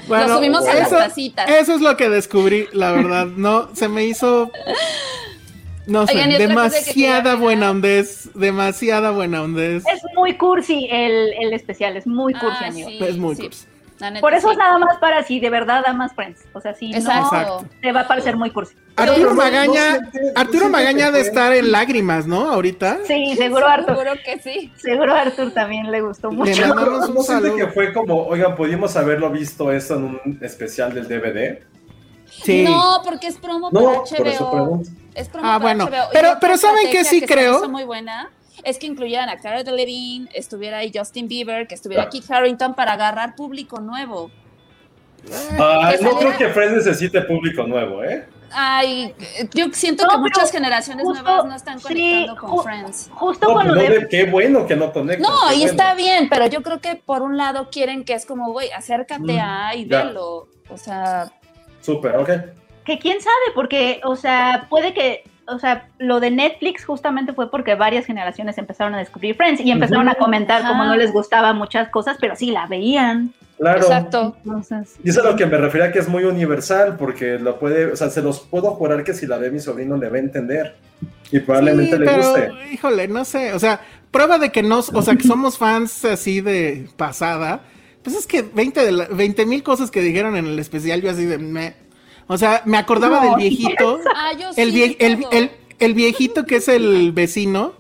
[0.08, 1.50] Bueno, subimos a las eso, tacitas.
[1.50, 3.26] eso es lo que descubrí, la verdad.
[3.26, 4.50] No, se me hizo.
[5.90, 8.30] No sé, Oigan, que demasiada quería buena ondez.
[8.34, 9.84] Demasiada buena ondez.
[9.92, 12.90] Es muy cursi el, el especial, es muy cursi, Ah, amigo.
[12.90, 13.42] sí, Es muy sí.
[13.44, 13.66] cursi.
[14.02, 14.54] Neta, Por eso sí.
[14.54, 16.46] es nada más para si de verdad amas Friends.
[16.54, 17.64] O sea, si Exacto.
[17.64, 18.74] no, te va a parecer muy cursi.
[18.96, 22.50] Arturo Magaña, no siente- no Arturo Magaña que de estar en lágrimas, ¿no?
[22.50, 23.00] Ahorita.
[23.06, 23.98] Sí, seguro a Arthur.
[23.98, 24.72] Seguro que sí.
[24.78, 26.62] Seguro a Arthur también le gustó Le mucho.
[26.68, 27.56] mandamos un ¿No siente saludo.
[27.58, 31.60] que fue como, oigan, pudimos haberlo visto eso en un especial del DVD?
[32.26, 32.64] Sí.
[32.64, 34.52] No, porque es promo No, para por eso HBO.
[34.52, 34.90] pregunto.
[35.20, 35.86] Es promo Ah, para bueno.
[35.86, 36.10] HBO.
[36.14, 37.70] Pero- pero ¿saben qué estrategia sí que creo?
[37.70, 38.30] muy buena
[38.64, 42.12] es que incluyeran a Cara Delevingne, estuviera ahí Justin Bieber, que estuviera Claro.
[42.26, 44.32] Kit Harington para agarrar público nuevo.
[45.60, 48.26] Ay, Que no creo que Friends necesite público nuevo, ¿eh?
[48.52, 49.14] Ay,
[49.54, 53.10] yo siento No, que muchas generaciones justo- nuevas no están sí, conectando con ju- Friends.
[53.14, 55.22] Justo No, con lo no de qué bueno que no conectan.
[55.22, 55.72] No, y bueno.
[55.72, 59.22] está bien, pero yo creo que por un lado quieren que es como, güey, acércate
[59.34, 60.04] Mm, a y ya.
[60.06, 60.48] velo.
[60.70, 61.32] O sea,
[61.82, 62.30] Súper, ok.
[62.90, 67.50] Que quién sabe, porque, o sea, puede que, o sea, lo de Netflix justamente fue
[67.52, 71.56] porque varias generaciones empezaron a descubrir Friends y empezaron a comentar cómo no les gustaban
[71.58, 73.34] muchas cosas, pero sí la veían.
[73.58, 73.80] Claro.
[73.82, 74.38] exacto.
[74.46, 77.60] Entonces, Y eso es a lo que me refería que es muy universal, porque lo
[77.60, 80.16] puede, o sea, se los puedo jurar que si la ve mi sobrino le va
[80.16, 80.76] a entender.
[81.32, 82.52] Y probablemente Sí, le pero, guste.
[82.72, 83.82] híjole, no sé, o sea,
[84.12, 87.62] prueba de que no, o sea, que somos fans así de pasada,
[88.02, 91.12] pues es que 20 de la- 20 mil cosas que dijeron en el especial, yo
[91.12, 91.74] así de me,
[92.30, 95.32] o sea, me acordaba No, del viejito, Ah, yo el, sí, vie- el, todo.
[95.32, 97.74] el- el viejito que es el vecino,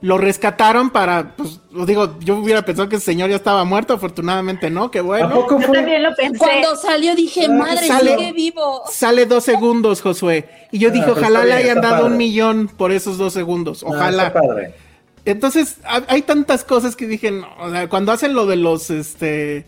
[0.00, 3.94] lo rescataron para, pues, lo digo, yo hubiera pensado que ese señor ya estaba muerto,
[3.94, 5.46] afortunadamente no, qué ¿A bueno.
[5.48, 6.38] yo también lo pensé.
[6.38, 8.82] Cuando salió dije, Ah, madre, sale- sigue vivo.
[8.90, 10.48] Sale dos segundos, Josué.
[10.72, 13.84] Y yo Ah, dije, pues ojalá le hayan dado un millón por esos dos segundos.
[13.84, 14.32] Ah, Ojalá.
[14.32, 14.74] padre.
[15.24, 18.90] Entonces, ha- hay tantas cosas que dije, no, o sea, cuando hacen lo de los,
[18.90, 19.66] este,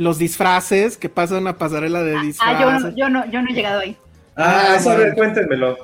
[0.00, 2.56] los disfraces, que pasa una pasarela de disfraces.
[2.56, 3.96] Ah, yo no, yo no, yo no he llegado ahí.
[4.34, 5.16] Ah, Ah, eso, a ver, bueno.
[5.34, 5.76] cuéntenmelo.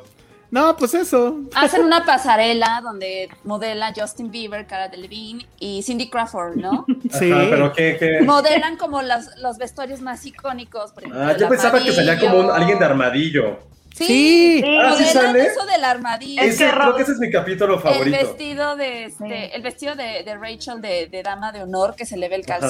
[0.50, 1.40] No, pues eso.
[1.54, 6.86] Hacen una pasarela donde modela Justin Bieber, Cara Delevingne y Cindy Crawford, ¿no?
[7.12, 7.30] Sí.
[7.30, 8.20] Ajá, pero qué, qué.
[8.24, 10.92] Modelan como los, los vestuarios más icónicos.
[10.92, 13.58] Por ejemplo, Ah, el yo pensaba que salía como un- alguien de armadillo.
[13.94, 14.62] Sí, Sí.
[14.78, 15.42] Ah, ¿sí modelan sale?
[15.46, 16.42] eso del armadillo.
[16.42, 18.16] Es Ese- que creo que ese es mi capítulo el favorito.
[18.16, 19.50] vestido de este, Sí.
[19.54, 22.42] el vestido de, de Rachel de, de dama de honor que se le ve el
[22.42, 22.68] Ajá.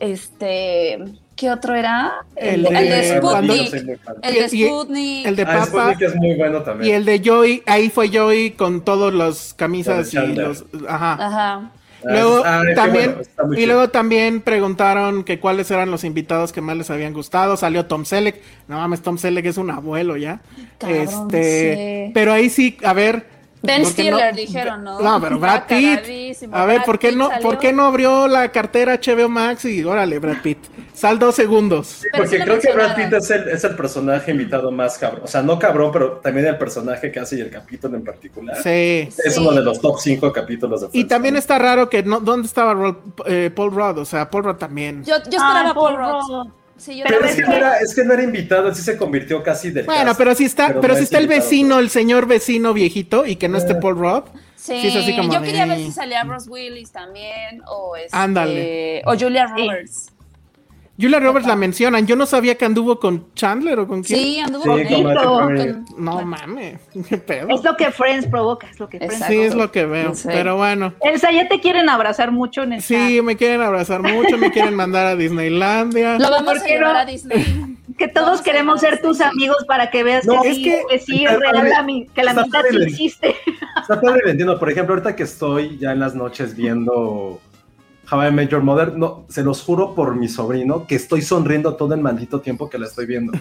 [0.00, 0.98] Este,
[1.36, 2.12] ¿qué otro era?
[2.36, 3.98] El El, de- el de Ah, cuando- Sputnik.
[4.22, 5.26] El de Y- y- Sputnik.
[5.26, 6.94] El de Ah, Papa Sputnik es muy bueno y también.
[6.96, 10.64] el de Joey, ahí fue Joey con todos los camisas y los...
[10.88, 11.12] Ajá.
[11.14, 11.70] Ajá.
[12.04, 16.76] Luego Ah, también bueno, y luego también preguntaron que cuáles eran los invitados que más
[16.76, 17.56] les habían gustado.
[17.56, 18.40] Salió Tom Selleck.
[18.66, 20.40] No mames, Tom Selleck es un abuelo ya.
[20.78, 20.98] Cabrón,
[21.30, 22.10] este, sí.
[22.12, 23.24] pero ahí sí, a ver.
[23.64, 25.00] Ben ¿por qué Stiller, dijeron, ¿no?
[25.00, 26.00] No, pero Brad Pitt.
[26.52, 27.42] A ver, ¿por qué no, salió.
[27.42, 30.58] por qué no abrió la cartera HBO Max y órale, Brad Pitt?
[30.92, 32.00] Sal dos segundos.
[32.10, 32.96] Pero Porque sí creo que Brad.
[32.96, 35.22] Pitt es el, es el personaje invitado más cabrón.
[35.24, 38.56] O sea, no cabrón, pero también el personaje que hace y el capítulo en particular.
[38.62, 39.08] Sí.
[39.24, 39.40] Es Sí.
[39.40, 42.96] uno de los top 5 capítulos de Y también está raro que no, ¿dónde estaba
[43.26, 43.98] eh, Paul Rudd?
[43.98, 45.04] O sea, Paul Rudd también.
[45.04, 46.52] Yo, yo esperaba Ah, Paul Rudd.
[46.82, 46.94] Rudd.
[46.94, 48.96] Sí, yo Pero es que, no era, es que no era invitado, él sí se
[48.96, 50.18] convirtió casi del Bueno, cast.
[50.18, 53.36] pero si está, pero, no si es está el vecino, el señor vecino viejito y
[53.36, 54.24] que no esté Paul Rudd.
[54.56, 58.16] Sí, Sí, es así como yo quería ver si salía Ross Willis también o este,
[58.16, 59.02] Ándale.
[59.06, 60.11] o Julia Roberts.
[61.00, 62.06] Julia Roberts la mencionan.
[62.06, 64.18] Yo no sabía que anduvo con Chandler o con quién.
[64.20, 65.74] Sí, anduvo Sí, con él.
[65.74, 65.84] Con-.
[66.04, 67.48] No mames, qué pedo.
[67.48, 69.24] Es lo que Friends provoca, es lo que Friends.
[69.26, 70.14] Sí, es lo que veo.
[70.14, 70.28] Sí.
[70.30, 70.92] Pero bueno.
[71.00, 74.74] Elsa, ya te quieren abrazar mucho en el Sí, me quieren abrazar mucho, me quieren
[74.74, 76.18] mandar a Disneylandia.
[76.18, 76.98] Lo vamos ¿Por a llevar no?
[77.00, 77.76] a Disney.
[77.98, 80.82] Que todos Vamos queremos ser tus amigos para que veas No, que, es sí, que-
[80.88, 83.36] que sí es real la que la amistad sí existe.
[83.80, 84.58] Está padre entiendo.
[84.58, 87.38] Por ejemplo, ahorita que estoy ya en las noches viendo
[88.12, 91.76] How I Met Your Mother, no, se los juro por mi sobrino que estoy sonriendo
[91.76, 93.32] todo el maldito tiempo que la estoy viendo.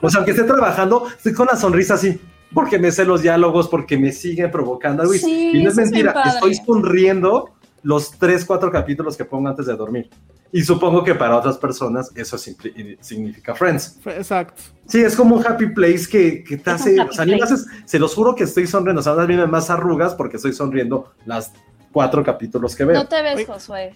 [0.00, 2.20] O sea, aunque esté trabajando, estoy con la sonrisa así.
[2.54, 5.84] Porque me sé los diálogos, porque me siguen provocando y- Sí, y no es es
[5.84, 6.30] mentira, padre.
[6.30, 7.50] estoy sonriendo
[7.82, 10.10] los 3, 4 capítulos que pongo antes de dormir.
[10.52, 14.00] Y supongo que para otras personas eso significa Friends.
[14.04, 14.62] Exacto.
[14.86, 17.00] Sí, es como un happy place que, que te Es hace.
[17.00, 17.54] O sea, a mí me place.
[17.54, 18.98] haces- se los juro que estoy sonriendo.
[19.00, 21.52] O sea, ahora vienen más arrugas porque estoy sonriendo las
[21.92, 22.96] cuatro capítulos que veo.
[23.00, 23.46] No te ves, Oye.
[23.46, 23.92] Josué.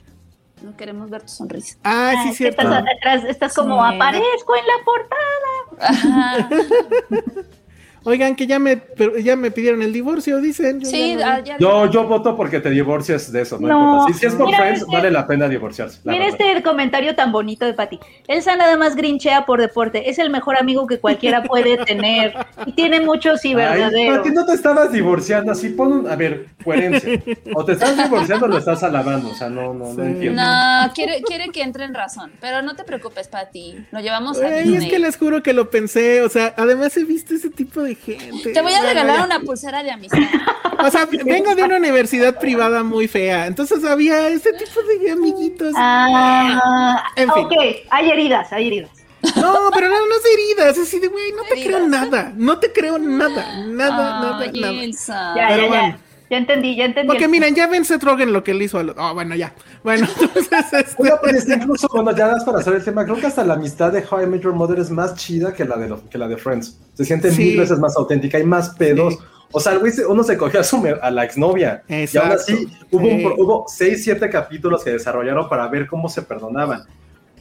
[0.64, 1.76] No queremos ver tu sonrisa.
[1.84, 2.62] Ah, Ah, sí, es que cierto.
[2.62, 3.94] estás atrás, estás como Sí.
[3.94, 6.38] aparezco en la portada.
[6.40, 6.48] Ajá.
[8.04, 10.80] Oigan, que ya me, pero ya me pidieron el divorcio, dicen.
[10.80, 13.68] Yo Sí, ya no- ah, ya- Yo, yo voto porque te divorcias de eso, no,
[13.68, 14.12] No, importa.
[14.12, 16.00] Si, si es por mira Friends, este- vale la pena divorciarse.
[16.04, 16.40] la Mira verdad.
[16.48, 17.98] este comentario tan bonito de Pati.
[18.28, 20.08] Elsa nada más grinchea por deporte.
[20.10, 22.34] Es el mejor amigo que cualquiera puede tener.
[22.66, 24.18] Y tiene muchos y verdaderos.
[24.18, 25.52] ¿a ti no te estabas divorciando?
[25.52, 27.22] Así pon un, a ver, coherencia.
[27.54, 29.30] O te estás divorciando o lo estás alabando.
[29.30, 30.42] O sea, no, no, no entiendo.
[30.42, 32.32] No, quiere, quiere que entre en razón.
[32.40, 33.76] Pero no te preocupes, Pati.
[33.92, 34.90] Lo llevamos a Ay, es Disney.
[34.90, 36.20] que les juro que lo pensé.
[36.22, 38.52] O sea, además he visto ese tipo de gente.
[38.52, 40.18] Te voy a regalar una pulsera de amistad.
[40.76, 43.46] O sea, vengo de una universidad privada muy fea.
[43.46, 45.72] Entonces había ese tipo de amiguitos.
[45.76, 47.44] Ah, En fin.
[47.46, 47.52] ok,
[47.90, 48.90] hay heridas, hay heridas.
[49.36, 50.76] No, pero no, no es heridas.
[50.76, 51.66] Es así de, güey, no te Heridas.
[51.68, 52.32] creo nada.
[52.36, 53.62] No te creo nada.
[53.64, 54.52] Nada, nada, nada.
[54.52, 55.88] Ya, Pero ya, bueno.
[55.88, 55.98] ya.
[56.34, 57.06] Ya entendí, ya entendí.
[57.06, 58.96] Porque el- miren, ya ven Seth Rogen lo que le hizo a los...
[58.98, 59.54] Oh, bueno, ya.
[59.84, 60.72] Bueno, entonces...
[60.72, 63.54] este- Oiga, pues incluso cuando ya das para hacer el tema, creo que hasta la
[63.54, 66.18] amistad de How I Met Your Mother es más chida que la de, los- que
[66.18, 66.78] la de Friends.
[66.94, 67.44] Se siente Sí.
[67.44, 69.14] mil veces más auténtica, hay más pedos.
[69.14, 69.20] Sí.
[69.52, 69.78] O sea,
[70.08, 71.84] uno se cogió a, su, a la exnovia.
[71.88, 72.34] Y aún Exacto.
[72.34, 73.24] así, hubo, un Sí.
[73.24, 76.82] pro- hubo seis, siete capítulos que desarrollaron para ver cómo se perdonaban.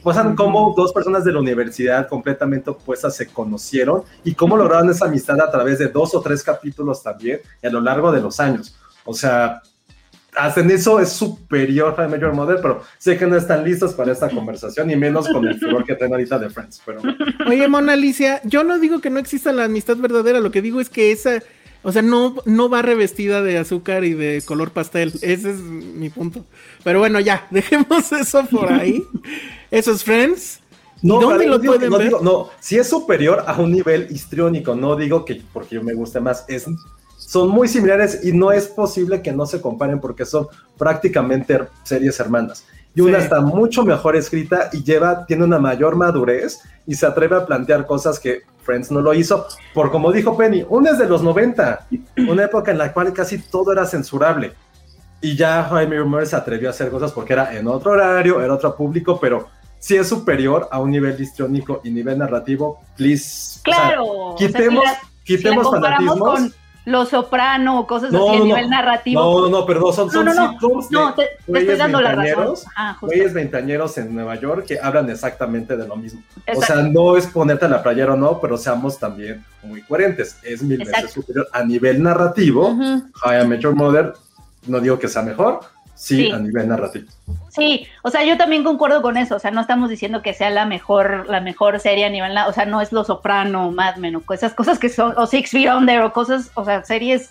[0.06, 4.90] O sea, cómo dos personas de la universidad completamente opuestas se conocieron y cómo lograron
[4.90, 8.20] esa amistad a través de dos o tres capítulos también y a lo largo de
[8.20, 8.76] los años.
[9.04, 9.62] O sea,
[10.36, 14.10] hasta en eso es superior a Major Mother, pero sé que no están listos para
[14.12, 16.82] esta conversación, y menos con el furor que traen ahorita de Friends.
[16.84, 17.00] Pero
[17.46, 20.80] Oye, Mona Alicia, yo no digo que no exista la amistad verdadera, lo que digo
[20.80, 21.40] es que esa,
[21.84, 25.12] o sea, no, no va revestida de azúcar y de color pastel.
[25.22, 26.44] Ese es mi punto.
[26.82, 29.04] Pero bueno, ya, dejemos eso por ahí.
[29.70, 30.58] Esos Friends.
[31.02, 32.06] no, ¿Dónde lo digo que pueden no, ver?
[32.08, 36.18] digo- no, si es superior a un nivel histriónico, no digo que porque me guste
[36.20, 36.66] más, es,
[37.34, 40.46] son muy similares y no es posible que no se comparen porque son
[40.78, 42.64] prácticamente series hermanas.
[42.94, 43.24] Y una Sí.
[43.24, 47.86] está mucho mejor escrita y lleva, tiene una mayor madurez y se atreve a plantear
[47.86, 49.46] cosas que Friends no lo hizo.
[49.74, 51.86] Por como dijo Penny, una es de los 90,
[52.28, 54.52] una época en la cual casi todo era censurable.
[55.20, 58.54] Y ya Jaime Rumor se atrevió a hacer cosas porque era en otro horario, era
[58.54, 59.48] otro público, pero
[59.80, 62.78] sí es superior a un nivel histriónico y nivel narrativo.
[62.96, 63.58] Please.
[63.58, 64.04] o sea, Claro.
[64.06, 66.40] o sea, quitemos, si la- si la quitemos comparamos fanatismos.
[66.40, 69.20] con, Los Soprano o cosas así a nivel narrativo.
[69.20, 72.00] No, no, no, perdón, son, son no, no, sitcoms no, de te, te estoy dando
[72.00, 72.54] la razón.
[73.00, 76.22] Güeyes veintañeros en Nueva York que hablan exactamente de lo mismo.
[76.54, 80.38] O sea, no es ponerte a la playera o no, pero seamos también muy coherentes.
[80.42, 82.68] Es mil veces superior a nivel narrativo.
[82.68, 83.04] Ujú.
[83.24, 84.12] How I Your Mother,
[84.66, 85.60] no digo que sea mejor,
[85.94, 86.30] sí, Sí.
[86.32, 87.06] a nivel narrativo.
[87.50, 90.50] Sí, o sea, yo también concuerdo con eso, o sea, no estamos diciendo que sea
[90.50, 94.16] la mejor, la mejor serie a nivel, o sea, no es Lo Soprano, Mad Men,
[94.16, 97.30] o esas cosas que son, o Six Feet Under, o cosas, o sea, series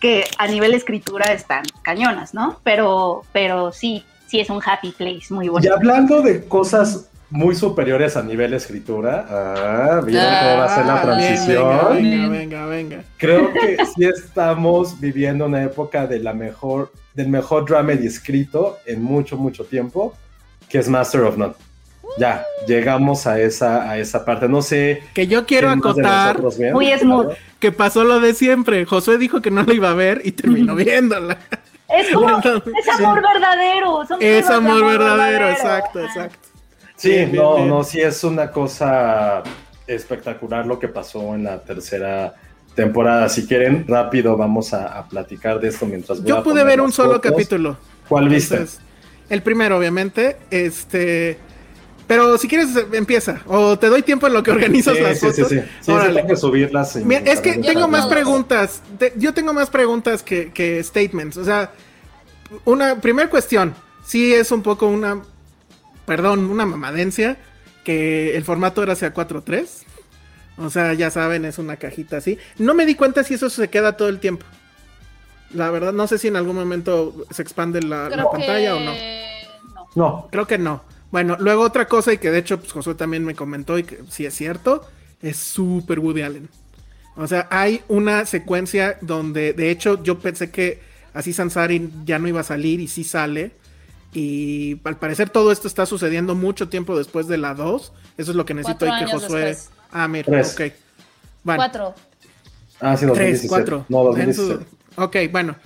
[0.00, 2.58] que a nivel escritura están cañonas, ¿no?
[2.64, 5.72] Pero, pero sí, sí es un happy place, muy Y bonito.
[5.74, 10.94] hablando de cosas muy superiores a nivel escritura, ah, ¿vieron cómo va a ser la
[10.98, 11.94] Ah, transición?
[11.96, 13.04] Venga, venga, venga, venga.
[13.16, 19.02] Creo que sí estamos viviendo una época de la mejor, del mejor dramedy escrito en
[19.02, 20.14] mucho, mucho tiempo,
[20.68, 21.54] que es Master of None.
[22.18, 24.46] Ya, llegamos a esa, a esa parte.
[24.46, 25.02] No sé.
[25.14, 27.32] Que yo quiero acotar nosotros vean, Muy smooth.
[27.58, 28.84] que pasó lo de siempre.
[28.84, 31.38] Josué dijo que no la iba a ver y terminó viéndola.
[31.88, 34.06] Es como, Entonces, es amor verdadero.
[34.06, 36.48] son Es amor verdadero, exacto, exacto.
[37.02, 37.68] Sí, Bien, no, bien.
[37.68, 39.42] no, sí es una cosa
[39.88, 42.34] espectacular lo que pasó en la tercera
[42.76, 43.28] temporada.
[43.28, 46.80] Si quieren, rápido vamos a, a platicar de esto mientras voy Yo a pude ver
[46.80, 47.32] un solo fotos.
[47.32, 47.76] capítulo.
[48.08, 48.64] ¿Cuál viste?
[49.28, 50.36] El primero, obviamente.
[50.50, 51.38] Este.
[52.06, 53.40] Pero si quieres, empieza.
[53.46, 55.48] O te doy tiempo en lo que organizas Sí, las sí, fotos.
[55.48, 55.60] sí, sí.
[55.60, 56.14] Sí, sí, Órale.
[56.14, 56.96] tengo que subirlas.
[56.96, 58.80] Mira, es que tengo más preguntas.
[58.98, 61.36] Te- yo tengo más preguntas que, que statements.
[61.36, 61.72] O sea,
[62.64, 63.74] una primera cuestión.
[64.04, 65.22] Sí es un poco una,
[66.06, 67.36] perdón, una mamadencia
[67.84, 69.66] que el formato ahora sea 4.3.
[70.58, 72.38] O sea, ya saben, es una cajita así.
[72.58, 74.44] No me di cuenta si eso se queda todo el tiempo.
[75.54, 78.92] La verdad, no sé si en algún momento se expande la, pantalla que o no.
[78.94, 79.82] no.
[79.94, 80.82] No, Creo que no.
[81.10, 84.00] Bueno, luego otra cosa y que de hecho pues, Josué también me comentó y que
[84.08, 84.86] sí es cierto,
[85.20, 86.48] es súper Woody Allen.
[87.16, 90.80] O sea, hay una secuencia donde de hecho yo pensé que
[91.12, 93.52] así Sansari ya no iba a salir y sí sale.
[94.12, 97.92] Y al parecer todo esto está sucediendo mucho tiempo después de la 2.
[98.18, 99.40] Eso es lo que necesito Cuatro y que Josué...
[99.46, 99.70] después.
[99.90, 100.52] Ah, mira, Tres.
[100.54, 100.72] ok.
[101.44, 101.94] Bueno, Cuatro.
[102.80, 103.48] ah, sí, 3, 2017.
[103.48, 103.86] 4.
[103.88, 104.64] No, 2017.
[104.96, 105.56] Ok, bueno.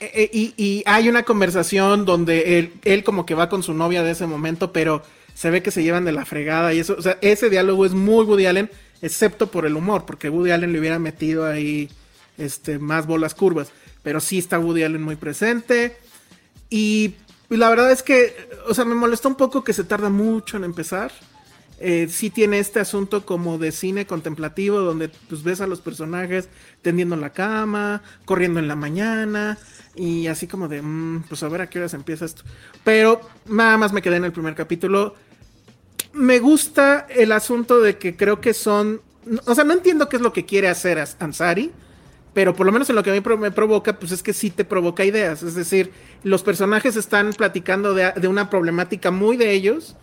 [0.00, 3.74] Eh, eh, y, y hay una conversación donde él, él como que va con su
[3.74, 5.02] novia de ese momento, pero
[5.34, 6.94] se ve que se llevan de la fregada y eso.
[6.98, 8.70] O sea, ese diálogo es muy Woody Allen,
[9.02, 11.88] excepto por el humor, porque Woody Allen le hubiera metido ahí
[12.36, 13.70] este, más bolas curvas.
[14.02, 15.96] Pero sí está Woody Allen muy presente.
[16.70, 17.14] Y
[17.56, 18.34] la verdad es que,
[18.68, 21.12] o sea, me molestó un poco que se tarda mucho en empezar.
[21.80, 26.48] Eh, sí tiene este asunto como de cine contemplativo, donde pues ves a los personajes
[26.82, 29.58] tendiendo en la cama, corriendo en la mañana,
[29.94, 32.42] y así como de, mm, pues a ver a qué horas empieza esto.
[32.84, 35.14] Pero nada más me quedé en el primer capítulo.
[36.12, 39.00] Me gusta el asunto de que creo que son,
[39.46, 41.72] o sea, no entiendo qué es lo que quiere hacer Ansari,
[42.38, 44.50] pero por lo menos en lo que a mí me provoca, pues es que sí
[44.50, 45.42] te provoca ideas.
[45.42, 45.90] Es decir,
[46.22, 49.96] los personajes están platicando de, de una problemática muy de ellos.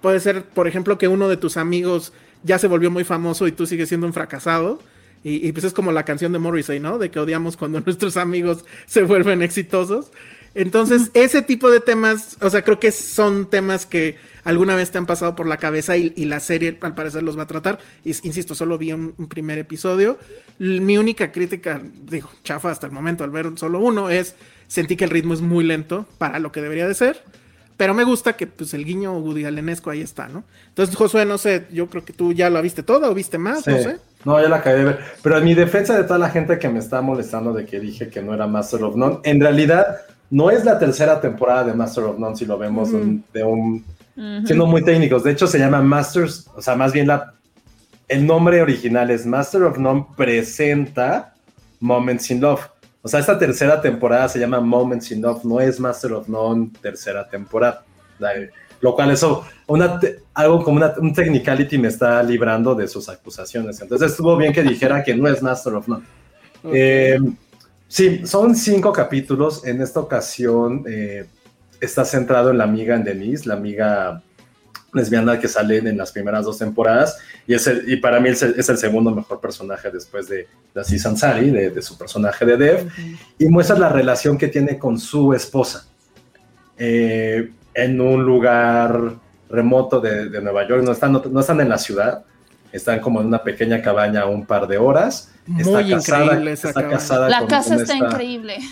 [0.00, 2.12] Puede ser, por ejemplo, que uno de tus amigos
[2.44, 4.78] ya se volvió muy famoso y tú sigues siendo un fracasado.
[5.24, 6.96] Y, y pues es como la canción de Morrissey, ¿no?
[6.96, 10.12] De que odiamos cuando nuestros amigos se vuelven exitosos.
[10.54, 14.98] Entonces, ese tipo de temas, o sea, creo que son temas que alguna vez te
[14.98, 17.78] han pasado por la cabeza y, y la serie al parecer los va a tratar.
[18.04, 20.18] Y, insisto, solo vi un, un primer episodio.
[20.58, 24.34] Mi única crítica, digo, chafa hasta el momento al ver solo uno, es
[24.66, 27.22] sentí que el ritmo es muy lento para lo que debería de ser.
[27.76, 30.44] Pero me gusta que pues el guiño Woody Allenesco ahí está, ¿no?
[30.68, 33.64] Entonces, Josué, no sé, yo creo que tú ya la viste toda o viste más,
[33.64, 33.70] Sí.
[33.70, 33.96] no sé.
[34.26, 34.98] No, ya la acabé de ver.
[35.22, 38.10] Pero en mi defensa de toda la gente que me está molestando de que dije
[38.10, 39.96] que no era Master of None, en realidad
[40.30, 43.42] no es la tercera temporada de Master of None si lo vemos de un- de
[43.44, 43.84] un
[44.46, 45.24] siendo muy técnicos.
[45.24, 47.34] De hecho, se llama Masters, o sea, más bien la,
[48.08, 51.34] el nombre original es Master of None presenta
[51.80, 52.60] Moments in Love.
[53.02, 56.70] O sea, esta tercera temporada se llama Moments in Love, no es Master of None
[56.82, 57.82] tercera temporada.
[58.18, 58.32] La-
[58.82, 63.08] Lo cual eso, una te- algo como una, un technicality me está librando de sus
[63.10, 63.78] acusaciones.
[63.80, 66.04] Entonces estuvo bien que dijera que no es Master of None.
[66.72, 67.18] Eh,
[67.90, 69.66] sí, son cinco capítulos.
[69.66, 71.26] En esta ocasión eh,
[71.80, 74.22] está centrado en la amiga en Denise, la amiga
[74.92, 77.18] lesbiana que sale en las primeras dos temporadas.
[77.46, 80.46] Y, es el- y para mí es el, es el segundo mejor personaje después de,
[80.74, 82.88] de Aziz Ansari, de, de su personaje de Dev.
[83.38, 85.86] Y muestra la relación que tiene con su esposa.
[86.78, 89.14] Eh, en un lugar
[89.48, 90.82] remoto de, de Nueva York.
[90.82, 92.24] No están, no están en la ciudad.
[92.72, 95.29] Están como en una pequeña cabaña un par de horas.
[95.58, 98.58] Está Muy casada, increíble esa está casada La con- casa con está esta- increíble.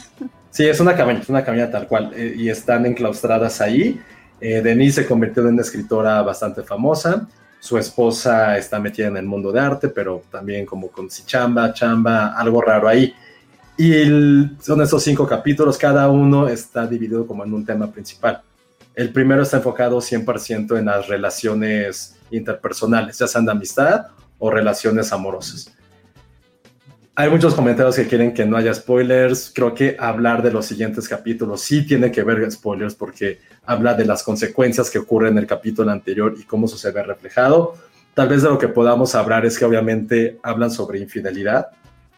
[0.50, 2.10] Sí, es una cabaña, es una cabaña tal cual.
[2.16, 4.00] eh, y están enclaustradas ahí.
[4.40, 7.26] Eh, Denise se convirtió en una escritora bastante famosa.
[7.60, 11.72] su esposa está metida en el mundo de arte, pero también como con si chamba,
[11.74, 13.12] chamba, algo raro ahí.
[13.76, 13.92] Y
[14.60, 18.40] son estos cinco capítulos, cada uno está dividido como en un tema principal.
[18.94, 24.06] El primero está enfocado 100% en las relaciones interpersonales, ya sean de amistad
[24.38, 25.72] o relaciones amorosas.
[27.20, 29.50] Hay muchos comentarios que quieren que no haya spoilers.
[29.52, 34.04] Creo que hablar de los siguientes capítulos sí tiene que ver spoilers porque habla de
[34.04, 37.74] las consecuencias que ocurren en el capítulo anterior y cómo eso se ve reflejado.
[38.14, 41.70] Tal vez de lo que podamos hablar es que obviamente hablan sobre infidelidad,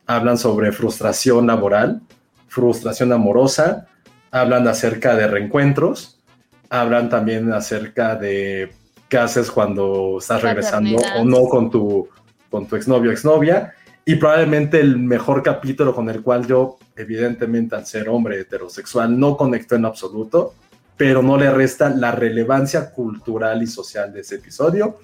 [0.06, 2.02] hablan sobre frustración laboral,
[2.48, 3.86] frustración amorosa,
[4.30, 6.20] hablan acerca de reencuentros,
[6.68, 8.70] hablan también acerca de
[9.08, 12.06] qué haces cuando estás regresando o no con tu,
[12.50, 13.72] con tu exnovio o exnovia
[14.04, 19.36] y probablemente el mejor capítulo con el cual yo, evidentemente al ser hombre heterosexual, no
[19.36, 20.54] conecto en absoluto,
[20.96, 24.98] pero no le resta la relevancia cultural y social de ese episodio,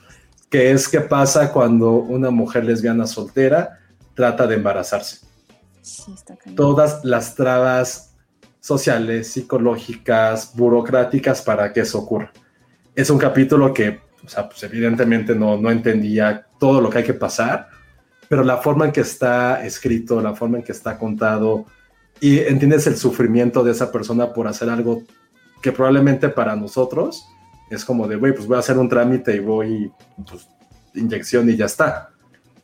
[0.51, 3.81] que es qué pasa cuando una mujer lesbiana soltera
[4.14, 5.27] trata de embarazarse.
[6.55, 8.14] Todas las trabas
[8.60, 12.32] sociales, psicológicas, burocráticas para que eso ocurra.
[12.94, 17.05] Es un capítulo que, o sea, pues evidentemente no, no entendía todo lo que hay
[17.05, 17.68] que pasar,
[18.28, 21.66] pero la forma en que está escrito, la forma en que está contado,
[22.20, 25.02] y entiendes el sufrimiento de esa persona por hacer algo
[25.60, 27.26] que probablemente para nosotros
[27.70, 29.90] es como de, güey, pues voy a hacer un trámite y voy,
[30.28, 30.48] pues,
[30.94, 32.10] inyección y ya está.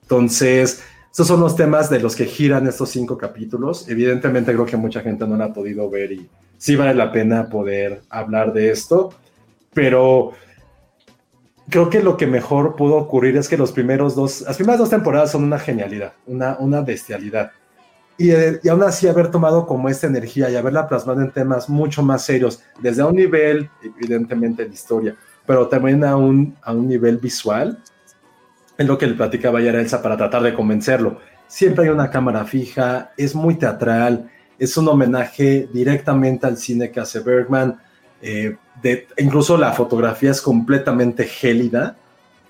[0.02, 0.82] Entonces,
[1.12, 3.88] esos son los temas de los que giran estos cinco capítulos.
[3.88, 7.48] Evidentemente creo que mucha gente no lo ha podido ver y sí vale la pena
[7.48, 9.12] poder hablar de esto,
[9.74, 10.32] pero
[11.72, 14.90] creo que lo que mejor pudo ocurrir es que los primeros dos, las primeras dos
[14.90, 17.50] temporadas son una genialidad, una, una bestialidad.
[18.18, 21.68] Y, eh, y, aún así haber tomado como esta energía y haberla plasmado en temas
[21.68, 25.16] mucho más serios, desde un nivel, evidentemente, de historia,
[25.46, 27.78] pero también a un, a un nivel visual,
[28.76, 31.18] es lo que le platicaba ayer a Elsa para tratar de convencerlo.
[31.48, 37.00] Siempre hay una cámara fija, es muy teatral, es un homenaje directamente al cine que
[37.00, 37.80] hace Bergman,
[38.20, 38.56] eh,
[39.18, 41.96] incluso la fotografía es completamente gélida.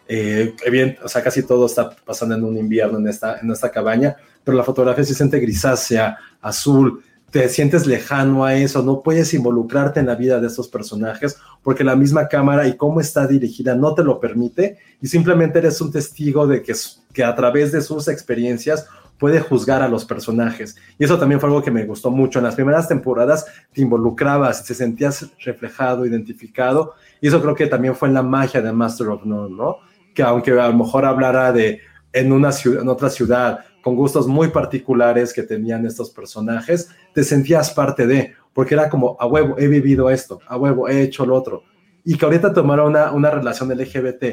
[0.09, 3.71] Eh, bien, o sea, casi todo está pasando en un invierno en esta, en esta
[3.71, 7.03] cabaña, pero la fotografía se siente grisácea, azul,
[7.33, 11.83] te sientes lejano a eso, no puedes involucrarte en la vida de estos personajes porque
[11.83, 15.91] la misma cámara y cómo está dirigida no te lo permite y simplemente eres un
[15.91, 16.75] testigo de que,
[17.15, 18.87] que a través de sus experiencias
[19.19, 20.77] puede juzgar a los personajes.
[20.99, 22.39] Y eso también fue algo que me gustó mucho.
[22.39, 26.95] En las primeras temporadas te involucrabas, te sentías reflejado, identificado.
[27.21, 29.77] Y eso creo que también fue en la magia de Master of None, ¿no?
[30.13, 31.81] Que aunque a lo mejor hablara de
[32.13, 37.25] en, una ciudad, en otra ciudad, con gustos muy particulares que tenían estos personajes, te
[37.25, 41.27] sentías parte de, porque era como, a huevo, he vivido esto, a huevo, he hecho
[41.27, 41.65] lo otro.
[42.05, 44.25] Y que ahorita tomara una, una relación LGBT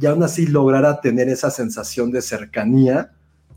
[0.00, 3.12] y aún así lograra tener esa sensación de cercanía,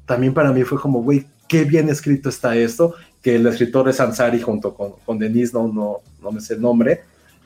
[0.06, 4.00] también para mí fue como, güey, qué bien escrito está esto, que el escritor es
[4.00, 7.02] Ansari junto con, con Denise, no, no, no me sé el nombre,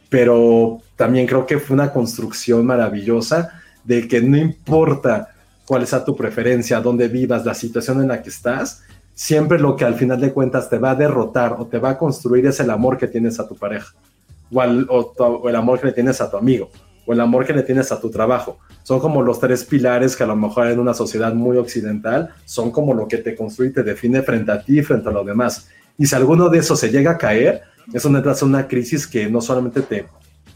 [0.10, 5.34] pero también creo que fue una construcción maravillosa de que no importa
[5.65, 8.83] cuál sea tu preferencia, dónde vivas, la situación en la que estás,
[9.13, 11.97] siempre lo que al final de cuentas te va a derrotar o te va a
[11.97, 13.93] construir es el amor que tienes a tu pareja
[14.53, 16.69] o, el amor que le tienes a tu amigo
[17.05, 18.57] o el amor que le tienes a tu trabajo.
[18.83, 22.71] Son como los tres pilares que a lo mejor en una sociedad muy occidental son
[22.71, 25.67] como lo que te construye y te define frente a ti, frente a los demás.
[25.97, 27.61] Y si alguno de esos se llega a caer,
[27.93, 30.07] eso entras en una crisis que no solamente te,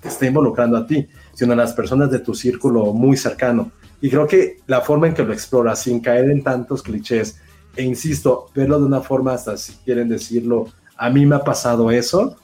[0.01, 3.71] te está involucrando a ti, sino a las personas de tu círculo muy cercano.
[4.01, 7.37] Y creo que la forma en que lo exploras, sin caer en tantos clichés,
[7.75, 10.67] e insisto, verlo de una forma hasta si quieren decirlo,
[10.97, 12.37] a mí me ha pasado eso,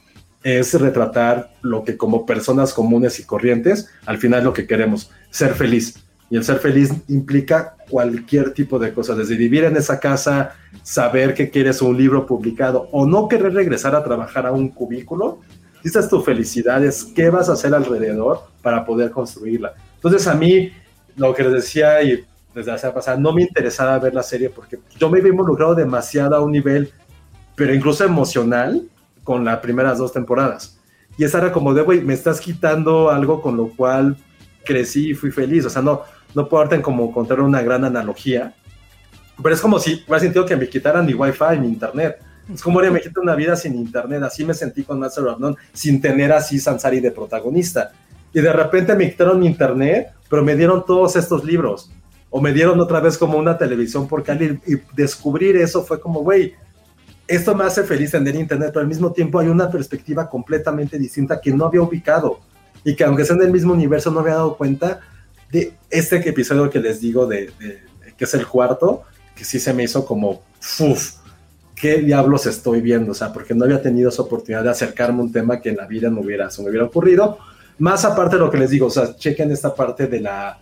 [0.44, 5.56] es retratar lo que como personas comunes y corrientes, al final lo que queremos, ser
[5.56, 5.96] feliz.
[6.30, 11.34] Y el ser feliz implica cualquier tipo de cosa, desde vivir en esa casa, saber
[11.34, 15.40] que quieres un libro publicado o no querer regresar a trabajar a un cubículo.
[15.84, 19.74] Esta es tu felicidad, es qué vas a hacer alrededor para poder construirla.
[19.96, 20.72] Entonces a mí,
[21.16, 22.24] lo que les decía y
[22.54, 26.36] desde hace pasada, no me interesaba ver la serie porque yo me había involucrado demasiado
[26.36, 26.92] a un nivel,
[27.56, 28.88] pero incluso emocional,
[29.24, 30.80] con las primeras dos temporadas.
[31.18, 34.16] Y esa era como de, güey, me estás quitando algo con lo cual
[34.64, 35.66] crecí y fui feliz.
[35.66, 38.54] O sea, no, no puedo darte como contar una gran analogía,
[39.42, 42.20] pero es como si hubiera sentido que me quitaran mi wifi, mi internet.
[42.54, 44.22] Es como me quito una vida sin internet.
[44.24, 47.92] Así me sentí con Master of None, sin tener así Sansari de protagonista.
[48.36, 51.90] Y de repente me quitaron mi internet, pero me dieron todos estos libros.
[52.30, 54.60] O me dieron otra vez como una televisión por cable.
[54.68, 56.54] Y descubrir eso fue como, güey,
[57.30, 61.40] esto me hace feliz tener internet, pero al mismo tiempo hay una perspectiva completamente distinta
[61.40, 62.42] que no había ubicado
[62.84, 65.00] y que aunque sea en el mismo universo no había dado cuenta
[65.50, 67.54] de este episodio que les digo de,
[68.18, 69.04] que es el cuarto,
[69.34, 70.44] que sí se me hizo como,
[70.80, 71.14] uff,
[71.74, 73.14] ¿qué diablos estoy viendo?
[73.14, 75.78] O sea, porque no había tenido esa oportunidad de acercarme a un tema que en
[75.78, 77.38] la vida no hubiera, se me hubiera ocurrido.
[77.78, 80.58] Más aparte de lo que les digo, o sea, chequen esta parte de la,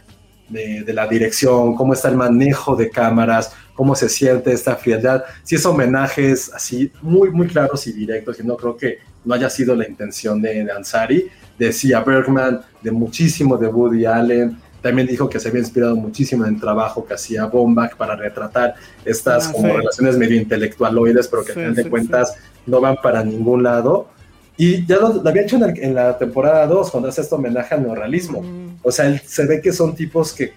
[0.49, 5.23] de, la dirección, cómo está el manejo de cámaras, cómo se siente esta frialdad.
[5.43, 9.49] Si es homenajes así muy, muy claros y directos, y no creo que no haya
[9.49, 15.29] sido la intención de, de Ansari, decía Bergman, de muchísimo de Woody Allen, también dijo
[15.29, 18.75] que se había inspirado muchísimo en el trabajo que hacía Bombach para retratar
[19.05, 22.35] estas ah, como relaciones medio intelectualoides, pero que a fin de cuentas
[22.65, 24.09] no van para ningún lado.
[24.57, 28.43] Y ya lo, había hecho en, la temporada 2, cuando hace este homenaje al neorrealismo.
[28.81, 30.53] O sea, él, se ve que son tipos que,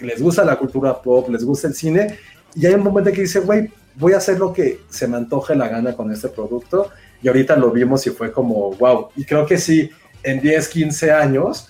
[0.00, 2.18] les gusta la cultura pop, les gusta el cine,
[2.54, 5.56] y hay un momento que dice, güey, voy a hacer lo que se me antoje
[5.56, 6.90] la gana con este producto.
[7.20, 9.08] Y ahorita lo vimos y fue como, wow.
[9.16, 9.90] Y creo que sí,
[10.22, 11.68] en 10, 15 años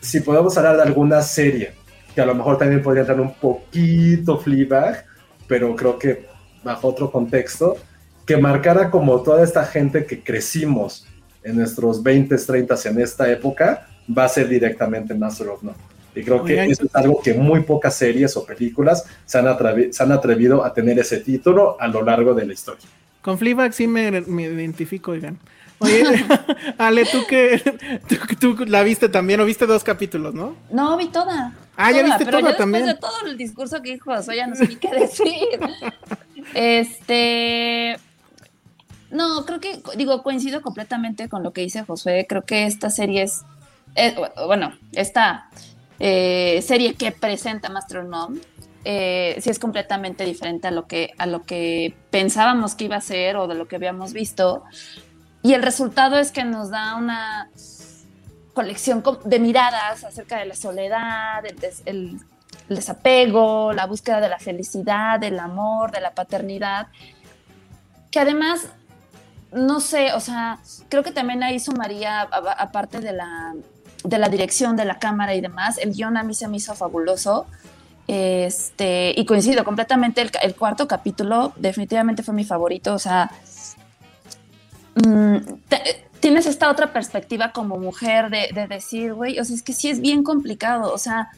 [0.00, 1.72] si podemos hablar de alguna serie,
[2.14, 5.04] que a lo mejor también podría entrar un poquito Fleabag,
[5.46, 6.26] pero creo que
[6.62, 7.76] bajo otro contexto,
[8.26, 11.06] que marcara como toda esta gente que crecimos
[11.48, 15.76] en nuestros 20, 30 en esta época, va a ser directamente Master of None.
[16.14, 20.02] Y creo que eso es algo que muy pocas series o películas se han, se
[20.02, 22.88] han, atrevido a tener ese título a lo largo de la historia.
[23.22, 25.38] Con Fleabag sí me, me identifico, oigan.
[25.80, 26.02] Oye,
[26.78, 27.62] Ale, ¿tú que
[28.40, 30.56] tú, la viste también o viste dos capítulos, no?
[30.72, 31.54] No, vi toda.
[31.76, 32.86] Ah, ya viste pero toda también.
[32.86, 35.60] Después de todo el discurso que dijo Josué, ya no sé ni qué decir.
[36.54, 37.96] este.
[39.10, 42.26] No, creo que, digo, coincido completamente con lo que dice Josué.
[42.28, 43.44] Creo que esta serie es.
[44.46, 45.48] bueno, esta
[45.98, 48.04] eh, serie que presenta Master
[48.84, 53.00] eh, sí es completamente diferente a lo que a lo que pensábamos que iba a
[53.00, 54.62] ser o de lo que habíamos visto
[55.42, 57.50] y el resultado es que nos da una
[58.54, 61.44] colección de miradas acerca de la soledad,
[61.86, 62.20] el,
[62.68, 66.88] desapego, la búsqueda de la felicidad, del amor, de la paternidad,
[68.10, 68.68] que además,
[69.52, 70.58] no sé, o sea,
[70.88, 73.54] creo que también ahí sumaría, aparte de la,
[74.04, 76.74] de la dirección de la cámara y demás, el guion a mí se me hizo
[76.74, 77.46] fabuloso.
[78.06, 83.30] Este, y coincido completamente, el, cuarto capítulo definitivamente fue mi favorito, o sea,
[85.06, 85.36] Mm,
[86.20, 90.00] tienes esta otra perspectiva como mujer de, decir, güey, o sea, es que sí es
[90.00, 91.30] bien complicado, o sea,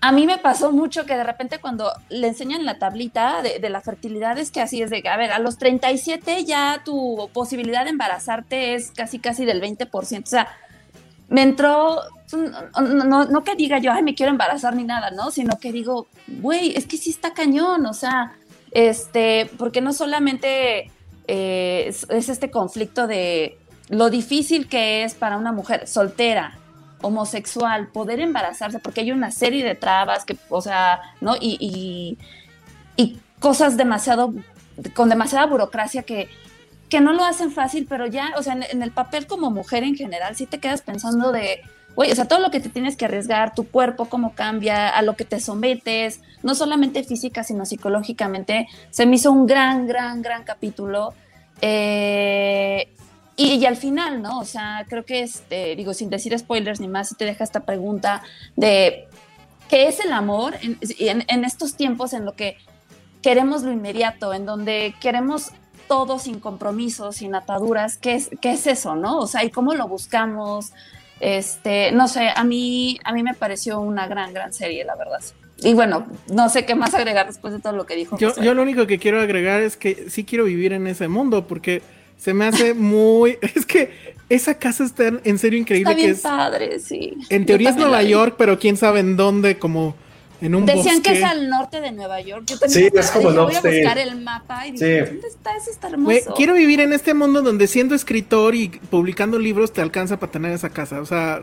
[0.00, 3.80] a mí me pasó mucho que de repente cuando le enseñan la tablita de, la
[3.80, 7.90] fertilidad es que así es de, a ver, a los 37 ya tu posibilidad de
[7.90, 10.48] embarazarte es casi, casi del 20%, o sea,
[11.28, 12.00] me entró,
[12.80, 15.30] no, no, que diga yo, ay, me quiero embarazar ni nada, ¿no?
[15.30, 18.32] Sino que digo, güey, es que sí está cañón, o sea,
[18.70, 20.90] este, porque no solamente
[21.26, 23.58] eh, es, este conflicto de
[23.90, 26.58] lo difícil que es para una mujer soltera,
[27.02, 31.36] homosexual, poder embarazarse, porque hay una serie de trabas que, o sea, ¿no?
[31.36, 32.18] Y, y,
[33.40, 34.34] cosas demasiado,
[34.94, 36.28] con demasiada burocracia que,
[36.88, 39.94] que no lo hacen fácil, pero ya, o sea, en, el papel como mujer en
[39.94, 41.60] general, sí te quedas pensando de,
[41.94, 45.02] oye, o sea, todo lo que te tienes que arriesgar, tu cuerpo, cómo cambia, a
[45.02, 50.20] lo que te sometes, no solamente física, sino psicológicamente, se me hizo un gran, gran,
[50.20, 51.14] gran capítulo.
[51.60, 52.92] Eh,
[53.38, 54.40] y, al final, ¿no?
[54.40, 58.22] O sea, creo que, este, digo, sin decir spoilers ni más, te deja esta pregunta
[58.56, 59.06] de
[59.68, 62.56] qué es el amor en, en, estos tiempos en lo que
[63.22, 65.52] queremos lo inmediato, en donde queremos
[65.86, 69.20] todo sin compromisos, sin ataduras, ¿qué es, qué es eso, no?
[69.20, 70.72] O sea, y cómo lo buscamos,
[71.20, 75.20] este, no sé, a mí, a mí me pareció una gran, gran serie, la verdad.
[75.62, 78.18] Y bueno, no sé qué más agregar después de todo lo que dijo.
[78.18, 81.46] Yo, yo lo único que quiero agregar es que sí quiero vivir en ese mundo
[81.46, 81.82] porque
[82.18, 83.38] se me hace muy...
[83.54, 83.90] es que
[84.28, 85.92] esa casa está en serio increíble.
[85.92, 87.14] Está bien es, padre, sí.
[87.30, 89.94] En teoría es Nueva York, pero quién sabe en dónde, como
[90.40, 92.44] Decían que es al norte de Nueva York.
[92.46, 95.56] Yo sí, es como Voy a buscar el mapa y dije, ¿dónde está?
[95.56, 96.34] Eso está hermoso.
[96.36, 100.52] quiero vivir en este mundo donde siendo escritor y publicando libros te alcanza para tener
[100.52, 101.00] esa casa.
[101.00, 101.42] O sea,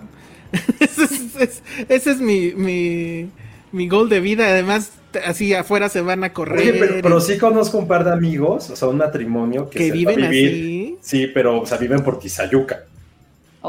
[0.79, 3.29] ese es, mi, mi,
[3.73, 4.47] mi gol de vida.
[4.47, 4.91] Además,
[5.25, 7.01] así afuera se van a correr.
[7.01, 10.97] pero, sí conozco un par de amigos, o sea, un matrimonio que, viven así.
[11.01, 12.83] Sí, pero, o sea, viven por Tizayuca.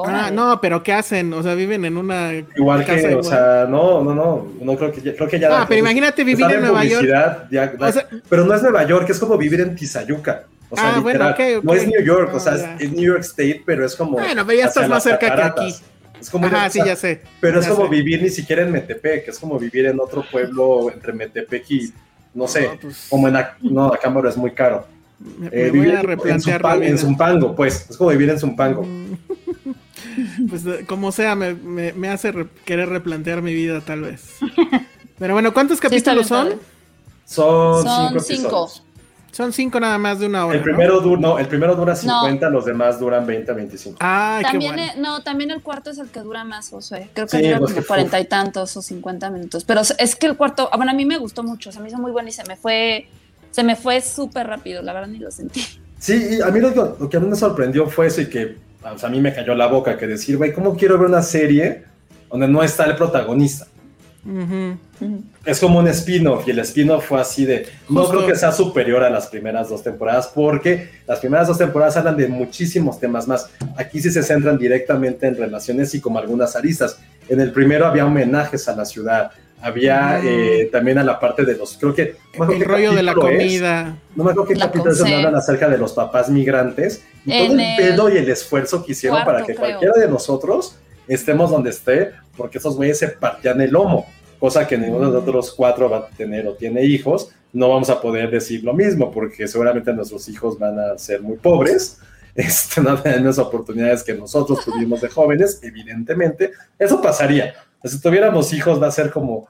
[0.05, 1.33] Ah, no, pero ¿qué hacen?
[1.33, 5.01] O sea, viven en una igual que, o sea, no, no, no, no creo que
[5.01, 5.63] ya, creo que ya.
[5.63, 7.09] Ah, pero imagínate vivir en Nueva York.
[8.29, 10.45] pero no es Nueva York, es como vivir en Tizayuca.
[10.69, 13.87] O sea, ah, bueno, no es New York, o sea, es, New York State, pero
[13.87, 14.13] es como.
[14.13, 15.75] Bueno, pero ya estás más cerca que aquí.
[16.27, 17.23] Es como Ajá, sí, ya sé.
[17.41, 21.13] Pero es como vivir ni siquiera en Metepec, es como vivir en otro pueblo entre
[21.13, 21.93] Metepec y,
[22.35, 23.37] no sé, pues como en.
[23.61, 24.89] No, cámara es muy caro.
[25.21, 28.83] Me, eh, voy a replantear en, Zumpango, pues, es como vivir en Zumpango.
[28.83, 29.13] Mm.
[30.49, 34.31] Pues eh, como sea, me, me- me hace re- querer replantear mi vida tal vez.
[35.19, 36.61] Pero bueno, ¿cuántos Sí, capítulos bien son?
[37.25, 38.43] Son, Son cinco cinco.
[38.47, 38.83] episodios.
[39.37, 40.57] Son cinco nada más de una hora.
[40.57, 41.01] El primero, ¿no?
[41.03, 43.99] du- no, el primero dura 50, los demás duran 20 a 25.
[44.01, 44.93] Ay, qué También, bueno.
[44.97, 47.11] no, también el cuarto es el que dura más, Josué.
[47.13, 49.65] Creo que Sí, dura pues como que cuarenta y tantos o cincuenta minutos.
[49.65, 51.99] Pero es que el cuarto, ah, bueno, a mí me gustó mucho, se me hizo
[51.99, 53.09] muy bueno y se me fue,
[53.51, 55.63] se me fue súper rápido, la verdad ni lo sentí.
[55.99, 58.57] Sí, y a mí lo, lo que a mí me sorprendió fue eso y que
[58.91, 61.21] o sea, a mí me cayó la boca, que decir, güey, ¿cómo quiero ver una
[61.23, 61.85] serie
[62.31, 63.67] donde no está el protagonista?
[65.45, 69.05] Es como un spin-off y el spin-off fue así de, no creo que sea superior
[69.05, 73.49] a las primeras dos temporadas porque las primeras dos temporadas hablan de muchísimos temas más.
[73.77, 76.99] Aquí sí se centran directamente en relaciones y como algunas aristas.
[77.29, 79.31] En el primero había homenajes a la ciudad,
[79.61, 80.27] había Mm.
[80.27, 82.17] eh, también a la parte de los, creo que...
[82.39, 83.19] no El rollo de la es.
[83.19, 83.97] comida.
[84.15, 87.47] No me acuerdo qué La capítulo conce- hablan acerca de los papás migrantes y En
[87.49, 89.79] todo el el pedo y el esfuerzo que hicieron cuarto, para que creo.
[89.79, 90.77] cualquiera de nosotros
[91.09, 94.07] estemos donde esté, porque esos güeyes se partían el lomo,
[94.39, 97.31] cosa que ninguno de los otros cuatro va a tener o tiene hijos.
[97.53, 101.37] No vamos a poder decir lo mismo, porque seguramente nuestros hijos van a ser muy
[101.37, 101.99] pobres.
[102.37, 106.53] Este, no tienen las oportunidades que nosotros tuvimos de jóvenes, evidentemente.
[106.79, 107.55] Eso pasaría.
[107.83, 109.49] Si tuviéramos hijos, va a ser como.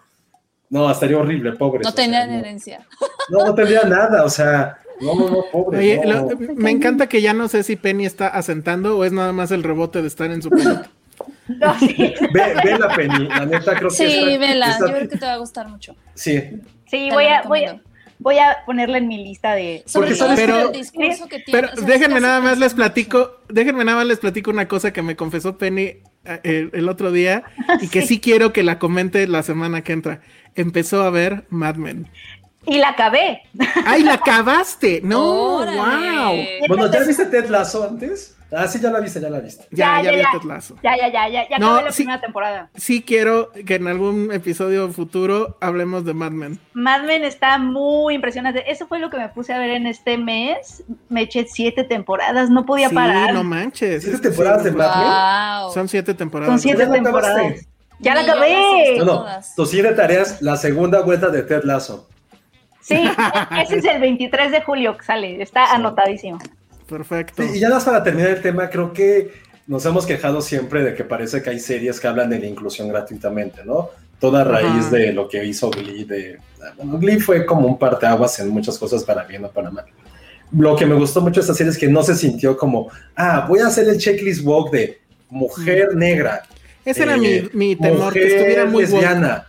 [0.70, 1.82] No, estaría horrible, pobres.
[1.82, 2.38] No o sea, tenían no.
[2.38, 2.86] herencia.
[3.28, 5.78] No, no tendría nada, o sea, no, no, no, pobre.
[5.80, 6.28] Oye, no.
[6.30, 9.50] lo- me encanta que ya no sé si Penny está asentando o es nada más
[9.50, 10.88] el rebote de estar en su pelota.
[11.60, 12.14] No, sí.
[12.32, 15.26] Ve, ve la Penny, la neta creo que Sí, vela, esta- yo creo que te
[15.26, 15.94] va a gustar mucho.
[16.14, 16.40] Sí,
[16.90, 17.80] Sí, voy a, voy, a,
[18.18, 19.82] voy a ponerla en mi lista de.
[19.86, 21.60] Sobre Porque todo que- el discurso que tiene.
[21.60, 24.66] Pero o sea, déjenme sí nada más les platico, déjenme nada más les platico una
[24.68, 25.82] cosa que me confesó Penny
[26.24, 27.42] eh, el, el otro día
[27.80, 30.20] y que sí quiero que la comente la semana que entra.
[30.54, 32.08] Empezó a ver Mad Men.
[32.66, 33.42] Y la acabé.
[33.86, 35.00] ¡Ay, la acabaste!
[35.02, 35.58] ¡No!
[35.58, 35.76] Órale.
[35.76, 36.68] ¡Wow!
[36.68, 38.32] Bueno, ¿ya viste Ted Lasso antes?
[38.52, 39.66] Ah, sí, ya la viste, ya la viste.
[39.72, 40.28] Ya, ya, Ya, ya, vi ya.
[40.38, 40.76] Ted Lasso.
[40.82, 42.02] Ya, ya, ya, ya, ya No, acabé la sí.
[42.02, 42.70] primera temporada.
[42.76, 46.58] Sí quiero que en algún episodio futuro hablemos de Mad Men.
[46.72, 48.70] Mad Men está muy impresionante.
[48.70, 50.84] Eso fue lo que me puse a ver en este mes.
[51.08, 53.34] Me eché siete temporadas, no podía sí, parar.
[53.34, 54.04] no manches.
[54.04, 55.62] ¿Siete temporadas de Mad Men?
[55.64, 55.72] Wow.
[55.74, 56.52] Son siete temporadas.
[56.52, 57.66] Son siete temporadas.
[57.98, 58.98] Ya la acabé.
[58.98, 59.26] No, no,
[59.56, 62.08] tus siete tareas, la segunda vuelta de Ted Lasso.
[62.86, 62.94] Sí,
[63.62, 65.42] ese es el 23 de julio que sale.
[65.42, 66.38] Está anotadísimo.
[66.88, 67.42] Perfecto.
[67.42, 69.32] Sí, y ya nada más para terminar el tema, creo que
[69.66, 72.88] nos hemos quejado siempre de que parece que hay series que hablan de la inclusión
[72.88, 73.90] gratuitamente, ¿no?
[74.20, 76.38] Toda a raíz de lo que hizo Glee, de...
[76.76, 79.84] Bueno, Glee fue como un parteaguas en muchas cosas para bien o para mal.
[80.56, 83.44] Lo que me gustó mucho de esta serie es que no se sintió como, ah,
[83.48, 86.42] voy a hacer el checklist walk de mujer negra,
[86.84, 88.92] Ese era eh, mi, mi temor, que mujer estuviera muy woke.
[88.92, 89.46] lesbiana.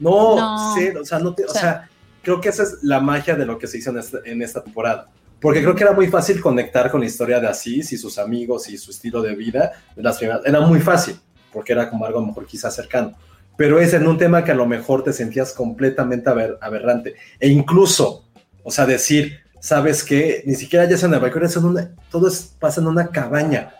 [0.00, 0.74] No, No.
[0.76, 1.88] cero, o sea, no te- o O sea.
[2.22, 4.62] Creo que esa es la magia de lo que se hizo en esta, en esta
[4.62, 5.08] temporada.
[5.40, 8.68] Porque creo que era muy fácil conectar con la historia de Asís y sus amigos
[8.68, 10.42] y su estilo de vida de las primeras.
[10.44, 11.16] Era muy fácil,
[11.52, 13.14] porque era como algo a lo mejor quizás cercano.
[13.56, 17.14] Pero es en un tema que a lo mejor te sentías completamente aber- aberrante.
[17.38, 18.28] E incluso,
[18.62, 20.42] o sea, decir, ¿sabes qué?
[20.46, 23.08] Ni siquiera ya es en Nueva York, es en una- todo es, pasa en una
[23.08, 23.74] cabaña.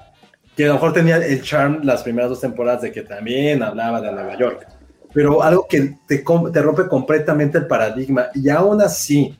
[0.56, 4.00] Que a lo mejor tenía el charm las primeras dos temporadas de que también hablaba
[4.00, 4.66] de Nueva York.
[5.12, 6.22] Pero algo que te,
[6.62, 9.36] rompe completamente el paradigma y aún así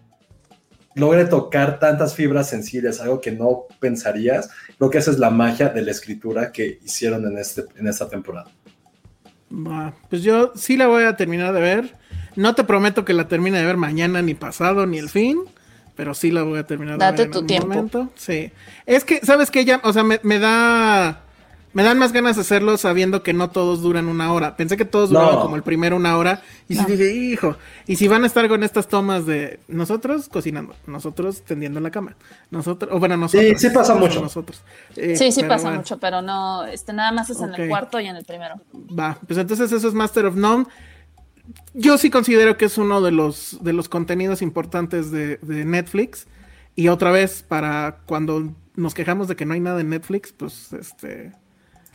[0.95, 5.69] logre tocar tantas fibras sensibles, algo que no pensarías, creo que esa es la magia
[5.69, 8.51] de la escritura que hicieron en, este, en esta temporada.
[9.53, 11.97] Va, Pues yo sí la voy a terminar de ver.
[12.37, 15.41] No te prometo que la termine de ver mañana, ni pasado, ni el fin.
[15.97, 17.27] Pero sí la voy a terminar de Date ver.
[17.27, 17.69] en tu tiempo.
[17.69, 18.11] momento.
[18.15, 18.53] Sí.
[18.87, 19.65] Es que, ¿sabes qué?
[19.65, 21.25] Ya, o sea, me, me da.
[21.73, 24.57] Me dan más ganas de hacerlo sabiendo que no todos duran una hora.
[24.57, 25.21] Pensé que todos No.
[25.21, 26.43] duraban como el primero una hora.
[26.69, 27.57] Y sí dije, hijo.
[27.87, 32.17] Y si van a estar con estas tomas de nosotros cocinando, nosotros tendiendo la cama,
[32.51, 33.61] nosotros, o bueno, nosotros.
[33.61, 34.21] sí pasa no mucho.
[34.21, 34.63] Nosotros.
[34.97, 35.79] Eh, Sí, sí pero pasa bueno.
[35.79, 38.57] mucho, pero no, este, nada más es en el cuarto y en el primero.
[38.75, 40.67] Va, pues entonces eso es Master of None.
[41.75, 46.27] Yo sí considero que es uno de los, de los contenidos importantes de, de Netflix.
[46.77, 50.73] Y otra vez, para cuando nos quejamos de que no hay nada en Netflix, pues
[50.73, 51.33] este.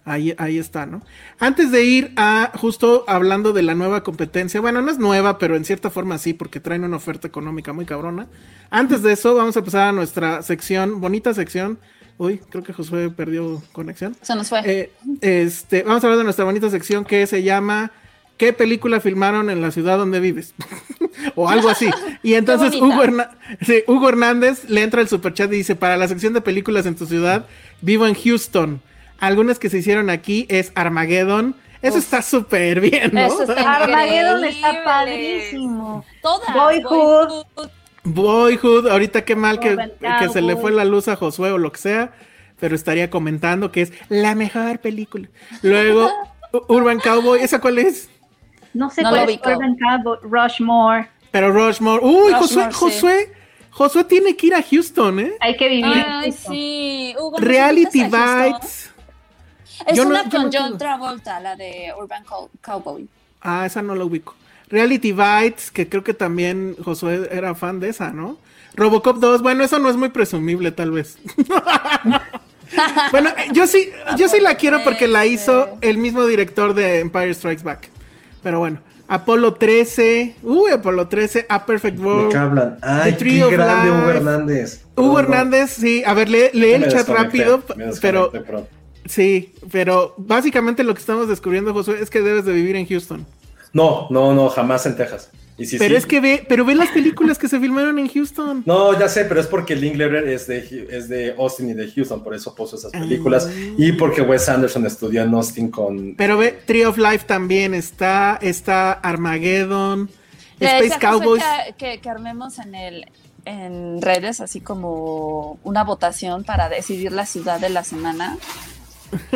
[0.06, 1.02] Ahí, ahí está, ¿no?
[1.40, 5.56] Antes de ir a justo hablando de la nueva competencia, bueno, no es nueva, pero
[5.56, 8.28] en cierta forma sí, porque traen una oferta económica muy cabrona.
[8.70, 11.80] Antes de eso, vamos a pasar a nuestra sección, bonita sección.
[12.18, 14.16] Uy, creo que Josué perdió conexión.
[14.22, 14.62] Se nos fue.
[14.64, 14.92] Eh,
[15.22, 17.92] este, vamos a hablar de nuestra bonita sección que se llama
[18.38, 20.54] ¿Qué película filmaron en la ciudad donde vives?
[21.36, 21.90] o algo así.
[22.22, 22.76] Y entonces.
[22.76, 26.42] Hugo, Herna- sí, Hugo Hernández le entra el superchat y dice, para la sección de
[26.42, 27.48] películas en tu ciudad,
[27.82, 28.82] vivo en Houston.
[29.20, 31.56] Algunas que se hicieron aquí es Armageddon.
[31.82, 33.22] Eso está súper bien, ¿no?
[33.22, 36.04] Eso está Armageddon está padrísimo.
[36.22, 36.54] Todas.
[36.54, 37.46] Boyhood.
[38.04, 39.76] Boyhood, ahorita qué mal que,
[40.20, 42.12] que se le fue la luz a Josué o lo que sea.
[42.60, 45.28] pero estaría comentando que es la mejor película.
[45.62, 46.10] Luego,
[46.68, 48.10] Urban Cowboy, ¿esa cuál es?
[48.74, 49.40] No sé No cuál es.
[49.44, 51.08] Urban Cowboy, Rushmore.
[51.32, 52.04] Pero Rushmore.
[52.04, 52.70] Uy, Josué, sí.
[52.74, 53.34] Josué,
[53.72, 55.34] Josué tiene que ir a Houston, ¿eh?
[55.40, 56.06] Hay que vivir.
[56.08, 57.14] Ay, sí.
[57.20, 58.04] Hugo, ¿nos Reality?
[58.04, 58.92] Bites.
[59.88, 60.78] Es Yo no- una yo con no John.
[60.78, 63.08] Travolta, la de Urban Cow- Cowboy.
[63.42, 64.36] Ah, esa no la ubico.
[64.70, 68.38] Reality Bites, que creo que también Josué era fan de esa, ¿no?
[68.74, 71.18] Robocop 2, bueno, eso no es muy presumible, tal vez.
[73.12, 77.00] bueno, eh, yo sí, yo sí la quiero porque la hizo el mismo director de
[77.00, 77.90] Empire Strikes Back.
[78.44, 82.32] Pero bueno, Apolo 13, uy, Apolo 13, A Perfect ¿De World.
[82.32, 82.78] qué hablan?
[82.82, 83.98] Ay, The Tree qué of grande Life.
[84.02, 84.82] Hugo Hernández.
[84.98, 87.64] Hugo Hernández, sí, a ver, lee, lee el chat rápido,
[88.02, 88.32] pero.
[89.06, 93.26] Sí, pero básicamente lo que estamos descubriendo, Josué, es que debes de vivir en Houston.
[93.74, 95.30] No, no, no, jamás en Texas.
[95.58, 95.98] Y sí, pero sí.
[95.98, 98.64] es que ve, pero ve las películas que se filmaron en Houston.
[98.66, 102.24] No, ya sé, pero es porque Linklater es de, es de Austin y de Houston,
[102.24, 103.48] por eso puso esas películas.
[103.50, 103.74] Ah.
[103.78, 106.16] Y porque Wes Anderson estudió en Austin con...
[106.16, 110.10] Pero ve, Tree of Life también está, está Armageddon,
[110.60, 111.44] Le Space Cowboys.
[111.78, 113.06] Que, que, que armemos en el
[113.46, 118.38] en redes así como una votación para decidir la ciudad de la semana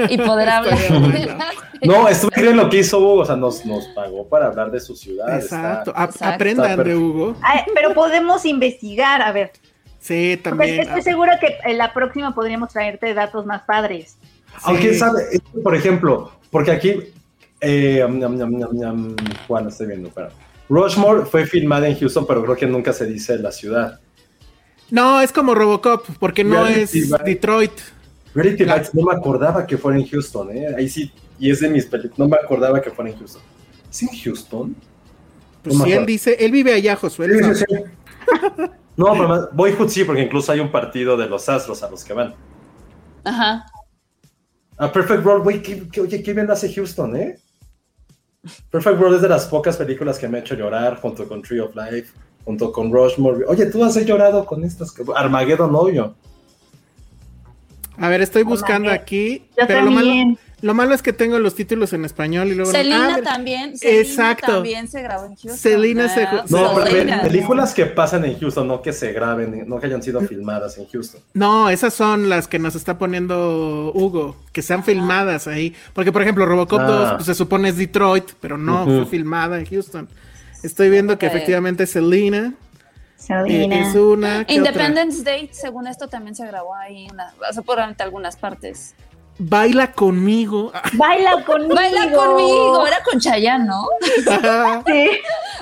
[0.09, 0.77] y poder hablar
[1.81, 4.79] No, estuvo bien lo que hizo Hugo, o sea, nos, nos pagó para hablar de
[4.79, 5.35] su ciudad.
[5.35, 6.25] Exacto, está- Exacto.
[6.35, 7.35] aprendan Está de Hugo.
[7.41, 9.51] Ay, pero podemos investigar, a ver.
[9.99, 10.79] Sí, Porque también.
[10.81, 14.17] estoy segura que en la próxima podríamos traerte datos más padres.
[14.63, 14.99] Aunque, Sí.
[14.99, 15.23] ¿sabe?
[15.31, 16.95] Es que, Por ejemplo, porque aquí...
[17.61, 18.01] Eh,
[19.69, 20.29] estoy viendo, pero...
[20.69, 23.99] Rushmore fue filmada en Houston, pero creo que nunca se dice la ciudad.
[24.91, 27.09] No, es como Robocop, porque no Reality es.
[27.25, 27.71] Detroit.
[28.33, 30.67] Reality La- Bites no me acordaba que fuera en Houston, ¿eh?
[30.77, 33.41] Ahí sí, y es de mis películas, no me acordaba que fuera en Houston.
[33.89, 34.75] ¿Es en Houston?
[35.63, 37.25] Pues No si él dice, él vive allá, Josué.
[37.25, 38.63] él Sí, sí, sí.
[38.95, 42.03] No, pero más- Boyhood sí, porque incluso hay un partido de los Astros a los
[42.03, 42.35] que van.
[43.23, 43.65] Ajá.
[44.77, 47.37] A Perfect World, güey, qué, qué- oye, qué bien hace Houston, ¿eh?
[48.69, 51.59] Perfect World es de las pocas películas que me ha hecho llorar, junto con Tree
[51.59, 52.13] of Life,
[52.45, 53.45] junto con Rushmore.
[53.47, 54.91] Oye, tú has llorado con estas.
[54.91, 56.15] que- Armageddon, obvio.
[57.99, 59.43] A ver, estoy buscando aquí.
[59.57, 62.71] Yo pero lo malo, lo malo es que tengo los títulos en español y luego.
[62.71, 63.77] Selena Ah, también.
[63.77, 64.47] Selena Exacto.
[64.53, 65.57] también se grabó en Houston.
[65.57, 67.21] Selena se- Ah, No, pero Selena.
[67.21, 70.87] películas que pasan en Houston, no que se graben, no que hayan sido filmadas en
[70.87, 71.21] Houston.
[71.33, 75.73] No, esas son las que nos está poniendo Hugo, que sean filmadas ahí.
[75.93, 76.85] Porque, por ejemplo, Robocop Ah.
[76.87, 80.07] 2 pues, se supone es Detroit, pero no, fue filmada en Houston.
[80.63, 82.53] Estoy viendo que efectivamente Selena
[83.19, 83.89] eh, Selena.
[83.89, 84.45] es una.
[84.47, 88.95] Independence Day, según esto, también se grabó ahí, una, o sea, probablemente algunas partes.
[89.41, 90.71] Baila conmigo.
[90.93, 91.75] Baila conmigo.
[91.75, 93.85] Baila conmigo, era con Chayanne, ¿no?
[94.85, 95.09] Sí,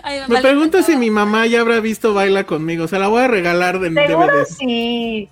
[0.03, 0.99] Ay, Me baila pregunto si conmigo.
[0.99, 2.87] mi mamá ya habrá visto Baila conmigo.
[2.87, 4.45] Se la voy a regalar de seguro DVD.
[4.45, 5.29] sí.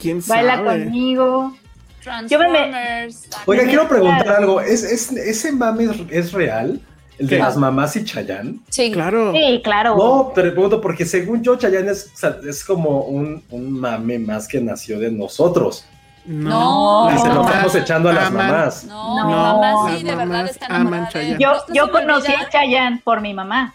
[0.00, 0.84] ¿Quién Baila sabe?
[0.84, 1.56] conmigo.
[2.02, 3.28] Yo me- Transformers.
[3.46, 4.60] Oiga, quiero preguntar algo.
[4.60, 6.80] ¿Es, es- ese mame es, es real?
[7.20, 7.42] ¿El de ¿Qué?
[7.42, 8.60] las mamás y Chayanne?
[8.70, 8.90] Sí.
[8.90, 9.32] Claro.
[9.32, 9.94] Sí, claro.
[9.96, 14.18] No, te pregunto porque según yo, Chayanne es, o sea, es como un, un mame
[14.18, 15.84] más que nació de nosotros.
[16.24, 17.10] No.
[17.14, 18.84] Y se lo estamos echando a las aman- mamás.
[18.84, 23.20] No, No, mi mamá sí, de verdad está enamorada yo yo conocí a Chayanne por
[23.20, 23.74] mi mamá.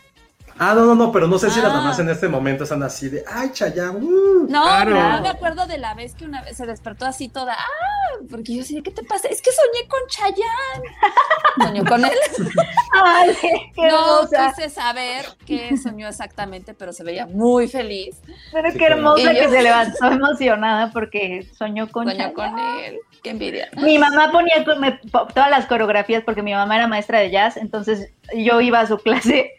[0.58, 1.78] Ah, no, no, no, pero no sé si las Ah.
[1.78, 4.48] mamás en este momento están así de, ay, Chayanne, uh".
[4.50, 4.92] No, Claro.
[4.92, 8.56] no, me acuerdo de la vez que una vez se despertó así toda, ah, porque
[8.56, 9.28] yo así, ¿qué te pasa?
[9.28, 10.96] Es que soñé con Chayanne.
[11.62, 12.12] Soñó con él.
[12.94, 14.54] Ay, qué No hermosa.
[14.56, 18.18] quise saber qué soñó exactamente, pero se veía muy feliz.
[18.52, 22.34] Pero Sí, qué hermosa yo- que se levantó emocionada porque soñó con Soñó Chayanne.
[22.34, 23.00] con él.
[23.24, 23.70] Qué envidia.
[23.78, 28.12] Mi mamá ponía me- todas las coreografías porque mi mamá era maestra de jazz, entonces
[28.36, 29.52] yo iba a su clase.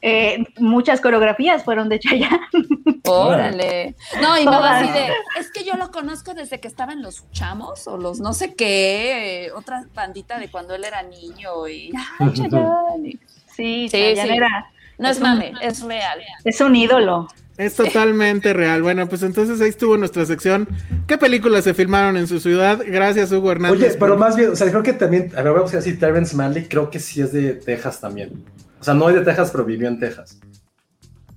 [0.00, 2.40] eh, muchas coreografías fueron de Chayanne.
[3.04, 3.94] Órale.
[4.20, 5.08] No, y mamá así de,
[5.38, 8.54] es que yo lo conozco desde que estaba en los chamos o los no sé
[8.54, 13.18] qué, otra bandita de cuando él era niño y ay, Chayanne.
[13.54, 14.36] Sí, Sí, Chayanne sí.
[14.36, 14.70] era.
[14.98, 16.20] No es mame, es real.
[16.44, 17.26] Es un ídolo.
[17.58, 18.82] Es totalmente real.
[18.82, 20.68] Bueno, pues entonces ahí estuvo nuestra sección.
[21.06, 22.80] ¿Qué películas se filmaron en su ciudad?
[22.86, 23.90] Gracias, Hugo Hernández.
[23.90, 26.34] Oye, pero más bien, o sea, creo que también, a ver, vamos a decir, Terrence
[26.34, 28.44] Malick creo que sí es de Texas también.
[28.82, 30.40] O sea, no es de Texas, pero vivió en Texas.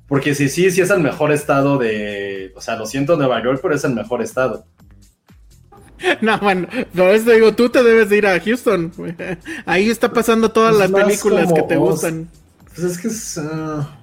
[0.07, 3.59] Porque sí, sí, sí es el mejor estado de, o sea, lo siento Nueva York,
[3.61, 4.65] pero es el mejor estado.
[6.21, 8.91] No, bueno, por eso digo, tú te debes de ir a Houston.
[9.65, 12.29] Ahí está pasando todas Es las películas que te gustan.
[12.65, 13.97] Pues es que es, ah,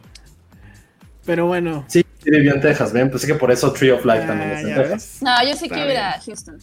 [1.27, 1.85] Pero bueno.
[1.89, 4.51] sí, sí vivió en Texas, ven, pues es que por eso Tree of Life también
[4.51, 4.89] ah, es en Texas.
[4.91, 5.23] ves.
[5.23, 6.59] No, yo sí quiero ir a Houston.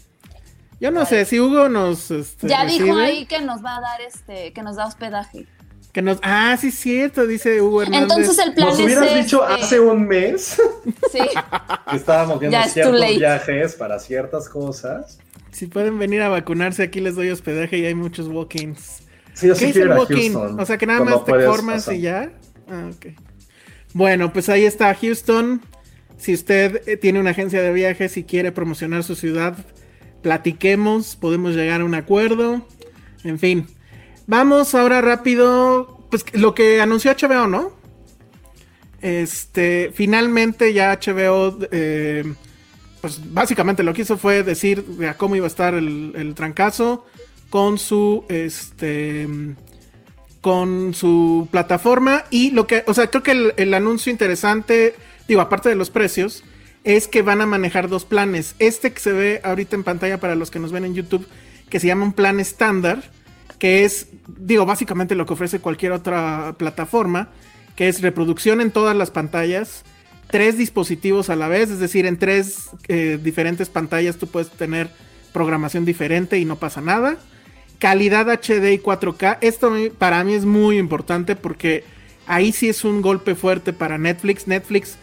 [0.79, 4.01] Yo no sé, si Hugo nos este, Ya dijo ahí que nos va a dar
[4.01, 5.45] este, que nos da hospedaje.
[5.91, 8.09] Que nos Ah, sí, cierto, dice Hugo Hernández.
[8.17, 10.61] Entonces el plan Nos es hubieras dicho este, hace un mes
[11.11, 11.19] Sí.
[11.89, 15.17] que estábamos viendo ciertos viajes para ciertas cosas.
[15.51, 19.01] Si pueden venir a vacunarse, aquí les doy hospedaje y hay muchos walk-ins.
[19.33, 20.35] Sí, yo ¿Qué sí es el walk-in?
[20.35, 21.95] O sea que nada más te formas pasar.
[21.95, 22.31] y ya.
[22.69, 23.07] Ah, ok.
[23.93, 25.61] Bueno, pues ahí está Houston.
[26.17, 29.57] Si usted eh, tiene una agencia de viajes y quiere promocionar su ciudad,
[30.21, 32.65] platiquemos, podemos llegar a un acuerdo.
[33.23, 33.67] En fin.
[34.29, 36.05] Vamos ahora rápido.
[36.11, 37.71] Pues lo que anunció HBO, ¿no?
[39.01, 42.31] Este, finalmente ya HBO, eh,
[43.01, 47.07] pues básicamente lo que hizo fue decir a cómo iba a estar el, el trancazo
[47.49, 49.27] con su, este,
[50.41, 54.93] con su plataforma y lo que, o sea, creo que el, el anuncio interesante,
[55.27, 56.43] digo, aparte de los precios,
[56.83, 58.55] es que van a manejar dos planes.
[58.59, 61.27] Este que se ve ahorita en pantalla para los que nos ven en YouTube,
[61.69, 63.09] que se llama un plan estándar,
[63.59, 67.29] que es, digo, básicamente lo que ofrece cualquier otra plataforma,
[67.75, 69.83] que es reproducción en todas las pantallas,
[70.29, 74.89] tres dispositivos a la vez, es decir, en tres eh, diferentes pantallas tú puedes tener
[75.33, 77.17] programación diferente y no pasa nada.
[77.79, 81.83] Calidad HD y 4K, esto para mí es muy importante porque
[82.27, 84.47] ahí sí es un golpe fuerte para Netflix.
[84.47, 84.97] Netflix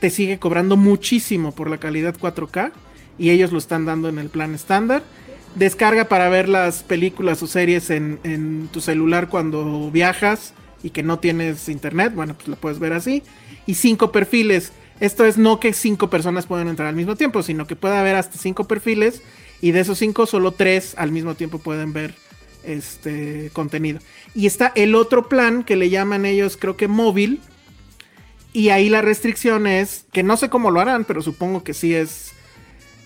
[0.00, 2.72] te sigue cobrando muchísimo por la calidad 4K
[3.18, 5.02] y ellos lo están dando en el plan estándar.
[5.54, 11.02] Descarga para ver las películas o series en, en tu celular cuando viajas y que
[11.02, 13.22] no tienes internet, bueno, pues lo puedes ver así.
[13.66, 14.72] Y cinco perfiles.
[15.00, 18.14] Esto es no que cinco personas puedan entrar al mismo tiempo, sino que puede haber
[18.16, 19.22] hasta cinco perfiles
[19.60, 22.14] y de esos cinco solo tres al mismo tiempo pueden ver
[22.64, 24.00] este contenido.
[24.34, 27.40] Y está el otro plan que le llaman ellos, creo que móvil.
[28.52, 31.94] Y ahí la restricción es que no sé cómo lo harán, pero supongo que sí
[31.94, 32.32] es.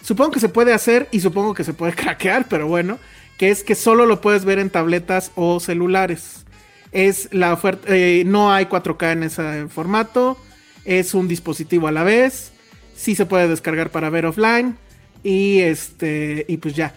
[0.07, 3.01] Supongo que se puede hacer y supongo que se puede craquear, pero bueno,
[3.39, 6.47] que es que solo lo puedes ver en tabletas o celulares.
[6.93, 10.39] Es la oferta, eh, no hay 4K en ese formato,
[10.85, 12.53] es un dispositivo a la vez,
[12.95, 14.79] sí se puede descargar para ver offline
[15.25, 16.95] y este y pues ya.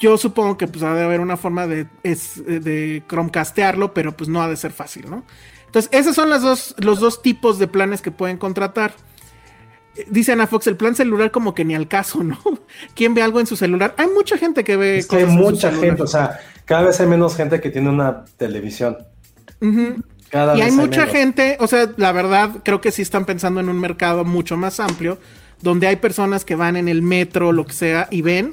[0.00, 4.30] Yo supongo que pues ha de haber una forma de, es, de Chromecastearlo, pero pues
[4.30, 5.24] no ha de ser fácil, ¿no?
[5.66, 8.94] Entonces, esos son las dos, los dos tipos de planes que pueden contratar.
[9.96, 12.38] Eh, Dice Ana Fox, el plan celular como que ni al caso, ¿no?
[12.94, 13.94] ¿Quién ve algo en su celular?
[13.98, 16.38] Hay mucha gente que ve Es que hay cosas en su mucha gente, o sea,
[16.64, 18.98] cada vez hay menos gente que tiene una televisión.
[19.60, 19.96] Ujú.
[20.30, 21.12] Cada Y vez hay mucha menos.
[21.14, 24.78] gente, o sea, la verdad, creo que sí están pensando en un mercado mucho más
[24.78, 25.18] amplio,
[25.60, 28.52] donde hay personas que van en el metro, lo que sea, y ven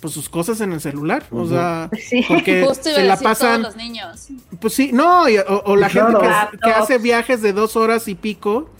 [0.00, 1.24] pues sus cosas en el celular.
[1.30, 2.24] O sea, Sí.
[2.28, 3.62] porque Justo se la pasan.
[3.62, 4.28] todos los niños.
[4.60, 6.20] Pues sí, no, y- o, o la Claro.
[6.20, 8.70] gente que, hace viajes de dos horas y pico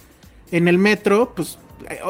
[0.52, 1.58] en el metro, pues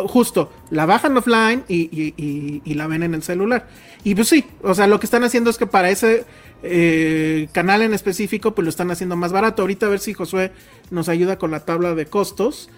[0.06, 3.68] justo la bajan offline y, y- y- y la ven en el celular.
[4.04, 6.24] Y pues sí, o sea, lo que están haciendo es que para ese
[6.62, 9.62] eh, canal en específico, pues lo están haciendo más barato.
[9.62, 10.52] Ahorita a ver si Josué
[10.90, 12.70] nos ayuda con la tabla de costos.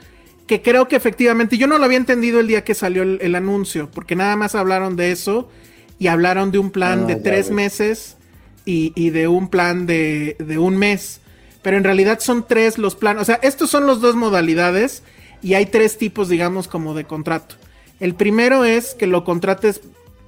[0.46, 3.34] Que creo que efectivamente, yo no lo había entendido el día que salió el, el
[3.34, 5.50] anuncio, porque nada más hablaron de eso
[5.98, 8.16] y hablaron de un plan Ah, de tres meses
[8.64, 11.20] y, de un plan de, de un mes.
[11.62, 13.20] Pero en realidad son tres los planes.
[13.22, 15.02] O sea, estos son las dos modalidades
[15.42, 17.56] y hay tres tipos, digamos, como de contrato.
[18.00, 19.80] El primero es que lo contrates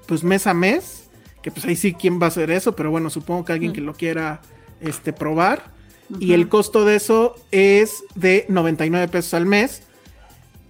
[0.07, 1.09] pues mes a mes,
[1.43, 3.81] que pues ahí sí quién va a hacer eso, pero bueno, supongo que alguien que
[3.81, 4.41] lo quiera
[4.81, 5.71] este, probar.
[6.19, 9.83] Y el costo de eso es de 99 pesos al mes.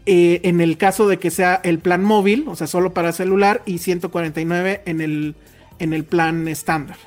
[0.04, 3.62] Eh, en el caso de que sea el plan móvil, o sea, solo para celular,
[3.64, 5.34] y 149 en el,
[5.78, 6.98] en el plan estándar.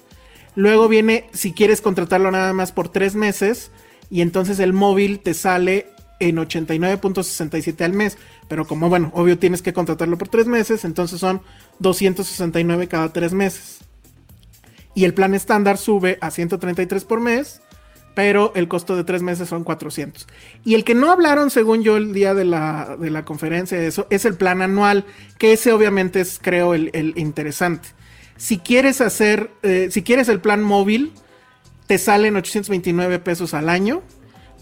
[0.56, 3.72] Luego viene, si quieres contratarlo nada más por tres meses,
[4.10, 5.88] y entonces el móvil te sale
[6.30, 8.18] en 89.67 al mes.
[8.48, 11.42] Pero como, bueno, obvio tienes que contratarlo por tres meses, entonces son
[11.80, 13.80] 269 cada tres meses.
[14.96, 17.62] Y el plan estándar sube a 133 por mes,
[18.14, 20.28] pero el costo de tres meses son 400.
[20.64, 24.06] Y el que no hablaron, según yo, el día de la, de la conferencia, eso,
[24.10, 25.06] es el plan anual,
[25.40, 27.90] que ese obviamente es, creo, el, el interesante.
[28.38, 31.14] Si quieres hacer, eh, si quieres el plan móvil,
[31.88, 34.02] te salen 829 pesos al año,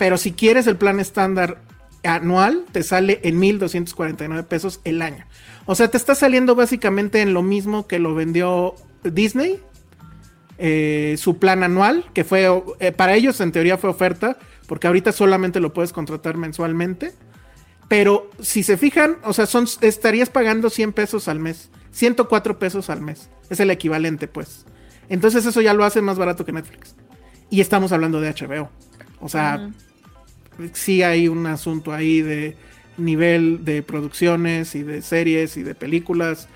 [0.02, 1.62] pero si quieres el plan estándar
[2.04, 5.26] anual, te sale en 1249 pesos el año.
[5.68, 8.74] O sea, te está saliendo básicamente en lo mismo que lo vendió
[9.04, 9.60] Disney,
[10.58, 12.48] eh, su plan anual, que fue,
[12.80, 17.14] eh, para ellos en teoría fue oferta, porque ahorita solamente lo puedes contratar mensualmente.
[17.88, 22.90] Pero si se fijan, o sea, son, estarías pagando 100 pesos al mes, 104 pesos
[22.90, 23.30] al mes.
[23.52, 24.66] Es el equivalente, pues.
[25.10, 26.96] Entonces eso ya lo hace más barato que Netflix.
[27.52, 28.72] Y estamos hablando de HBO.
[29.20, 29.70] O sea,
[30.74, 32.56] sí hay un asunto ahí de
[32.98, 36.48] nivel de producciones y de series y de películas.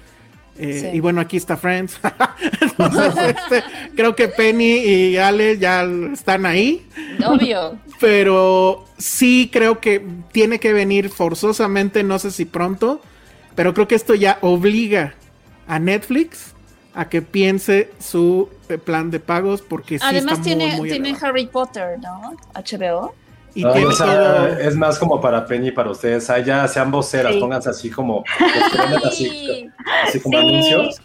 [0.57, 0.97] Eh, Sí.
[0.97, 1.99] Y bueno, aquí está Friends.
[2.61, 3.63] Entonces, este,
[3.95, 6.87] creo que Penny y Ale ya están ahí.
[7.25, 7.77] Obvio.
[7.99, 13.01] Pero sí creo que tiene que venir forzosamente, no sé si pronto,
[13.55, 15.15] pero creo que esto ya obliga
[15.67, 16.53] a Netflix
[16.93, 20.89] a que piense su eh, plan de pagos porque sí Además está tiene, muy, muy
[20.89, 21.27] tiene elevado.
[21.27, 22.35] Harry Potter, ¿no?
[22.53, 23.15] HBO.
[23.55, 26.29] Y Ay, tiene o sea, todo- es más como para Penny y para ustedes.
[26.29, 27.39] Ay, ya sean voceras, Sí.
[27.39, 28.23] pónganse así como,
[29.05, 29.69] así, Sí,
[30.07, 30.47] así como Sí.
[30.47, 31.01] anuncios.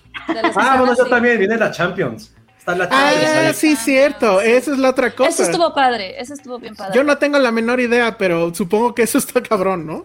[0.56, 2.34] Ah, bueno, yo también, viene la Champions.
[2.58, 3.54] Está la Champions Ah, ahí.
[3.54, 4.40] sí, cierto.
[4.40, 5.30] Esa es la otra cosa.
[5.30, 6.92] Eso estuvo padre, eso estuvo bien padre.
[6.94, 10.04] Yo no tengo la menor idea, pero supongo que eso está cabrón, ¿no?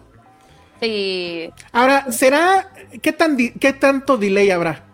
[0.80, 1.50] Sí.
[1.72, 2.70] Ahora, ¿será
[3.02, 4.84] qué tan di- qué tanto delay habrá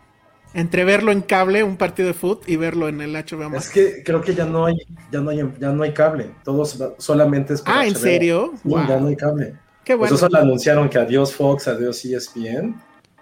[0.55, 3.70] entre verlo en cable, un partido de fútbol, y verlo en el HBO Es Max?
[3.70, 4.77] que creo que ya no hay,
[5.11, 6.31] ya no hay, ya no hay cable.
[6.45, 8.53] Todos solamente es por Ah, ¿en serio?
[8.62, 8.87] Sí, Wow.
[8.89, 9.55] ya no hay cable.
[9.85, 10.15] Qué Pues bueno.
[10.16, 12.74] eso le anunciaron que adiós Fox, adiós ESPN,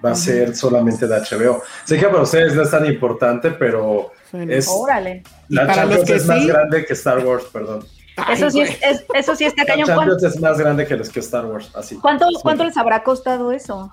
[0.04, 1.62] va a ser solamente de HBO.
[1.84, 4.52] Sé que para ustedes no es tan importante, pero Bueno.
[4.52, 5.22] es Órale.
[5.48, 7.84] La para los Champions que es más grande que Star Wars, perdón.
[8.16, 9.86] Ay, Eso sí, es, es- eso sí está La cañón.
[9.94, 11.96] ¿Cuánto, Champions es más grande que, los que Star Wars, así.
[11.96, 13.90] cuánto, cuánto les habrá costado eso?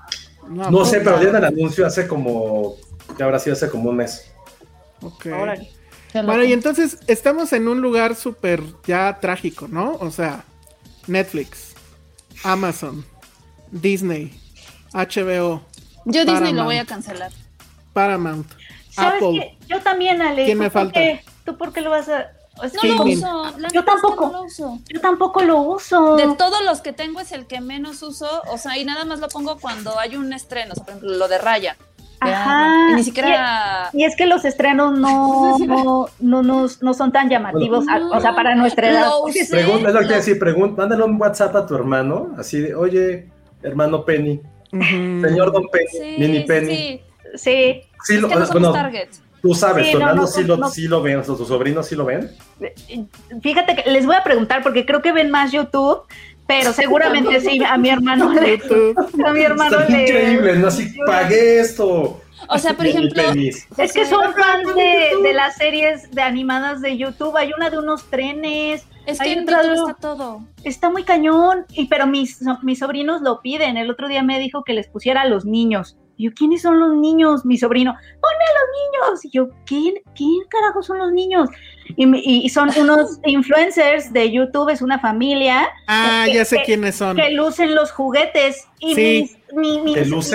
[0.49, 2.75] No, No sé, pues, pero dieron el anuncio hace como,
[3.17, 4.31] ya habrá sido hace como un mes.
[5.01, 5.25] ok.
[5.39, 5.71] Órale.
[6.13, 9.93] Bueno, y entonces estamos en un lugar súper ya trágico, ¿no?
[9.99, 10.45] O sea,
[11.05, 11.73] Netflix,
[12.43, 13.05] Amazon,
[13.71, 14.39] Disney,
[14.93, 15.61] HBO,
[16.05, 16.55] Yo Disney Paramount.
[16.57, 17.31] lo voy a cancelar.
[17.93, 18.47] Paramount,
[18.89, 19.57] ¿Sabes Apple.
[19.59, 19.67] qué?
[19.67, 20.45] Yo también, Ale.
[20.45, 20.99] ¿Quién ¿tú me falta?
[20.99, 21.23] qué?
[21.45, 22.27] ¿Tú por qué lo vas a...?
[22.83, 23.43] No lo uso.
[23.43, 24.25] la Yo neta es que tampoco.
[24.27, 24.79] no lo uso.
[24.91, 26.15] Yo tampoco lo uso.
[26.15, 29.19] De todos los que tengo es el que menos uso, o sea, y nada más
[29.19, 31.77] lo pongo cuando hay un estreno, o sea, por ejemplo, lo de Raya.
[32.19, 32.87] Ajá.
[32.89, 33.89] Y ni siquiera...
[33.93, 38.19] Y es que los estrenos no, no, no, nos- no son tan llamativos, a- o
[38.19, 39.09] sea, para nuestra edad.
[39.35, 39.51] Es
[39.93, 43.29] lo que decir, pregunta, mándale un WhatsApp a tu hermano, así de, oye,
[43.61, 44.41] hermano Penny,
[44.73, 44.81] Ujú.
[45.27, 46.75] señor Don Penny, Sí, Mini sí, Penny.
[46.75, 47.01] sí.
[47.35, 48.89] Sí, Sí, Es lo, que no somos bueno,
[49.41, 50.69] tú sabes, Sí, tu no, hermano no, sí, lo, no.
[50.69, 52.31] sí lo ven, tus sobrinos sí lo ven.
[53.41, 56.01] fíjate que les voy a preguntar porque creo que ven más YouTube,
[56.47, 58.59] pero seguramente sí, a mi hermano le...
[59.25, 60.01] A mi hermano Está le...
[60.03, 60.67] increíble, ¿no?
[60.67, 62.21] Así, pagué esto.
[62.49, 63.21] O sea, por ejemplo.
[63.77, 67.35] Es que son fans de, de las series de animadas de YouTube.
[67.35, 68.85] Hay una de unos trenes.
[69.05, 70.41] es que hay en otra de- YouTube está todo.
[70.63, 71.65] Está muy cañón.
[71.73, 73.75] Y pero mis, so- mis sobrinos lo piden.
[73.75, 75.97] El otro día me dijo que les pusiera a los niños.
[76.17, 77.45] Y yo, ¿quiénes son los niños?
[77.45, 79.25] Mi sobrino, ponme a los niños.
[79.25, 81.47] Y yo, ¿quién, quién carajo son los niños?
[81.95, 86.57] Y, me- y- son unos influencers de YouTube, es una familia Ah, que- ya sé
[86.57, 87.15] que- quiénes son.
[87.15, 88.67] que lucen los juguetes.
[88.79, 89.37] Y Sí.
[89.53, 90.25] mis, mi- mis-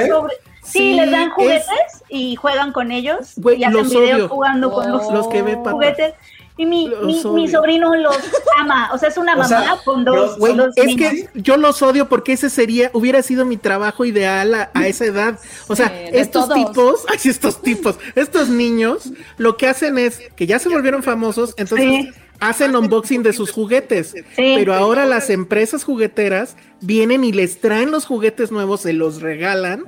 [0.65, 4.31] Sí, Sí, les dan es- juguetes y juegan con ellos Güey, y hacen los videos
[4.31, 6.15] jugando con los, Los que ve juguetes.
[6.59, 8.16] Y mi, mi, sobrino los
[8.59, 8.91] ama.
[8.93, 11.11] O sea, es una O mamá sea, con dos, dos es niños.
[11.11, 15.07] que yo los odio porque ese sería, hubiera sido mi trabajo ideal a, a esa
[15.07, 15.39] edad.
[15.69, 16.66] O sea, Sí, estos todos.
[16.66, 21.55] tipos, ay, estos tipos, estos niños, lo que hacen es que ya se volvieron famosos,
[21.57, 22.11] entonces Sí.
[22.39, 24.15] hacen unboxing de sus juguetes.
[24.37, 29.85] Pero ahora las empresas jugueteras vienen y les traen los juguetes nuevos, se los regalan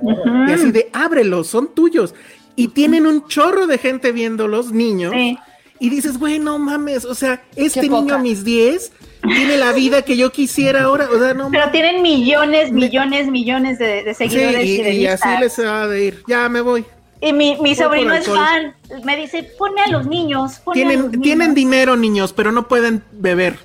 [0.47, 2.15] y así de ábrelos, son tuyos.
[2.55, 5.11] Y tienen un chorro de gente viéndolos, niños.
[5.13, 5.37] Sí.
[5.79, 8.15] Y dices, güey, no mames, o sea, este Qué niño poca.
[8.15, 8.91] a mis 10
[9.23, 13.79] tiene la vida que yo quisiera ahora, o sea, no Pero tienen millones, millones, millones
[13.79, 16.23] de, de Sí, seguidores y, de y, y así les va de ir.
[16.27, 16.85] Ya me voy.
[17.21, 18.75] Y mi, sobrino es fan.
[19.03, 20.59] Me dice, ponme a los niños.
[20.59, 21.23] ponme a los Tienen, niños".
[21.23, 23.57] tienen dinero, niños, pero no pueden beber.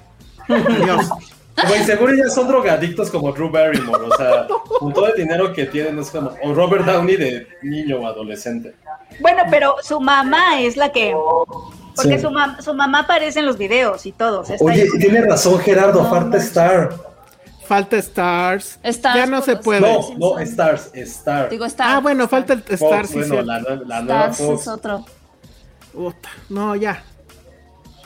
[0.48, 1.08] Adiós.
[1.68, 4.46] Güey, seguro ya son drogadictos como Drew Barrymore, o sea,
[4.78, 8.74] con todo el dinero que tienen es como, o Robert Downey de niño o adolescente.
[9.20, 11.14] Bueno, pero su mamá es la que...
[11.96, 12.22] Porque Sí.
[12.22, 14.48] su, mam- su mamá aparece en los videos y todos.
[14.50, 14.88] está Oye, ahí.
[15.00, 16.36] tiene razón Gerardo, No falta.
[16.38, 16.90] Star.
[17.66, 18.78] Falta Stars.
[18.82, 19.80] Stars ya no se puede.
[19.80, 21.48] No, no, Stars, Star.
[21.50, 21.96] Digo, está.
[21.96, 23.08] ah, bueno, falta el Fox, Stars.
[23.10, 23.46] sí, bueno, cierto.
[23.46, 24.60] la, la nueva Stars Fox.
[24.62, 25.04] es otro.
[26.48, 27.02] No, ya.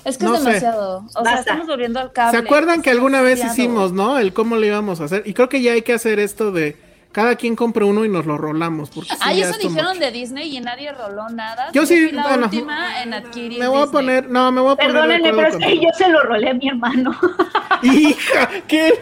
[0.05, 0.49] Es que No es sé.
[0.49, 0.99] demasiado.
[0.99, 1.41] O sea, Basta.
[1.41, 2.39] estamos volviendo al cable.
[2.39, 4.19] ¿Se acuerdan que alguna vez hicimos, no?
[4.19, 5.23] El cómo lo íbamos a hacer.
[5.25, 6.77] Y creo que ya hay que hacer esto de
[7.15, 8.91] cada quien compre uno y nos lo rolamos.
[8.91, 11.71] Porque sí, Ah, ya eso dijeron de Disney y nadie roló nada.
[11.73, 14.77] Yo sí, la bueno, última en adquirir Me voy a poner, no, me voy a
[14.77, 14.93] poner.
[14.93, 17.17] Perdónenme, pero es que yo se lo rolé a mi hermano.
[17.85, 18.95] Hija, qué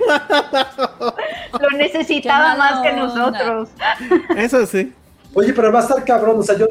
[1.59, 3.03] lo necesitaba más que onda.
[3.07, 3.69] nosotros.
[4.37, 4.93] Eso sí.
[5.33, 6.67] Oye, pero va a estar cabrón, o sea, yo,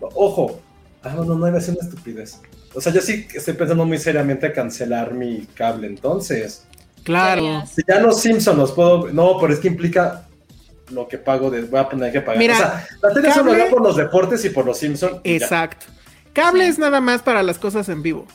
[0.00, 0.60] ojo,
[1.02, 2.40] ah, no, no, no iba a ser una estupidez.
[2.72, 6.64] O sea, yo sí estoy pensando muy seriamente cancelar mi cable, entonces.
[7.02, 7.64] Claro.
[7.66, 10.28] Si ya los Simpsons los puedo, no, pero es que implica
[10.90, 12.38] lo que pago, de, voy a tener que pagar.
[12.38, 15.20] Mira, o sea, la tele solo cable- veo por los deportes y por los Simpsons.
[15.24, 15.44] y ya.
[15.46, 15.86] Exacto.
[16.32, 18.26] Cable es nada más para las cosas en vivo.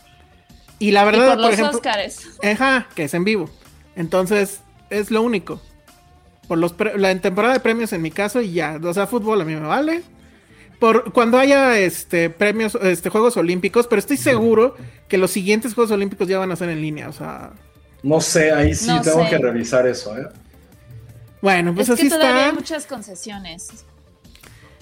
[0.79, 2.25] Y la Y verdad, por por, los ejemplo, Oscars.
[2.43, 3.49] ajá, que es en vivo.
[3.95, 5.61] Entonces, es lo único.
[6.47, 9.05] Por los pre- la en temporada de premios en mi caso y ya, o sea,
[9.05, 10.01] fútbol a mí me vale.
[10.79, 14.75] Por cuando haya este premios, este Juegos Olímpicos, pero estoy seguro
[15.09, 17.51] que los siguientes Juegos Olímpicos ya van a ser en línea, o sea,
[18.01, 19.29] No sé, ahí sí No tengo sé.
[19.31, 20.27] que revisar eso, ¿eh?
[21.41, 22.49] Bueno, pues es así que todavía está.
[22.49, 23.67] hay muchas concesiones.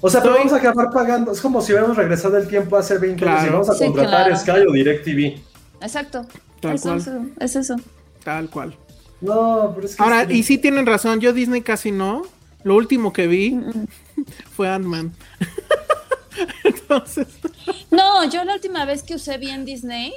[0.01, 1.31] O sea, pero vamos a acabar pagando.
[1.31, 4.25] Es como si hubiéramos regresado el tiempo hace 20 años y vamos a Sí, contratar
[4.27, 4.37] claro.
[4.37, 5.41] Sky o DirecTV.
[5.81, 6.25] Exacto.
[6.61, 6.97] Tal es, cual.
[6.99, 7.75] Eso, es eso.
[8.23, 8.75] Tal cual.
[9.21, 10.03] No, pero es que.
[10.03, 12.23] Ahora, es- y sí tienen razón, yo Disney casi no.
[12.63, 13.59] Lo último que vi
[14.55, 15.13] fue Ant-Man.
[16.63, 17.27] Entonces,
[17.91, 20.13] No, yo la última vez que usé bien Disney,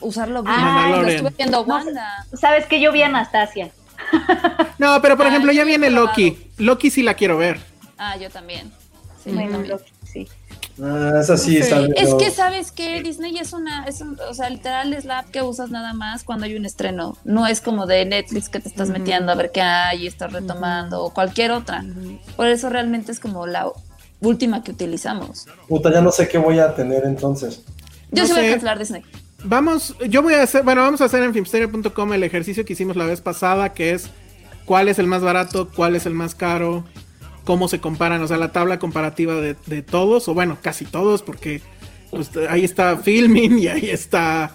[0.00, 1.74] usarlo bien, Ah, lo estuve viendo No.
[1.74, 2.26] Wanda.
[2.32, 3.70] Sabes que yo vi Anastasia.
[4.78, 6.08] No, pero por Ah, ejemplo, ya viene probado.
[6.08, 6.38] Loki.
[6.58, 7.60] Loki sí la quiero ver.
[7.98, 8.70] Ah, yo también.
[9.22, 9.72] Sí, Bueno, también.
[9.76, 9.80] lo-
[10.10, 10.26] sí.
[10.82, 12.16] Ah, esa sí bien, Es no.
[12.16, 15.42] que sabes que Disney es una, es un- o sea, literal es la app que
[15.42, 17.18] usas nada más cuando hay un estreno.
[17.24, 20.32] No es como de Netflix que te estás metiendo a ver qué hay y estás
[20.32, 21.84] retomando o cualquier otra.
[22.36, 23.70] Por eso realmente es como la
[24.22, 25.46] última que utilizamos.
[25.68, 27.60] Puta, ya no sé qué voy a tener entonces.
[28.10, 28.48] Yo No sí voy sé.
[28.48, 29.02] a cancelar Disney.
[29.44, 32.96] Vamos, yo voy a hacer, bueno, vamos a hacer en filmsteria.com el ejercicio que hicimos
[32.96, 34.10] la vez pasada, que es
[34.64, 36.84] cuál es el más barato, cuál es el más caro,
[37.44, 41.22] cómo se comparan, o sea, la tabla comparativa de, de todos, o bueno, casi todos,
[41.22, 41.62] porque
[42.10, 44.54] pues, ahí está Filming y ahí está...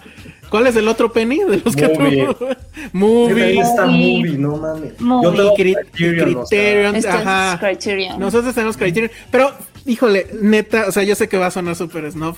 [0.50, 2.46] ¿Cuál es el otro Penny de los que tú?
[2.92, 3.42] Movie.
[3.42, 4.38] Ahí está Movie.
[4.38, 5.00] no mames.
[5.00, 5.24] Movie.
[5.24, 6.96] Yo tengo Cri- Criterion, o sea, Criterion,
[7.26, 7.54] ajá.
[7.54, 8.20] es Criterion.
[8.20, 9.10] Nosotros tenemos Criterion.
[9.32, 9.50] Pero,
[9.86, 12.36] híjole, neta, o sea, yo sé que va a sonar súper snob,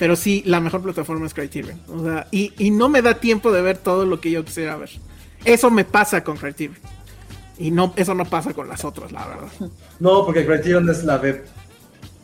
[0.00, 1.78] pero sí, la mejor plataforma es Criterion.
[1.88, 4.76] O sea, y, y no me da tiempo de ver todo lo que yo quisiera
[4.76, 4.90] ver.
[5.44, 6.76] Eso me pasa con Criterion.
[7.58, 9.48] Y no, eso no pasa con las otras, la verdad.
[10.00, 11.18] No, porque Criterion es la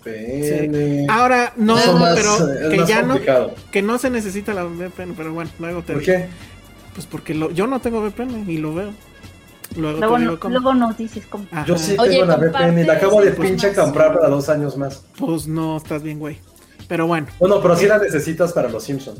[0.04, 1.10] VPN.
[1.10, 3.54] Ahora, no, más, pero eh, es que ya no, complicado.
[3.70, 6.12] que no se necesita la VPN, pero bueno, luego te ¿Por digo.
[6.14, 6.26] qué?
[6.94, 8.92] Pues porque lo- yo no tengo VPN y lo veo.
[9.76, 10.52] Luego, Luego, te digo no- cómo.
[10.54, 11.44] luego nos dices cómo.
[11.50, 11.66] Ajá.
[11.66, 14.28] Yo sí Oye, tengo la VPN y la acabo de comparte pinche esa comprar para
[14.28, 15.02] dos años más.
[15.18, 16.38] Pues no, estás bien, güey.
[16.88, 17.26] Pero bueno.
[17.38, 19.18] Bueno, pero sí la necesitas para los Simpsons.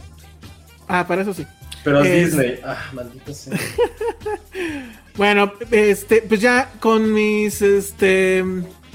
[0.89, 1.47] Ah, para eso sí.
[1.83, 2.61] Pero es Es- Disney.
[2.65, 3.59] Ah, maldito sea.
[5.17, 8.45] Bueno, este, pues ya con mis este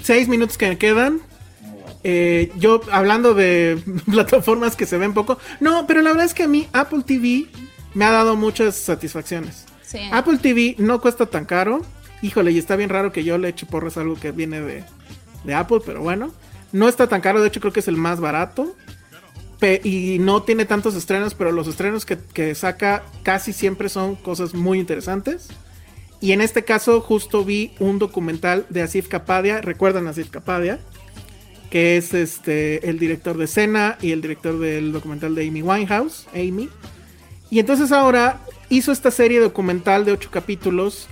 [0.03, 1.19] seis minutos que me quedan.
[2.03, 3.81] eh, yo hablando de
[4.11, 5.38] plataformas que se ven poco.
[5.60, 7.48] No, pero la verdad es que a mí Apple TV
[7.95, 9.65] me ha dado muchas satisfacciones.
[9.81, 9.99] Sí.
[10.11, 11.81] Apple TV no cuesta tan caro.
[12.22, 14.84] Híjole, y está bien raro que yo le eche porras a algo que viene de,
[15.43, 16.31] de Apple, pero bueno.
[16.72, 18.76] No está tan caro, de hecho creo que es el más barato.
[19.84, 24.80] Y no tiene tantos estrenos, pero los estrenos que, saca casi siempre son cosas muy
[24.80, 25.49] interesantes.
[26.19, 30.80] Y en este caso justo vi un documental de Asif Kapadia, recuerdan Asif Kapadia,
[31.69, 36.27] que es este el director de Cena y el director del documental de Amy Winehouse,
[36.34, 36.69] Amy.
[37.52, 38.39] Y entonces ahora
[38.69, 41.07] hizo esta serie documental de ocho capítulos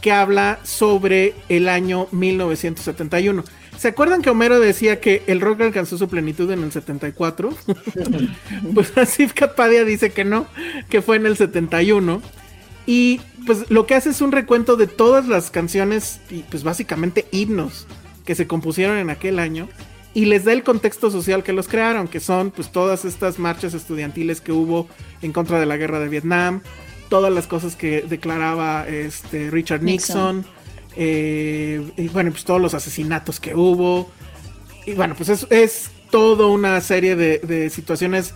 [0.00, 3.44] que habla sobre el año 1971.
[3.80, 7.48] ¿Se acuerdan que Homero decía que el rock alcanzó su plenitud en el 74?
[8.74, 10.46] pues Asif Kapadia dice que no,
[10.90, 12.20] que fue en el 71.
[12.84, 17.24] Y pues lo que hace es un recuento de todas las canciones y pues básicamente
[17.32, 17.86] himnos
[18.26, 19.66] que se compusieron en aquel año
[20.12, 23.72] y les da el contexto social que los crearon, que son pues todas estas marchas
[23.72, 24.88] estudiantiles que hubo
[25.22, 26.60] en contra de la guerra de Vietnam,
[27.08, 30.59] todas las cosas que declaraba este Richard Nixon, Nixon.
[31.02, 34.10] Eh, y bueno, pues todos los asesinatos que hubo.
[34.84, 38.34] Y bueno, pues es, es toda una serie de, situaciones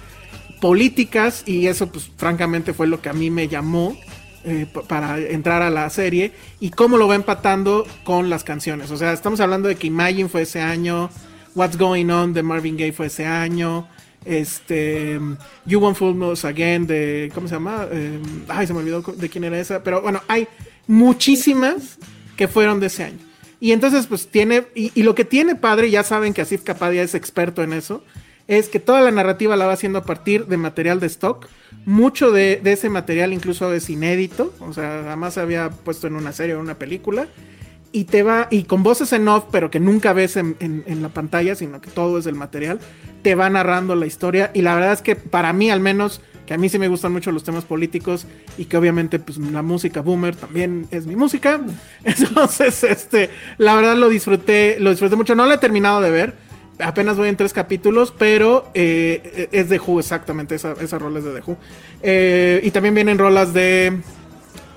[0.62, 3.94] políticas y eso pues francamente fue lo que a mí me llamó
[4.44, 8.90] eh, pa- para entrar a la serie y cómo lo va empatando con las canciones.
[8.90, 11.10] O sea, estamos hablando de que Imagine fue ese año,
[11.54, 13.86] What's Going On de Marvin Gaye fue ese año,
[14.24, 15.20] este
[15.66, 17.86] You Won't Fool Us Again de ¿cómo se llama?
[17.90, 18.18] Eh,
[18.48, 20.48] ay, se me olvidó de quién era esa, pero bueno, hay
[20.86, 21.98] muchísimas
[22.36, 23.18] que fueron de ese año.
[23.60, 27.14] Y entonces, pues tiene, y, lo que tiene padre, ya saben que Asif Kapadia es
[27.14, 28.04] experto en eso,
[28.46, 31.48] es que toda la narrativa la va haciendo a partir de material de stock.
[31.86, 36.32] Mucho de, ese material incluso es inédito, o sea, jamás se había puesto en una
[36.32, 37.26] serie o una película.
[37.90, 40.56] Y te va, y con voces en off, pero que nunca ves en,
[41.00, 42.80] la pantalla, sino que todo es del material,
[43.22, 44.50] te va narrando la historia.
[44.52, 47.12] Y la verdad es que para mí, al menos, que a mí sí me gustan
[47.12, 48.26] mucho los temas políticos
[48.58, 51.60] y que obviamente pues la música boomer también es mi música.
[52.04, 55.34] Entonces, este, la verdad lo disfruté, lo disfruté mucho.
[55.34, 56.34] No lo he terminado de ver.
[56.80, 61.24] Apenas voy en tres capítulos, pero eh, es de Who exactamente, esa, esa rola es
[61.24, 61.56] de The Who.
[62.02, 64.00] Eh, y también vienen rolas de,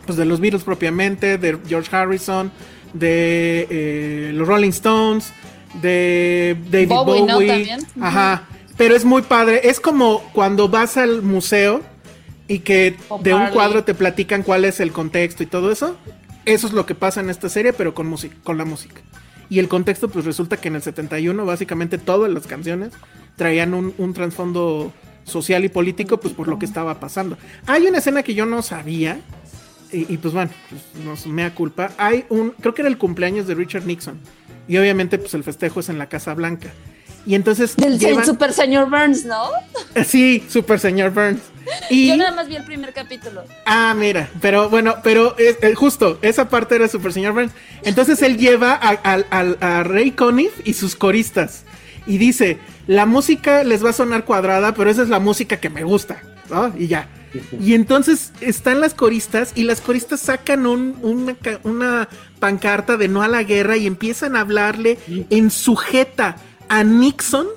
[0.05, 2.51] pues de los Beatles propiamente, de George Harrison,
[2.93, 5.33] de eh, los Rolling Stones,
[5.81, 7.47] de David Bowie, Bowie.
[7.47, 7.47] ¿no?
[7.47, 7.79] También.
[7.99, 8.43] Ajá.
[8.77, 9.61] Pero es muy padre.
[9.63, 11.81] Es como cuando vas al museo
[12.47, 15.97] y que O de un cuadro te platican cuál es el contexto y todo eso.
[16.45, 19.01] Eso es lo que pasa en esta serie, pero con música, con la música.
[19.49, 22.93] Y el contexto, pues resulta que en el 71, básicamente todas las canciones
[23.35, 24.93] traían un, un trasfondo
[25.23, 27.37] social y político, pues por lo que estaba pasando.
[27.65, 29.19] Hay una escena que yo no sabía,
[29.91, 31.91] y, y, pues bueno, pues, no es mea culpa.
[31.97, 34.19] Hay un, creo que era el cumpleaños de Richard Nixon
[34.67, 36.69] Y obviamente, pues el festejo es en la Casa Blanca.
[37.27, 37.75] Y entonces.
[37.75, 38.25] Del llevan...
[38.25, 39.49] Super Señor Burns, ¿no?
[40.05, 41.41] Sí, Super Señor Burns.
[41.89, 42.07] Y...
[42.07, 43.43] Yo nada más vi el primer capítulo.
[43.65, 47.51] Ah, mira, pero bueno, pero es, justo, esa parte era Super Señor Burns.
[47.83, 51.63] Entonces él lleva a, a, a Ray Conniff y sus coristas.
[52.05, 55.69] Y dice: La música les va a sonar cuadrada, pero esa es la música que
[55.69, 56.21] me gusta.
[56.49, 56.73] ¿no?
[56.77, 57.09] Y ya.
[57.59, 62.07] Y entonces están las coristas y las coristas sacan un, una, una,
[62.39, 64.97] pancarta de no a la guerra y empiezan a hablarle
[65.29, 66.37] en sujeta
[66.69, 67.47] a Nixon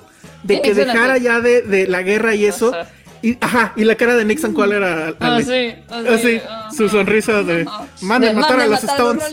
[0.43, 2.73] de que dejara ya de, la guerra y eso.
[3.21, 5.13] Y, ajá, y la cara de Nixon, ¿cuál era?
[5.19, 6.41] Ah, sí, ah, sí,
[6.75, 7.67] su sonrisa de
[8.01, 9.23] mande matar a los Stones.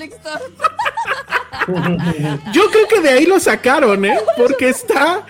[2.52, 4.18] Yo creo que de ahí lo sacaron, ¿eh?
[4.36, 5.24] Porque está,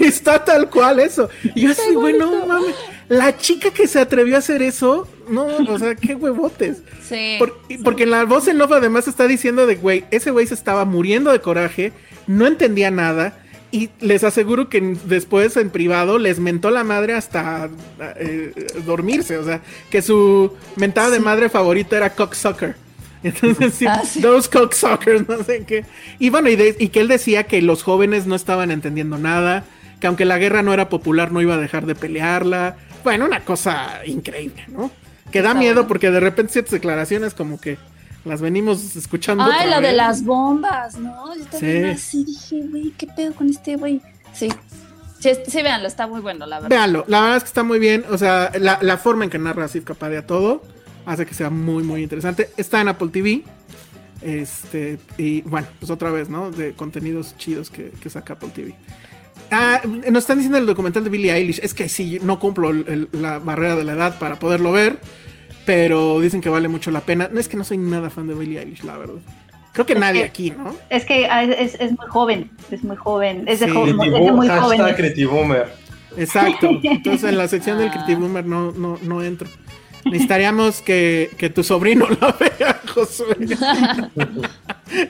[0.00, 1.30] está tal cual eso.
[1.54, 2.74] Y yo así, bueno, mames,
[3.08, 6.82] la chica que se atrevió a hacer eso, no, o sea, qué huevotes.
[7.08, 7.38] Sí.
[7.82, 11.32] porque la voz en off además está diciendo de, güey, ese güey se estaba muriendo
[11.32, 11.92] de coraje,
[12.28, 13.36] no entendía nada
[13.72, 17.68] y les aseguro que después en privado les mentó la madre hasta
[18.16, 18.52] eh,
[18.84, 19.38] dormirse.
[19.38, 19.60] O sea,
[19.90, 22.76] que su mentada de madre favorita era cocksucker.
[23.22, 25.84] Entonces, sí, ah, those cocksuckers, no sé qué.
[26.18, 29.64] Y bueno, y, y, que él decía que los jóvenes no estaban entendiendo nada,
[30.00, 32.76] que aunque la guerra no era popular, no iba a dejar de pelearla.
[33.04, 34.90] Bueno, una cosa increíble, ¿no?
[35.30, 37.78] Que da miedo porque de repente ciertas declaraciones como que
[38.24, 39.44] las venimos escuchando.
[39.44, 41.34] Ay, la de las bombas, ¿no?
[41.36, 44.00] Yo también así dije, güey, ¿qué pedo con este güey?
[44.32, 44.48] Sí.
[45.18, 46.70] Sí, sí, véanlo, está muy bueno, la verdad.
[46.70, 48.04] Véanlo, la verdad es que está muy bien.
[48.10, 50.62] O sea, la, forma en que narra Sif a todo
[51.04, 52.50] hace que sea muy, muy interesante.
[52.56, 53.42] Está en Apple TV.
[54.22, 56.50] Este, y bueno, pues otra vez, ¿no?
[56.50, 58.74] De contenidos chidos que, saca Apple TV.
[59.50, 61.60] Ah, nos están diciendo el documental de Billie Eilish.
[61.62, 65.00] Es que sí, no cumplo la barrera de la edad para poderlo ver
[65.70, 67.30] pero dicen que vale mucho la pena.
[67.32, 69.20] No es que no soy nada fan de Billie Eilish, la verdad.
[69.72, 70.74] Creo que nadie aquí, ¿no?
[70.88, 74.32] Es que ah, es, es, muy joven, es muy joven, es de, joven, es de
[74.32, 74.80] muy joven.
[76.16, 76.70] Exacto.
[76.82, 79.48] Entonces en la sección del Boomer no, no, no entro.
[80.06, 83.36] Necesitaríamos que, que tu sobrino lo vea, Josué.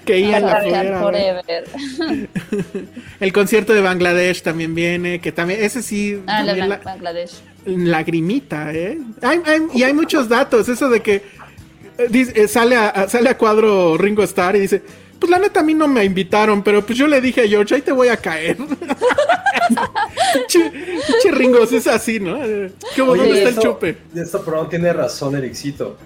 [0.05, 1.65] que Ian la pudiera
[3.19, 6.21] El concierto de Bangladesh también viene, que también, ese sí.
[6.27, 7.41] Ah, la, Bangladesh.
[7.67, 8.99] Lagrimita, ¿eh?
[9.75, 11.17] y hay muchos datos, eso de que
[11.99, 14.83] eh, eh, sale, a, sale a cuadro Ringo Starr y dice,
[15.19, 17.75] pues la neta a mí no me invitaron, pero pues yo le dije a George,
[17.75, 18.57] ahí te voy a caer.
[20.49, 22.41] che, Ringo, es así, ¿no?
[22.41, 23.97] ¿Qué ¿Dónde está el chupe?
[24.15, 25.99] Esto programa tiene razón, Ericito.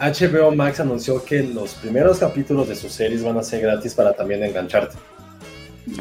[0.00, 4.14] HBO Max anunció que los primeros capítulos de sus series van a ser gratis para
[4.14, 4.96] también engancharte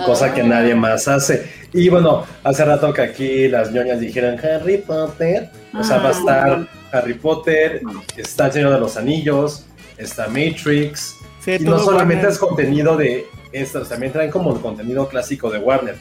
[0.05, 1.49] cosa que nadie más hace.
[1.73, 6.11] Y bueno, hace rato que aquí las ñoñas dijeron Harry Potter, o sea, va a
[6.11, 7.81] estar Harry Potter,
[8.17, 9.65] está el Señor de los Anillos,
[9.97, 11.15] está Matrix,
[11.47, 15.95] y no solamente es contenido de estos, también traen como el contenido clásico de Warner.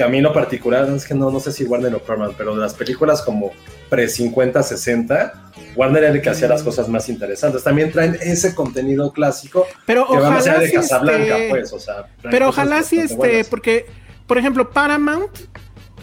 [0.00, 2.34] Que a mí en lo particular, es que no, no sé si Warner o Paramount,
[2.34, 3.52] pero de las películas como
[3.90, 7.62] pre-50, 60, Warner era el que hacía las cosas más interesantes.
[7.62, 12.06] También traen ese contenido clásico pero que ojalá a ser de Casablanca, pues, o sea.
[12.22, 13.84] Pero ojalá sí este, porque,
[14.26, 15.36] por ejemplo, Paramount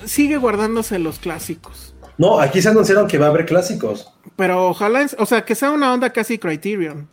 [0.05, 1.95] sigue guardándose los clásicos.
[2.19, 4.13] No, aquí se anunciaron que va a haber clásicos.
[4.35, 7.09] Pero ojalá, o sea, que sea una onda casi Criterion,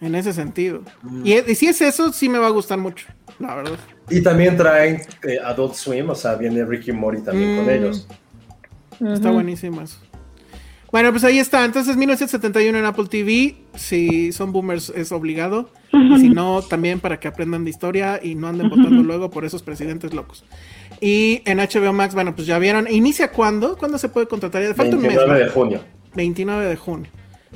[0.00, 0.82] en ese sentido.
[1.02, 1.26] Mm.
[1.26, 3.08] Y, si es eso, sí me va a gustar mucho,
[3.40, 3.78] la verdad.
[4.10, 7.70] Y también traen eh, Adult Swim, o sea, viene Ricky Mori también con mm.
[7.70, 8.08] ellos.
[9.00, 9.98] Está buenísimo eso.
[10.92, 11.64] Bueno, pues ahí está.
[11.64, 13.56] Entonces, 1971 en Apple TV.
[13.76, 15.70] Si son boomers, es obligado.
[15.90, 19.62] si no, también para que aprendan de historia y no anden votando luego por esos
[19.62, 20.44] presidentes locos.
[21.00, 22.88] Y en HBO Max, bueno, pues ya vieron.
[22.90, 23.76] ¿Inicia cuándo?
[23.76, 24.62] ¿Cuándo se puede contratar?
[24.62, 25.80] Ya falta 29 de junio.
[26.14, 27.10] 29 de junio.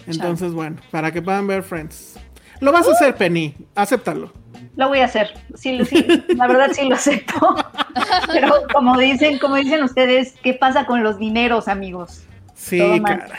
[0.06, 2.16] Entonces, bueno, para que puedan ver Friends.
[2.60, 3.54] Lo vas a hacer, Penny.
[3.74, 4.43] Acéptalo.
[4.76, 5.32] Lo voy a hacer.
[5.54, 7.54] Sí, sí, la verdad sí lo acepto.
[8.32, 12.24] Pero como dicen, como dicen ustedes, ¿qué pasa con los dineros, amigos?
[12.54, 13.30] Sí, caray.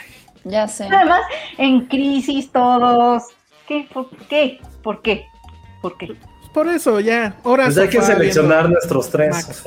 [0.45, 0.85] Ya sé.
[0.85, 1.21] Además,
[1.57, 3.23] en crisis todos.
[3.67, 3.87] ¿Qué?
[3.91, 4.61] ¿Por qué?
[4.83, 5.25] ¿Por qué?
[5.81, 6.15] ¿Por qué?
[6.53, 7.35] Por eso, ya.
[7.43, 9.63] Ahora pues hay que seleccionar nuestros tres.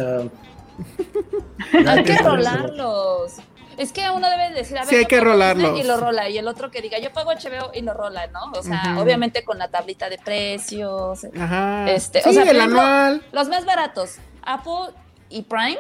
[1.86, 3.34] hay que rolarlos.
[3.78, 5.78] Es que uno debe decir, a ver, sí, hay que rolarlos.
[5.78, 8.40] Y lo rola, y el otro que diga, yo pago HBO y lo rola, ¿no?
[8.52, 11.26] O sea, obviamente con la tablita de precios.
[11.38, 11.88] Ajá.
[11.90, 13.22] Este, sí, o sea, el anual.
[13.32, 14.92] Los más baratos, Apple
[15.30, 15.78] y Prime,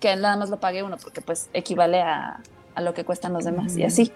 [0.00, 2.40] que nada más lo pagué uno porque pues equivale a,
[2.74, 4.12] a lo que cuestan los demás y así.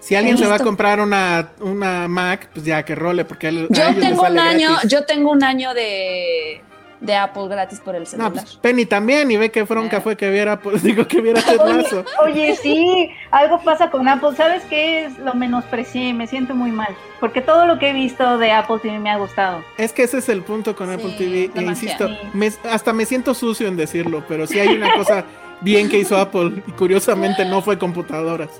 [0.00, 3.94] Si alguien se va a comprar una, una Mac, pues ya que role, porque yo
[3.94, 6.62] tengo un año, yo tengo un año de
[7.00, 8.32] de Apple gratis por el celular.
[8.32, 10.00] No, pues Penny también, y ve que Fronca Eh.
[10.00, 12.04] fue que viera, pues digo que viera Ted Oye, Lasso.
[12.22, 14.30] oye, sí, algo pasa con Apple.
[14.36, 15.18] ¿Sabes qué es?
[15.18, 16.94] Lo menosprecié, me siento muy mal.
[17.20, 19.62] Porque todo lo que he visto de Apple TV me ha gustado.
[19.78, 21.50] Es que ese es el punto con Sí, Apple TV.
[21.54, 25.24] E insisto, me- hasta me siento sucio en decirlo, pero sí hay una cosa
[25.60, 28.50] bien que hizo Apple, y curiosamente no fue computadoras.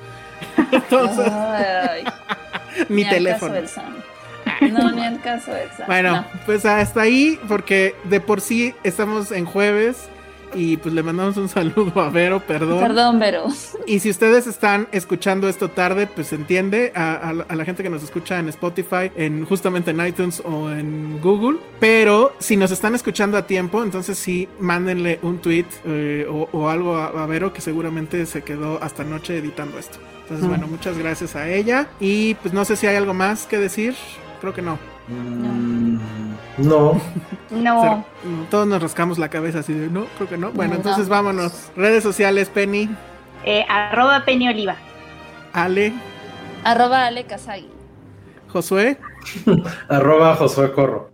[0.73, 2.05] Entonces, Ay,
[2.89, 3.55] ni teléfono.
[4.73, 5.87] No, ni el caso del Sam.
[5.87, 6.27] Bueno, no.
[6.47, 10.09] pues hasta ahí, porque de por sí estamos en jueves
[10.55, 12.79] y pues le mandamos un saludo a Vero, perdón.
[12.81, 13.47] Perdón, Vero.
[13.87, 17.83] Y si ustedes están escuchando esto tarde, pues entiende a, a la- a la gente
[17.83, 21.59] que nos escucha en Spotify, en justamente en iTunes o en Google.
[21.81, 26.71] Pero si nos están escuchando a tiempo, entonces sí, mándenle un tweet eh, o, o
[26.71, 29.99] algo a, a Vero que seguramente se quedó hasta anoche editando esto.
[30.23, 31.89] Entonces, bueno, muchas gracias a ella.
[32.01, 33.95] Y pues no sé si hay algo más que decir.
[34.41, 34.79] Creo que no.
[35.09, 35.99] Mm,
[36.59, 37.01] No.
[37.51, 38.05] No.
[38.51, 40.51] Todos nos rascamos la cabeza así de no, creo que no.
[40.53, 40.77] Bueno, No.
[40.79, 41.71] entonces vámonos.
[41.77, 42.89] Redes sociales, Penny,
[43.45, 44.77] Eh, arroba Penny Oliva.
[45.53, 45.93] Ale,
[46.65, 47.69] Arroba Ale Kazagi.
[48.49, 48.99] Josué.
[49.89, 51.11] Arroba Josué Corro.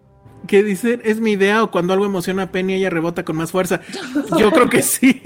[0.47, 1.01] ¿Qué dicen?
[1.05, 3.81] ¿Es mi idea o cuando algo emociona a Penny ella rebota con más fuerza?
[4.39, 5.21] Yo creo que sí.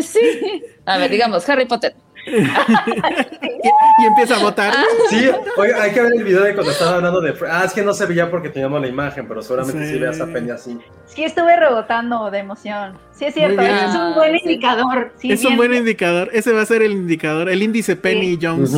[0.00, 0.62] Sí.
[0.86, 1.94] A ver, digamos, Harry Potter.
[2.26, 4.72] y, y empieza a votar.
[5.08, 7.34] Sí, oiga, hay que ver el video de cuando estaba hablando de.
[7.50, 9.98] Ah, es que no se veía porque teníamos la imagen, pero seguramente sí, Sí.
[9.98, 10.78] veas a Peña así.
[11.06, 12.96] Sí, estuve rebotando de emoción.
[13.12, 13.60] Sí, es cierto.
[13.62, 14.48] Es un buen Ah, sí.
[14.50, 15.12] indicador.
[15.18, 16.30] Sí, es un buen indicador.
[16.32, 17.48] Ese va a ser el indicador.
[17.48, 18.72] El índice Penny Jones.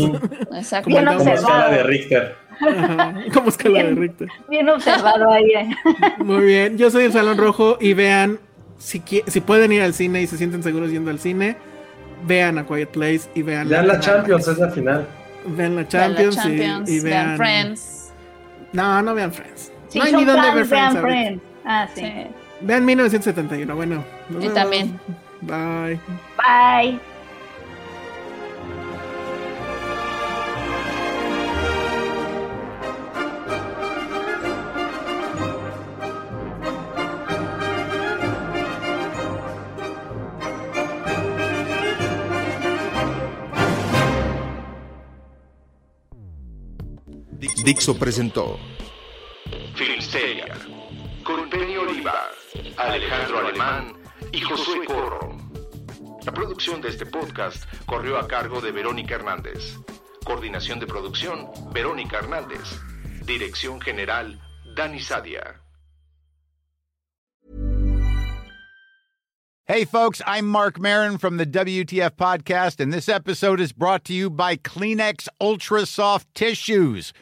[0.54, 0.84] Exacto.
[0.90, 1.06] Como Bien.
[1.06, 1.34] Como observado.
[1.34, 2.36] escala de Richter.
[2.60, 3.96] Ajá, Como escala de Bien.
[4.00, 4.28] Richter.
[4.48, 5.50] Bien observado ahí.
[5.50, 5.70] eh.
[6.18, 6.78] Muy bien.
[6.78, 8.38] Yo soy el Salón Rojo y vean,
[8.78, 11.56] si, si pueden ir al cine y se sienten seguros yendo al cine,
[12.24, 15.06] vean a Quiet Place y vean Vean la Champions, es la final.
[15.46, 18.12] Vean la Vean la Champions, y- vean vean Friends.
[18.72, 19.72] No, no vean Friends.
[19.88, 20.94] Sí, no hay ni dónde ver Friends.
[20.94, 21.04] vean.
[21.04, 21.42] Friends.
[21.64, 22.00] Ah, sí.
[22.00, 22.12] Sí.
[22.62, 23.74] Vean 1971.
[23.74, 24.54] Bueno, nos Y vemos.
[24.54, 25.00] también.
[25.42, 25.98] Bye.
[26.36, 27.00] Bye.
[47.62, 48.58] Dixo presentó
[49.74, 50.46] Filmsteria,
[51.22, 52.30] con Penny Oliva,
[52.76, 53.92] Alejandro Alemán
[54.32, 55.36] y Josué Corro.
[56.24, 59.78] La producción de este podcast corrió a cargo de Verónica Hernández.
[60.24, 62.80] Coordinación de producción, Verónica Hernández.
[63.24, 64.40] Dirección general,
[64.74, 65.62] Dani Sadia.
[69.64, 74.12] Hey, folks, I'm Mark Marin from the WTF Podcast, and this episode is brought to
[74.12, 77.12] you by Kleenex Ultra Soft Tissues,